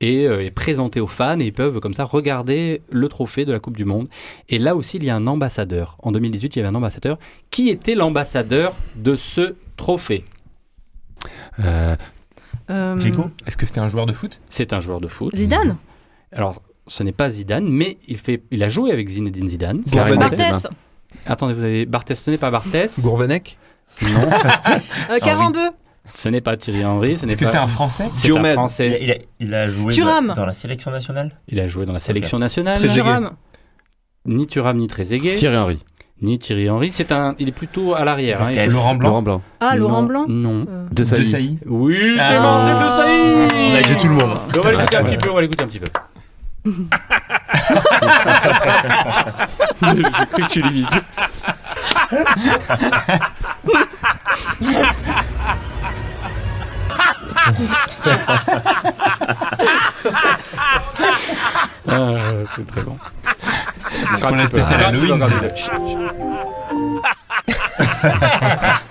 [0.00, 3.52] et euh, est présenté aux fans et ils peuvent comme ça regarder le trophée de
[3.52, 4.08] la Coupe du Monde.
[4.48, 5.96] Et là aussi, il y a un ambassadeur.
[6.02, 7.18] En 2018, il y avait un ambassadeur.
[7.50, 10.24] Qui était l'ambassadeur de ce trophée?
[11.60, 11.96] Euh,
[12.70, 12.96] Euh,
[13.46, 14.42] Est-ce que c'était un joueur de foot?
[14.50, 15.34] C'est un joueur de foot.
[15.34, 15.78] Zidane?
[16.32, 19.82] Alors, ce n'est pas Zidane, mais il, fait, il a joué avec Zinedine Zidane.
[20.18, 20.66] Barthès.
[21.24, 23.00] Attendez, vous avez Barthès, ce n'est pas Barthès.
[23.00, 23.56] Gourvenec
[24.02, 24.30] Non.
[25.10, 25.70] Euh, Carambeu.
[26.14, 27.18] Ce n'est pas Thierry Henry.
[27.18, 28.98] Ce n'est Est-ce que pas- c'est un Français C'est un Il a, Français.
[29.02, 30.32] il a- il a joué Thuram.
[30.34, 32.78] dans, la sélection nationale Il a joué dans la sélection nationale.
[32.78, 33.02] Trezeguet.
[33.02, 33.30] Thuram.
[34.26, 35.34] Ni Thuram ni Trezeguet.
[35.34, 35.82] Thierry Henry.
[36.20, 36.90] Ni Thierry Henry.
[36.90, 38.42] C'est un, il est plutôt à l'arrière.
[38.42, 38.48] hein.
[38.50, 39.42] Il- Laurent Blanc Laurent Blanc.
[39.60, 40.24] Ah, Laurent Non, Blanc.
[40.28, 40.66] Non.
[40.68, 41.26] Euh, De De Sailly.
[41.26, 42.40] Sailly Oui, c'est Ah.
[42.40, 43.70] Marcel de Sailly.
[43.70, 44.38] On a tout le monde.
[44.56, 45.30] On va l'écouter un petit peu.
[45.30, 45.88] On va l'écouter un petit peu.
[49.82, 50.88] J'ai cru que tu l'imites.
[61.90, 62.98] Ah, c'est très bon.
[64.12, 65.22] C'est pour la spéciale Halloween.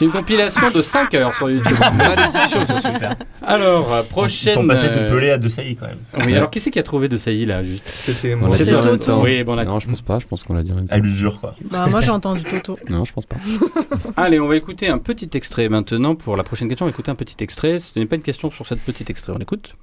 [0.00, 1.76] C'est une compilation de 5 heures sur YouTube.
[1.98, 3.16] Malédiction, c'est super.
[3.42, 4.54] Alors, euh, Ils prochaine.
[4.54, 5.98] sont passés de euh, Pelé à De Sailly quand même.
[6.24, 8.48] Oui, alors qui c'est qui a trouvé de Sailly là juste C'était moi.
[8.48, 9.20] Toto.
[9.22, 9.62] Oui, bon.
[9.62, 10.18] Non, je pense pas.
[10.18, 10.94] Je pense qu'on l'a dit en même temps.
[10.96, 11.54] À l'usure quoi.
[11.70, 12.78] Bah, moi, j'ai entendu Toto.
[12.88, 13.36] Non, je pense pas.
[14.16, 16.14] Allez, on va écouter un petit extrait maintenant.
[16.14, 17.78] Pour la prochaine question, on va écouter un petit extrait.
[17.78, 19.34] Ce n'est pas une question sur cette petit extrait.
[19.36, 19.76] On écoute.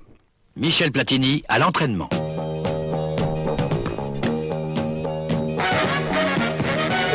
[0.55, 2.09] Michel Platini à l'entraînement.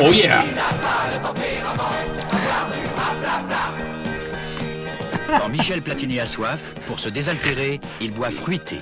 [0.01, 0.45] Oh yeah
[5.39, 8.77] Quand Michel Platini a soif, pour se désaltérer, il boit fruité.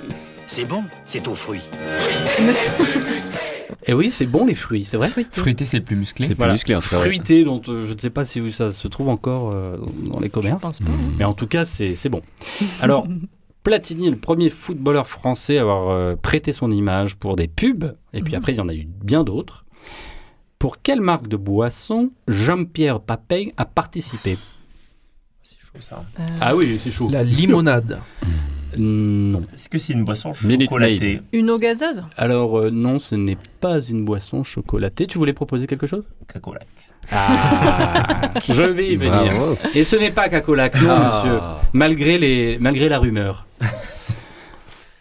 [0.48, 1.62] C'est bon, c'est aux fruits.
[3.86, 6.26] Et oui, c'est bon les fruits, c'est vrai Fruité, c'est le plus musclé.
[6.26, 7.00] C'est plus musclé en tout cas.
[7.00, 9.78] Fruité, dont euh, je ne sais pas si ça se trouve encore euh,
[10.12, 10.62] dans les commerces.
[10.62, 10.92] pense pas.
[11.18, 12.22] Mais en tout cas, c'est c'est bon.
[12.82, 13.08] Alors,
[13.64, 17.96] Platini est le premier footballeur français à avoir euh, prêté son image pour des pubs.
[18.14, 19.66] Et puis après, il y en a eu bien d'autres.
[20.60, 24.38] Pour quelle marque de boisson Jean-Pierre Papin a participé?
[25.74, 26.04] Chaud ça.
[26.42, 27.10] Ah oui, c'est chaud.
[27.12, 28.00] La limonade.
[28.78, 29.44] Non.
[29.54, 33.82] Est-ce que c'est une boisson chocolatée Une eau gazeuse Alors, euh, non, ce n'est pas
[33.82, 35.08] une boisson chocolatée.
[35.08, 36.06] Tu voulais proposer quelque chose?
[36.34, 36.66] Cacolac.
[37.12, 39.12] Ah Je vais y venir.
[39.26, 39.58] Bravo.
[39.76, 41.12] Et ce n'est pas Cacolac, non, Ah.
[41.22, 41.40] monsieur.
[41.74, 43.46] Malgré, les, malgré la rumeur.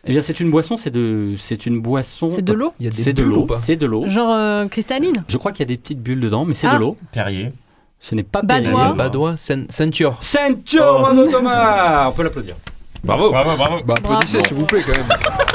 [0.06, 2.30] Eh bien, c'est une boisson, c'est de, c'est une boisson.
[2.30, 2.72] C'est de l'eau?
[2.80, 3.46] Il y a des C'est de l'eau.
[3.54, 4.06] C'est de l'eau.
[4.08, 5.24] Genre euh, cristalline?
[5.28, 6.74] Je crois qu'il y a des petites bulles dedans, mais c'est Ah.
[6.74, 6.96] de l'eau.
[7.12, 7.52] Perrier.
[8.00, 8.94] Ce n'est pas Badois.
[8.94, 10.16] Badois, Ceinture.
[10.20, 12.56] Ceinture, bravo Thomas On peut l'applaudir.
[13.04, 13.30] Bravo.
[13.30, 13.80] Bravo, bravo.
[13.84, 15.08] Bah applaudissez s'il vous plaît quand même.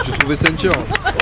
[0.05, 0.71] J'ai trouvé Ceinture.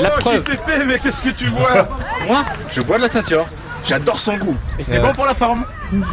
[0.02, 0.44] La preuve.
[0.44, 1.88] Pépé, mais qu'est-ce que tu bois
[2.28, 3.46] Moi, je bois de la ceinture.
[3.86, 4.56] J'adore son goût.
[4.80, 5.02] Et c'est Euh.
[5.02, 5.66] bon pour la forme.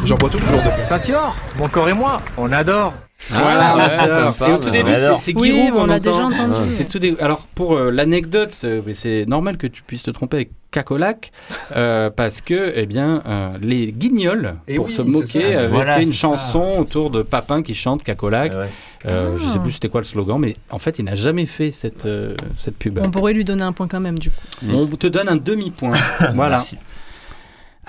[0.05, 0.83] J'en bois tous les jours depuis.
[0.89, 2.95] Ceinture, mon corps et moi, on adore.
[3.29, 4.35] Voilà, Ah, ouais, on ça me adore.
[4.35, 4.51] parle.
[4.51, 6.11] Et au tout début, On c'est- c'est Oui, on qu'on l'a entend.
[6.11, 6.55] déjà entendu.
[6.57, 10.11] Ah, C'est tout dé- Alors pour euh, l'anecdote, euh, c'est normal que tu puisses te
[10.11, 11.31] tromper avec Cacolac
[11.77, 15.97] euh, parce que eh bien euh, les Guignols Eh pour oui, se moquer avaient Voilà,
[15.97, 18.53] fait une chanson autour de Papin qui chante Cacolac.
[18.53, 18.69] Ouais, ouais.
[19.07, 19.63] Euh, Je sais Ah.
[19.63, 22.77] plus c'était quoi le slogan, mais en fait il n'a jamais fait cette euh, cette
[22.79, 22.99] pub.
[23.05, 24.37] On pourrait lui donner un point quand même, du coup.
[24.73, 25.93] On te donne un demi point.
[26.35, 26.57] voilà.
[26.57, 26.79] Merci.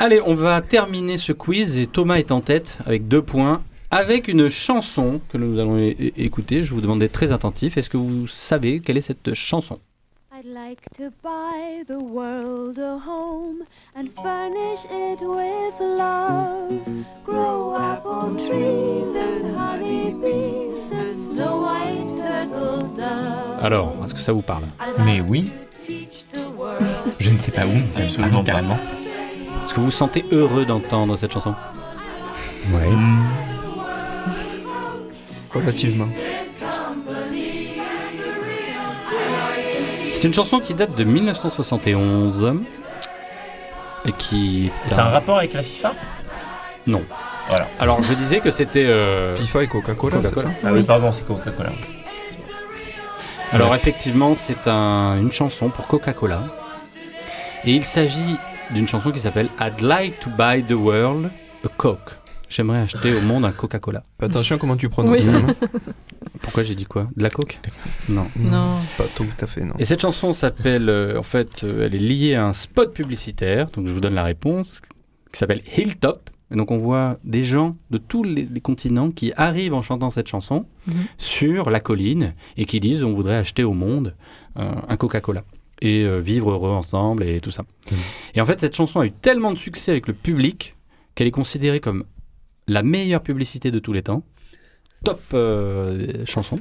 [0.03, 3.61] Allez, on va terminer ce quiz et Thomas est en tête avec deux points.
[3.91, 7.77] Avec une chanson que nous allons écouter, je vous demande d'être très attentif.
[7.77, 9.77] Est-ce que vous savez quelle est cette chanson?
[10.33, 13.59] I'd like to buy the world a home
[13.95, 16.79] and furnish it with love.
[17.23, 23.63] Grow apple trees and honey bees and snow white turtle doves.
[23.63, 24.63] Alors, est-ce que ça vous parle?
[25.05, 25.51] Mais oui,
[25.87, 28.79] je ne sais pas où, mais Absolument carrément.
[29.71, 31.55] Est-ce que vous vous sentez heureux d'entendre cette chanson
[32.73, 32.89] Ouais.
[35.55, 36.09] Relativement.
[40.11, 42.53] C'est une chanson qui date de 1971
[44.03, 44.65] et qui.
[44.67, 45.93] est C'est un rapport avec la FIFA?
[46.87, 47.03] Non.
[47.47, 47.69] Voilà.
[47.79, 48.83] Alors, je disais que c'était.
[48.87, 50.17] euh, FIFA et Coca-Cola.
[50.17, 50.47] Coca-Cola.
[50.49, 51.69] c'est ça Ah oui, pardon, c'est Coca-Cola.
[53.53, 56.43] Alors effectivement, c'est un- une chanson pour Coca-Cola.
[57.63, 58.35] Et il s'agit
[58.73, 61.29] d'une chanson qui s'appelle I'd like to buy the world
[61.63, 62.17] a Coke.
[62.49, 64.03] J'aimerais acheter au monde un Coca-Cola.
[64.19, 65.21] Attention comment tu prononces.
[65.21, 65.69] Oui.
[66.41, 67.07] Pourquoi j'ai dit quoi?
[67.15, 67.59] De la coke?
[68.09, 68.27] Non.
[68.35, 68.75] Non.
[68.97, 69.75] Pas tout à fait, non.
[69.79, 73.67] Et cette chanson s'appelle, euh, en fait, euh, elle est liée à un spot publicitaire,
[73.69, 74.81] donc je vous donne la réponse,
[75.31, 76.29] qui s'appelle Hilltop.
[76.51, 80.09] Et donc on voit des gens de tous les, les continents qui arrivent en chantant
[80.09, 80.93] cette chanson Mhm.
[81.17, 84.15] sur la colline et qui disent on voudrait acheter au monde
[84.57, 85.43] euh, un Coca-Cola
[85.81, 87.63] et euh, vivre heureux ensemble et tout ça.
[88.35, 90.75] Et en fait cette chanson a eu tellement de succès avec le public
[91.15, 92.03] qu'elle est considérée comme
[92.67, 94.23] la meilleure publicité de tous les temps.
[95.03, 96.59] Top euh, chanson.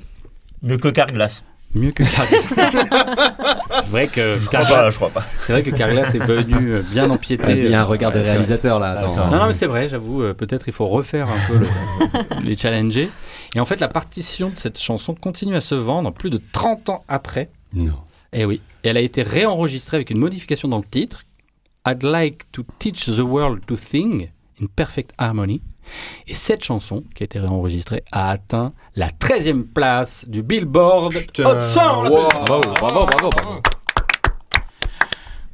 [0.63, 1.45] Mieux que Carglass.
[1.75, 2.43] Mieux que Carglass.
[3.83, 5.25] c'est vrai que Je crois pas, je crois pas.
[5.43, 7.65] C'est vrai que Carglass est venu euh, bien empiéter.
[7.67, 9.87] Il y a un regard de ouais, réalisateur, là, dans- Non, non, mais c'est vrai,
[9.89, 10.35] j'avoue.
[10.35, 13.09] Peut-être il faut refaire un peu le- les challenger.
[13.55, 16.89] Et en fait, la partition de cette chanson continue à se vendre plus de 30
[16.89, 17.51] ans après.
[17.75, 17.95] Non.
[18.33, 18.61] Et oui.
[18.85, 21.25] Et elle a été réenregistrée avec une modification dans le titre.
[21.87, 24.29] I'd like to teach the world to sing
[24.61, 25.63] in perfect harmony.
[26.29, 31.61] Et cette chanson, qui a été réenregistrée, a atteint la 13e place du Billboard Hot
[31.63, 32.09] Song.
[32.09, 32.29] wow.
[32.47, 33.61] Bravo, bravo, bravo, bravo.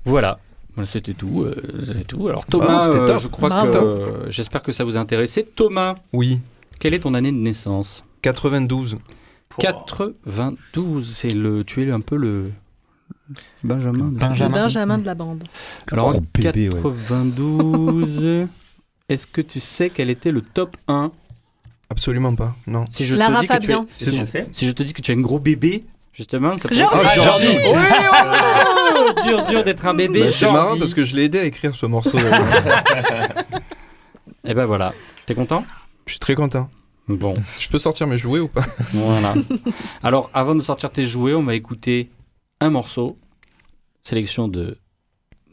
[0.04, 0.38] Voilà.
[0.84, 1.54] C'était tout, euh,
[1.86, 2.28] c'était tout.
[2.28, 3.22] Alors Thomas, Ah, c'était euh, top.
[3.22, 5.42] je crois que euh, j'espère que ça vous a intéressé.
[5.44, 6.40] Thomas, Oui.
[6.78, 8.04] quelle est ton année de naissance?
[8.20, 8.98] 92.
[9.58, 12.50] 92, c'est le, tu es un peu le
[13.64, 14.08] Benjamin.
[14.08, 15.44] de- Le Benjamin de la bande.
[15.90, 16.74] Alors Gros bébé, ouais.
[16.82, 18.46] 92,
[19.08, 21.10] est-ce que tu sais quel était le top 1
[21.90, 22.84] Absolument pas, non.
[22.90, 25.00] Si je Lara te dis que tu es, si, je, si je te dis que
[25.02, 26.96] tu es un gros bébé, justement, ça peut Jordi.
[26.96, 27.46] être- Ah, Jordi.
[27.46, 27.80] Oui,
[28.96, 30.24] oh, dur, dur d'être un bébé.
[30.24, 32.18] Bah, c'est marrant parce que je l'ai aidé à écrire ce morceau.
[34.44, 34.92] Et ben voilà.
[35.26, 35.64] T'es content?
[36.06, 36.68] Je suis très content.
[37.08, 37.32] Bon.
[37.58, 38.64] Je peux sortir mes jouets ou pas?
[38.92, 39.34] Voilà.
[40.02, 42.10] Alors, avant de sortir tes jouets, on va écouter
[42.60, 43.18] un morceau,
[44.04, 44.78] sélection de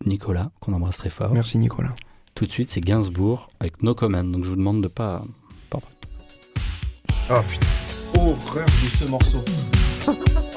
[0.06, 1.34] Nicolas, qu'on embrasse très fort.
[1.34, 1.96] Merci Nicolas.
[2.36, 4.24] Tout de suite, c'est Gainsbourg avec No Comment.
[4.24, 5.24] Donc, je vous demande de pas.
[5.70, 5.88] Pardon.
[7.30, 7.68] Ah putain.
[8.16, 9.44] Horreur de ce morceau.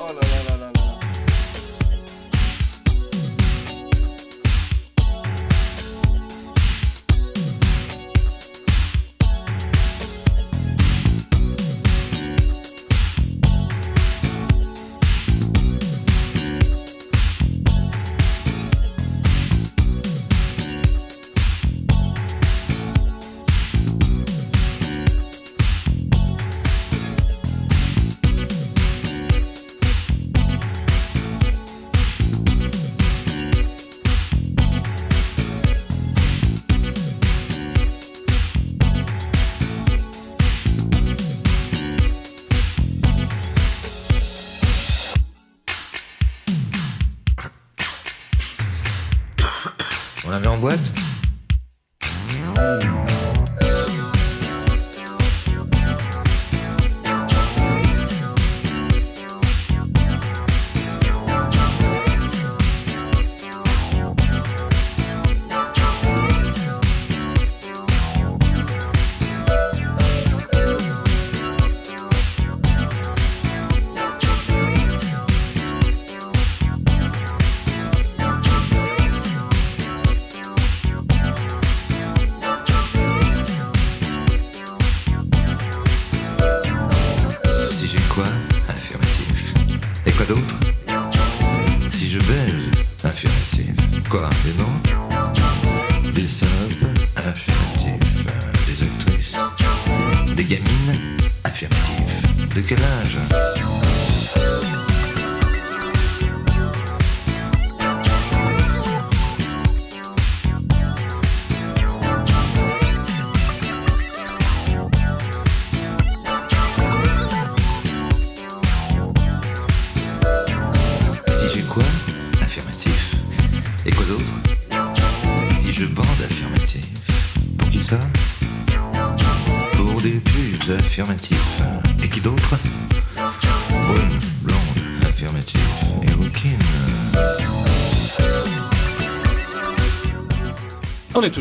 [50.57, 50.81] en boîte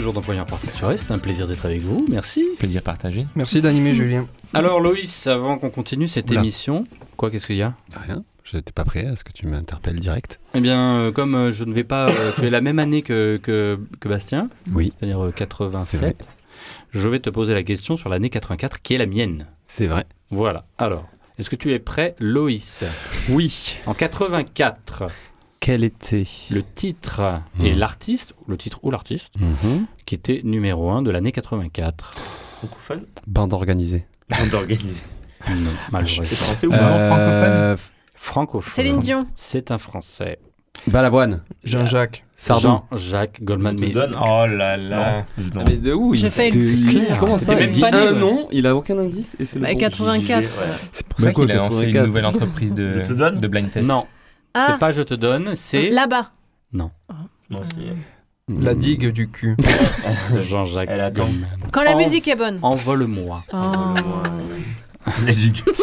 [0.05, 0.97] toujours dans Première Partie de.
[0.97, 2.05] C'est un plaisir d'être avec vous.
[2.11, 2.45] Merci.
[2.59, 3.25] Plaisir partagé.
[3.33, 4.27] Merci d'animer Julien.
[4.53, 6.41] Alors, Loïs, avant qu'on continue cette Oula.
[6.41, 6.83] émission,
[7.17, 7.73] quoi, qu'est-ce qu'il y a?
[8.05, 8.23] Rien.
[8.43, 10.39] Je n'étais pas prêt à ce que tu m'interpelles direct.
[10.53, 12.07] Eh bien, euh, comme euh, je ne vais pas.
[12.07, 14.93] euh, tu es la même année que, que, que Bastien, Oui.
[14.95, 16.13] c'est-à-dire euh, C'est vrai.
[16.13, 16.29] 87.
[16.91, 19.47] Je vais te poser la question sur l'année 84, qui est la mienne.
[19.65, 20.05] C'est vrai.
[20.29, 20.65] Voilà.
[20.77, 21.07] Alors,
[21.39, 22.83] est-ce que tu es prêt, Loïs?
[23.29, 23.79] Oui.
[23.87, 25.07] En 84,
[25.65, 27.77] Quel était le titre et Hmm.
[27.79, 29.87] l'artiste, le titre ou l'artiste, Mhm.
[30.05, 32.13] qui était numéro 1 de l'année 84
[32.61, 32.99] Beaucoup fun.
[33.25, 34.05] Bande organisée.
[34.29, 35.01] Bande organisée.
[35.49, 36.23] Non, malheureusement.
[36.23, 36.77] C'est français ou pas
[37.17, 37.77] Euh,
[38.13, 38.71] Francophone.
[38.71, 39.25] Céline Dion.
[39.33, 40.37] C'est un français.
[40.85, 41.41] Balavoine.
[41.63, 42.25] Jean-Jacques.
[42.35, 42.81] Sardou.
[42.91, 43.75] Jean-Jacques Goldman.
[43.79, 44.15] Je donne.
[44.21, 45.25] Oh là là.
[45.37, 45.61] Non.
[45.61, 47.17] Ah, mais de où J'ai fait le clair.
[47.19, 48.19] Comment ça Il dit pas né, un ouais.
[48.19, 49.79] nom, il a aucun indice et c'est le Bah, bon.
[49.79, 50.51] 84.
[50.91, 52.05] C'est pour ça qu'il a lancé une 84.
[52.05, 53.87] nouvelle entreprise de, Je te donne de blind test.
[53.87, 54.05] Non,
[54.57, 56.31] Ah, c'est pas je te donne, c'est là-bas.
[56.73, 56.91] non.
[57.49, 57.95] Non, c'est.
[58.47, 59.55] La digue du cul.
[60.49, 61.27] Jean-Jacques Elle attend.
[61.71, 62.59] Quand la En- musique est bonne.
[62.61, 63.43] Envole-moi.
[63.53, 63.57] Oh.
[65.23, 65.63] Magic.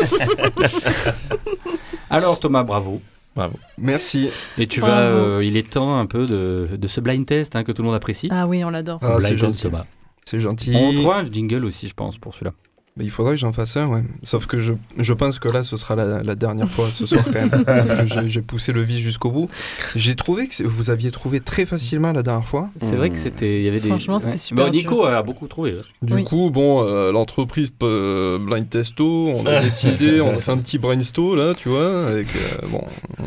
[2.11, 3.01] Alors Thomas, bravo.
[3.35, 3.55] Bravo.
[3.79, 4.29] Merci.
[4.59, 4.95] Et tu Bravo.
[4.95, 7.83] vas, euh, il est temps un peu de, de ce blind test hein, que tout
[7.83, 8.29] le monde apprécie.
[8.31, 8.99] Ah oui, on l'adore.
[9.03, 9.63] Ah, blind c'est test gentil.
[9.63, 9.85] Thomas.
[10.25, 10.73] C'est gentil.
[10.77, 12.53] On trouvera un jingle aussi, je pense, pour celui-là.
[12.99, 14.05] Mais il faudrait que j'en fasse un, ouais.
[14.23, 17.25] Sauf que je, je pense que là, ce sera la, la dernière fois ce soir
[17.25, 17.49] quand même.
[17.65, 19.49] parce que j'ai- poussé le vice jusqu'au bout.
[19.97, 22.69] J'ai trouvé que vous aviez trouvé très facilement la dernière fois.
[22.83, 23.89] C'est vrai que c'était, il y avait des.
[23.89, 25.77] Franchement, c'était super Bon, Nico a beaucoup trouvé.
[26.03, 26.25] Du Oui.
[26.25, 30.77] coup, bon, euh, l'entreprise euh, Blind Testo, on a décidé, on a fait un petit
[30.77, 32.83] brainstorm là, tu vois, avec, euh, bon,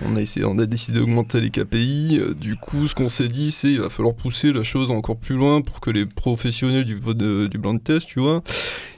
[0.06, 2.20] on a essayé, on a décidé d'augmenter les KPI.
[2.20, 5.18] euh, du coup, ce qu'on s'est dit, c'est il va falloir pousser la chose encore
[5.18, 8.44] plus loin pour que les professionnels du, de- du blind test, tu vois,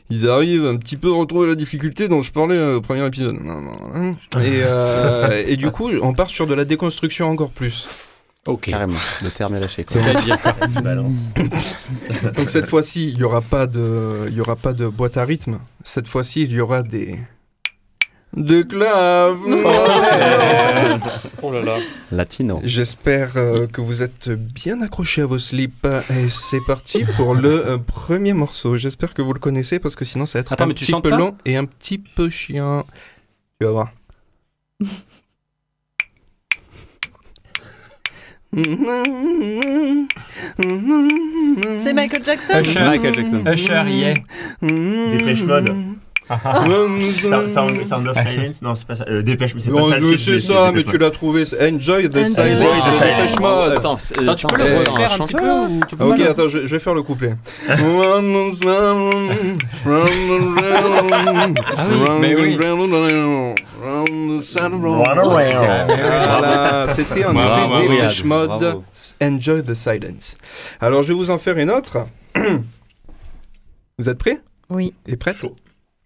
[0.09, 3.05] ils arrivent un petit peu à retrouver la difficulté dont je parlais euh, au premier
[3.05, 3.35] épisode.
[3.35, 7.87] Et, euh, et du coup, on part sur de la déconstruction encore plus.
[8.47, 8.69] Ok.
[8.69, 9.83] Carrément, le terme est lâché.
[9.85, 10.37] C'est-à-dire.
[10.81, 11.23] Balance.
[12.35, 15.25] Donc cette fois-ci, il y aura pas de, il y aura pas de boîte à
[15.25, 15.59] rythme.
[15.83, 17.19] Cette fois-ci, il y aura des
[18.37, 19.39] des claves.
[21.41, 21.77] oh là là.
[22.11, 22.61] Latino.
[22.63, 25.87] J'espère euh, que vous êtes bien accrochés à vos slips.
[26.09, 28.77] Et c'est parti pour le euh, premier morceau.
[28.77, 31.09] J'espère que vous le connaissez parce que sinon ça va être Attends, un petit peu
[31.09, 32.85] long et un petit peu chiant.
[33.59, 33.91] Tu vas voir.
[41.79, 42.79] C'est Michael Jackson Usher.
[42.79, 43.43] Michael Jackson.
[43.45, 44.13] Usher, yeah.
[44.61, 45.97] Dépêche Mode.
[46.29, 49.05] Sound, Sound- Sound of Silence Non, c'est pas ça.
[49.07, 49.97] Euh, Dépêche, c'est pas Non, ça.
[49.99, 51.43] le mais c'est c'est ça, mais tu l'as trouvé.
[51.43, 52.35] Enjoy the Enjoy silence.
[52.35, 53.03] de.
[53.03, 53.71] Dépêche Mode.
[53.77, 56.49] Attends, Attends, tu peux le refaire un petit peu ou tu peux Ok, pas attends,
[56.49, 57.35] je, je vais faire le couplet.
[57.69, 57.75] Ah
[62.19, 62.57] mais oui.
[66.19, 68.81] Voilà, c'était en effet Dépêche Mode.
[69.21, 70.37] Enjoy the Silence.
[70.79, 71.97] Alors, je vais vous en faire une autre.
[73.99, 74.39] Vous êtes prêts?
[74.69, 74.93] Oui.
[75.07, 75.37] et prêtes?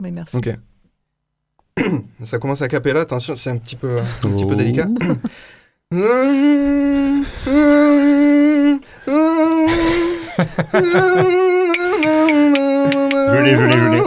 [0.10, 0.36] Merci.
[0.38, 0.50] Ok.
[2.24, 4.88] Ça commence à caper là, attention, c'est un petit peu, un petit peu délicat.
[11.72, 14.02] Je l'ai, je l'ai, je l'ai.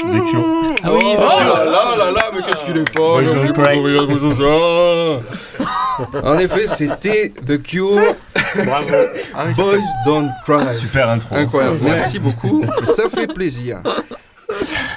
[0.00, 0.74] The Cure.
[0.82, 3.54] Ah oui, oh là là là là, mais qu'est-ce qu'il est fort Boys merci Don't
[3.54, 3.78] pour Cry.
[3.78, 5.22] ouvrir vos chaussures.
[6.24, 8.14] En effet, c'était The Cure,
[8.64, 8.88] Bravo.
[9.56, 10.74] Boys Don't Cry.
[10.74, 11.34] Super intro.
[11.36, 12.64] Incroyable, merci beaucoup,
[12.96, 13.82] ça fait plaisir.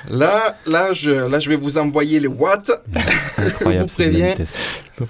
[0.09, 2.71] Là, là, je, là, je vais vous envoyer les watts.
[3.37, 3.89] Incroyable.
[3.89, 4.35] Je vous préviens.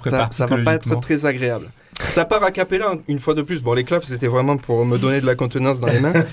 [0.06, 1.70] Ça, ça va pas être très agréable.
[2.00, 3.62] Ça part à capella une fois de plus.
[3.62, 6.24] Bon, les claves, c'était vraiment pour me donner de la contenance dans les mains.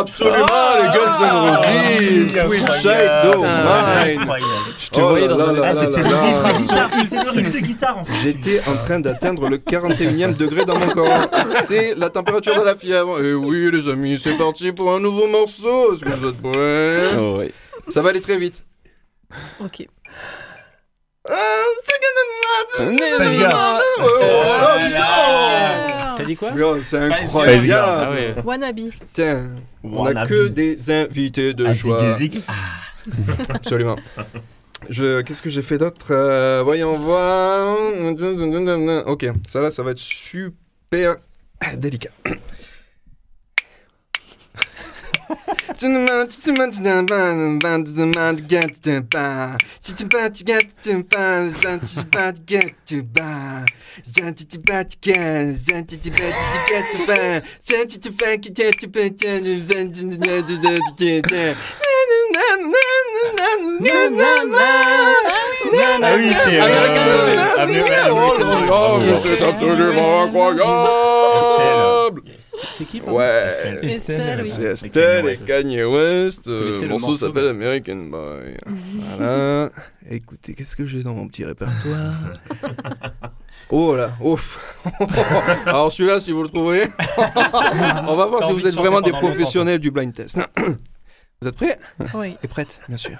[0.00, 0.46] Absolument,
[0.76, 4.26] les Guns N' Roses, Sweet Child O' Mine.
[4.78, 8.12] Je te Oh voyais dans là Ah, là c'était une guitare en fait.
[8.22, 11.28] J'étais en train d'atteindre le 41e degré dans mon corps.
[11.64, 13.22] C'est la température de la fièvre.
[13.22, 15.94] Et oui, les amis, c'est parti pour un nouveau morceau.
[15.94, 17.18] Est-ce que vous êtes prêts?
[17.18, 17.52] Oh, oui.
[17.88, 18.64] Ça va aller très vite.
[19.64, 19.86] Ok.
[26.16, 28.12] T'as dit quoi Oh, C'est Ah incroyable.
[28.12, 28.34] ouais.
[28.44, 28.80] Wannabe.
[29.12, 29.50] Tiens,
[29.82, 32.00] on a que des invités de Ah, choix.
[33.54, 33.96] Absolument.
[34.88, 37.76] Je, qu'est-ce que j'ai fait d'autre Euh, Voyons voir.
[39.06, 41.16] Ok, ça là, ça va être super
[41.76, 42.10] délicat.
[66.02, 66.60] Ah oui, c'est.
[66.60, 70.28] euh, American Oh là là, mais c'est absolument
[72.10, 72.22] incroyable!
[72.38, 73.18] C'est qui pardon?
[73.18, 76.48] Ouais, Estelle, c'est Estelle et Kanye West.
[76.48, 78.56] Euh, Le morceau s'appelle American Boy.
[79.18, 79.70] Voilà.
[80.08, 82.32] Écoutez, qu'est-ce que j'ai dans mon petit répertoire?
[83.72, 84.82] Oh là, ouf.
[85.66, 86.88] Alors celui-là, si vous le trouvez,
[88.08, 90.38] on va voir si vous êtes vraiment des professionnels du blind test.
[91.42, 91.78] Vous êtes prêts?
[92.14, 92.36] Oui.
[92.42, 93.16] Et prêtes, bien sûr.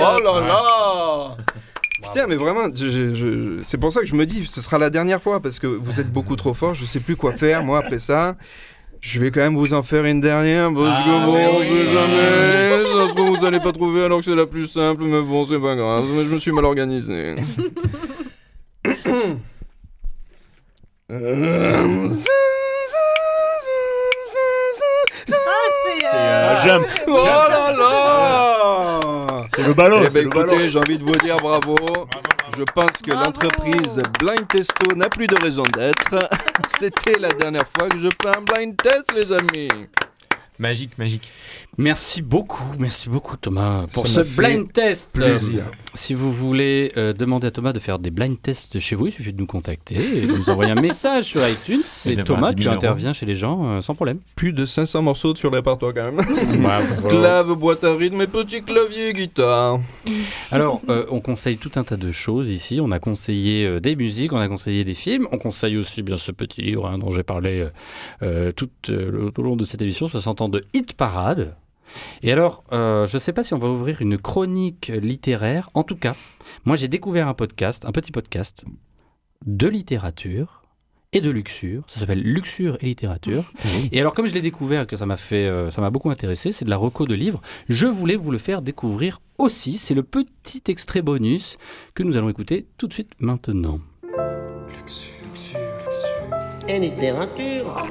[0.00, 1.36] Oh là là
[2.02, 2.68] Putain, mais vraiment,
[3.62, 6.00] c'est pour ça que je me dis, ce sera la dernière fois parce que vous
[6.00, 6.74] êtes beaucoup trop fort.
[6.74, 8.36] Je sais plus quoi faire moi après ça.
[9.00, 11.86] Je vais quand même vous en faire une dernière parce Ah, que bon, on sait
[11.86, 12.84] jamais.
[12.84, 15.46] Ça se trouve, vous allez pas trouver alors que c'est la plus simple, mais bon,
[15.46, 16.04] c'est pas grave.
[16.14, 17.36] Mais je me suis mal organisé.
[26.12, 26.86] Ah, Jump.
[27.08, 30.52] Oh là là C'est le ballon, Eh ben, c'est le ballon.
[30.52, 31.76] écoutez, j'ai envie de vous dire bravo.
[32.56, 36.28] Je pense que l'entreprise Blind Testo n'a plus de raison d'être.
[36.78, 39.68] C'était la dernière fois que je fais un blind test, les amis.
[40.60, 41.32] Magique, magique.
[41.78, 45.10] Merci beaucoup, merci beaucoup Thomas pour Ça ce blind test.
[45.10, 45.64] plaisir.
[45.66, 49.06] Euh, si vous voulez euh, demander à Thomas de faire des blind tests chez vous,
[49.06, 51.80] il suffit de nous contacter et de nous envoyer un message sur iTunes.
[52.04, 54.18] Et Thomas, 10 tu 000 interviens chez les gens euh, sans problème.
[54.36, 56.16] Plus de 500 morceaux sur le répertoire quand même.
[56.62, 57.08] Bravo.
[57.08, 59.80] Clave, boîte à rythme et petit clavier guitare.
[60.52, 62.80] Alors, euh, on conseille tout un tas de choses ici.
[62.82, 65.26] On a conseillé euh, des musiques, on a conseillé des films.
[65.32, 67.66] On conseille aussi bien ce petit livre hein, dont j'ai parlé
[68.20, 71.56] tout, euh, le- tout au long de cette émission, 60 ans de hit parade.
[72.22, 75.70] Et alors, euh, je ne sais pas si on va ouvrir une chronique littéraire.
[75.74, 76.14] En tout cas,
[76.64, 78.64] moi j'ai découvert un podcast, un petit podcast
[79.46, 80.60] de littérature
[81.12, 81.84] et de luxure.
[81.88, 83.44] Ça s'appelle Luxure et littérature.
[83.92, 86.10] Et alors, comme je l'ai découvert et que ça m'a fait, euh, ça m'a beaucoup
[86.10, 87.40] intéressé, c'est de la reco de livres.
[87.68, 89.76] Je voulais vous le faire découvrir aussi.
[89.76, 91.56] C'est le petit extrait bonus
[91.94, 93.80] que nous allons écouter tout de suite maintenant.
[96.70, 97.84] Et littérature.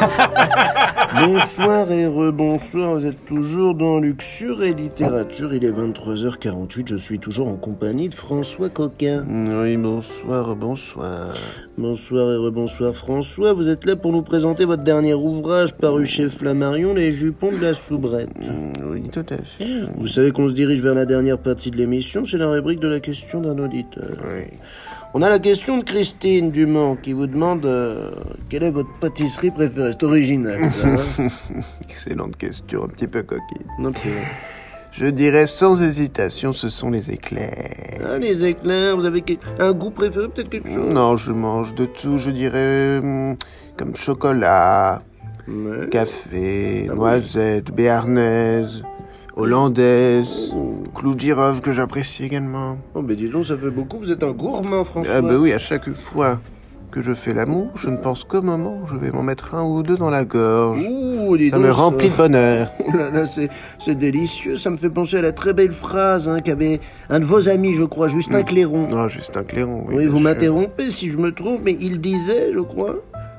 [1.26, 7.18] Bonsoir et rebonsoir, vous êtes toujours dans Luxure et Littérature, il est 23h48, je suis
[7.18, 9.22] toujours en compagnie de François Coquin.
[9.28, 11.34] Oui, bonsoir, bonsoir.
[11.76, 16.30] Bonsoir et rebonsoir François, vous êtes là pour nous présenter votre dernier ouvrage paru chez
[16.30, 18.30] Flammarion, Les Jupons de la Soubrette.
[18.86, 19.82] Oui, tout à fait.
[19.98, 22.88] Vous savez qu'on se dirige vers la dernière partie de l'émission, c'est la rubrique de
[22.88, 24.08] la question d'un auditeur.
[25.14, 28.12] On a la question de Christine Dumont qui vous demande euh,
[28.48, 29.90] quelle est votre pâtisserie préférée?
[29.92, 31.26] C'est original, ça, hein
[31.82, 33.22] Excellente question, un petit peu
[33.98, 34.22] c'est vrai.
[34.90, 38.00] Je dirais sans hésitation, ce sont les éclairs.
[38.06, 39.22] Ah, les éclairs, vous avez
[39.58, 40.88] un goût préféré, peut-être quelque chose?
[40.94, 43.36] Non, je mange de tout, je dirais hum,
[43.76, 45.02] comme chocolat,
[45.48, 45.88] Ouais.
[45.90, 48.82] café, Ah noisette, béarnaise,
[49.36, 50.52] hollandaise,
[50.94, 52.78] clou girofle que j'apprécie également.
[52.94, 55.14] Oh, mais dis donc, ça fait beaucoup, vous êtes un gourmand, François.
[55.16, 56.38] Ah bah oui, à chaque fois
[56.90, 59.64] que je fais l'amour, je ne pense qu'au moment où je vais m'en mettre un
[59.64, 60.84] ou deux dans la gorge.
[60.86, 62.68] Ouh, dis Ça donc, me remplit de bonheur.
[62.86, 64.56] Oh là là, c'est, délicieux.
[64.56, 67.72] Ça me fait penser à la très belle phrase hein, qu'avait un de vos amis,
[67.72, 68.86] je crois, Justin Cléron.
[68.88, 69.94] Non, Justin Cléron, oui.
[69.96, 72.96] Oui, vous m'interrompez si je me trompe, mais il disait, je crois,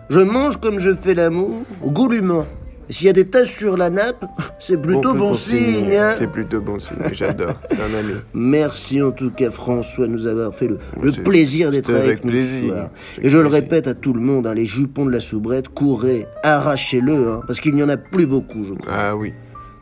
[0.10, 2.45] je mange comme je fais l'amour, goulûment.
[2.90, 4.26] S'il y a des taches sur la nappe,
[4.60, 5.96] c'est plutôt bon, signe.
[5.96, 6.16] hein.
[6.18, 7.56] C'est plutôt bon signe, j'adore.
[7.70, 8.14] C'est un ami.
[8.34, 10.78] Merci en tout cas François de nous avoir fait le,
[11.24, 12.90] plaisir d'être avec, avec nous ce soir.
[13.22, 16.28] Et je le répète à tout le monde, hein, les jupons de la soubrette, courez,
[16.44, 18.94] arrachez-le, hein, parce qu'il n'y en a plus beaucoup, je crois.
[18.94, 19.34] Ah oui.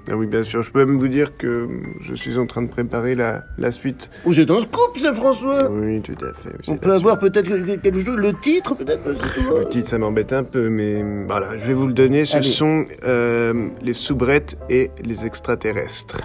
[0.10, 0.64] Ah oui, bien sûr.
[0.64, 1.68] Je peux même vous dire que
[2.02, 4.10] je suis en train de préparer la, la suite.
[4.26, 6.50] Ou c'est un scoop, ça François Oui, tout à fait.
[6.50, 7.48] oui, On peut avoir peut-être
[7.82, 9.02] quelque chose, le titre peut-être.
[9.08, 12.26] Le titre, ça m'embête un peu, mais voilà, je vais vous le donner.
[12.26, 12.50] Ce Allez.
[12.50, 16.18] sont euh, les soubrettes et les extraterrestres.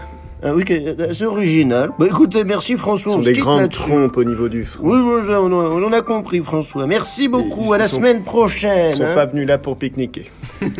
[0.43, 1.91] Ah oui, que- c'est original.
[1.99, 3.13] Bah écoutez, merci François.
[3.15, 3.81] Ce on sont se des quitte grandes là-dessus.
[3.91, 4.85] trompes au niveau du front.
[4.87, 6.87] Oui, oui, on, a- on en a compris François.
[6.87, 8.93] Merci beaucoup, ils à la sont- semaine prochaine.
[8.93, 9.15] Ils sont hein.
[9.15, 10.31] pas venus là pour pique-niquer.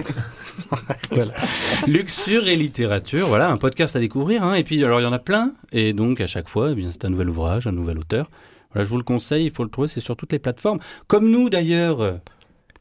[1.11, 1.33] Voilà.
[1.87, 4.43] Luxure et littérature, voilà, un podcast à découvrir.
[4.43, 4.55] hein.
[4.55, 5.53] Et puis, alors, il y en a plein.
[5.73, 8.31] Et donc, à chaque fois, eh bien, c'est un nouvel ouvrage, un nouvel auteur.
[8.73, 10.79] Voilà, je vous le conseille, il faut le trouver, c'est sur toutes les plateformes.
[11.07, 12.01] Comme nous, d'ailleurs.
[12.01, 12.13] euh,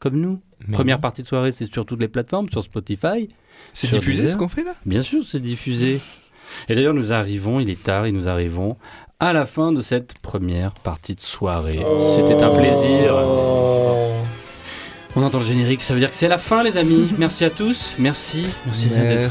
[0.00, 0.40] Comme nous.
[0.68, 3.28] Mais Première partie de soirée, c'est sur toutes les plateformes, sur Spotify.
[3.72, 4.30] C'est diffusé, Deezer.
[4.32, 4.72] ce qu'on fait, là?
[4.84, 6.00] Bien sûr, c'est diffusé.
[6.68, 8.76] Et d'ailleurs, nous arrivons, il est tard, et nous arrivons
[9.20, 11.84] à la fin de cette première partie de soirée.
[12.14, 13.14] C'était un plaisir.
[15.18, 17.08] On entend le générique, ça veut dire que c'est la fin, les amis.
[17.18, 17.94] Merci à tous.
[17.98, 19.30] Merci, merci d'être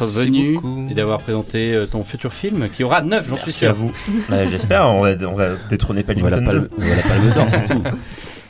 [0.56, 0.88] beaucoup.
[0.90, 3.70] et d'avoir présenté euh, ton futur film qui aura 9, j'en suis Merci sûr.
[3.70, 3.92] à vous.
[4.32, 6.84] Ouais, J'espère, on va, on va détrôner Voilà, Paddington palme- 2.
[6.86, 7.84] voilà, palme d'or, c'est tout.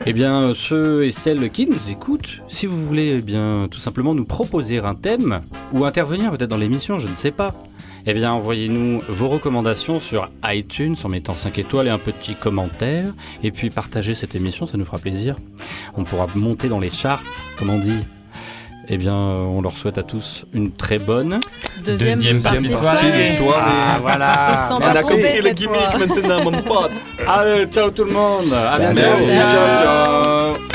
[0.06, 3.80] Eh bien, euh, ceux et celles qui nous écoutent, si vous voulez eh bien, tout
[3.80, 5.42] simplement nous proposer un thème
[5.74, 7.54] ou intervenir peut-être dans l'émission, je ne sais pas,
[8.06, 13.08] eh bien, envoyez-nous vos recommandations sur iTunes en mettant 5 étoiles et un petit commentaire.
[13.44, 15.36] Et puis, partagez cette émission, ça nous fera plaisir.
[15.98, 17.24] On pourra monter dans les charts,
[17.58, 18.04] comme on dit.
[18.88, 21.40] Eh bien, on leur souhaite à tous une très bonne
[21.84, 23.36] Deuxième Deuxième partie partie de soirée.
[23.38, 23.72] soirée.
[23.76, 24.68] Ah, voilà.
[24.70, 25.98] Sont On pas a trompés compris le cette gimmick fois.
[25.98, 26.92] maintenant, mon pote.
[27.28, 28.54] Allez, ciao tout le monde.
[28.54, 29.02] À bientôt.
[29.02, 30.75] Merci, ciao, ciao.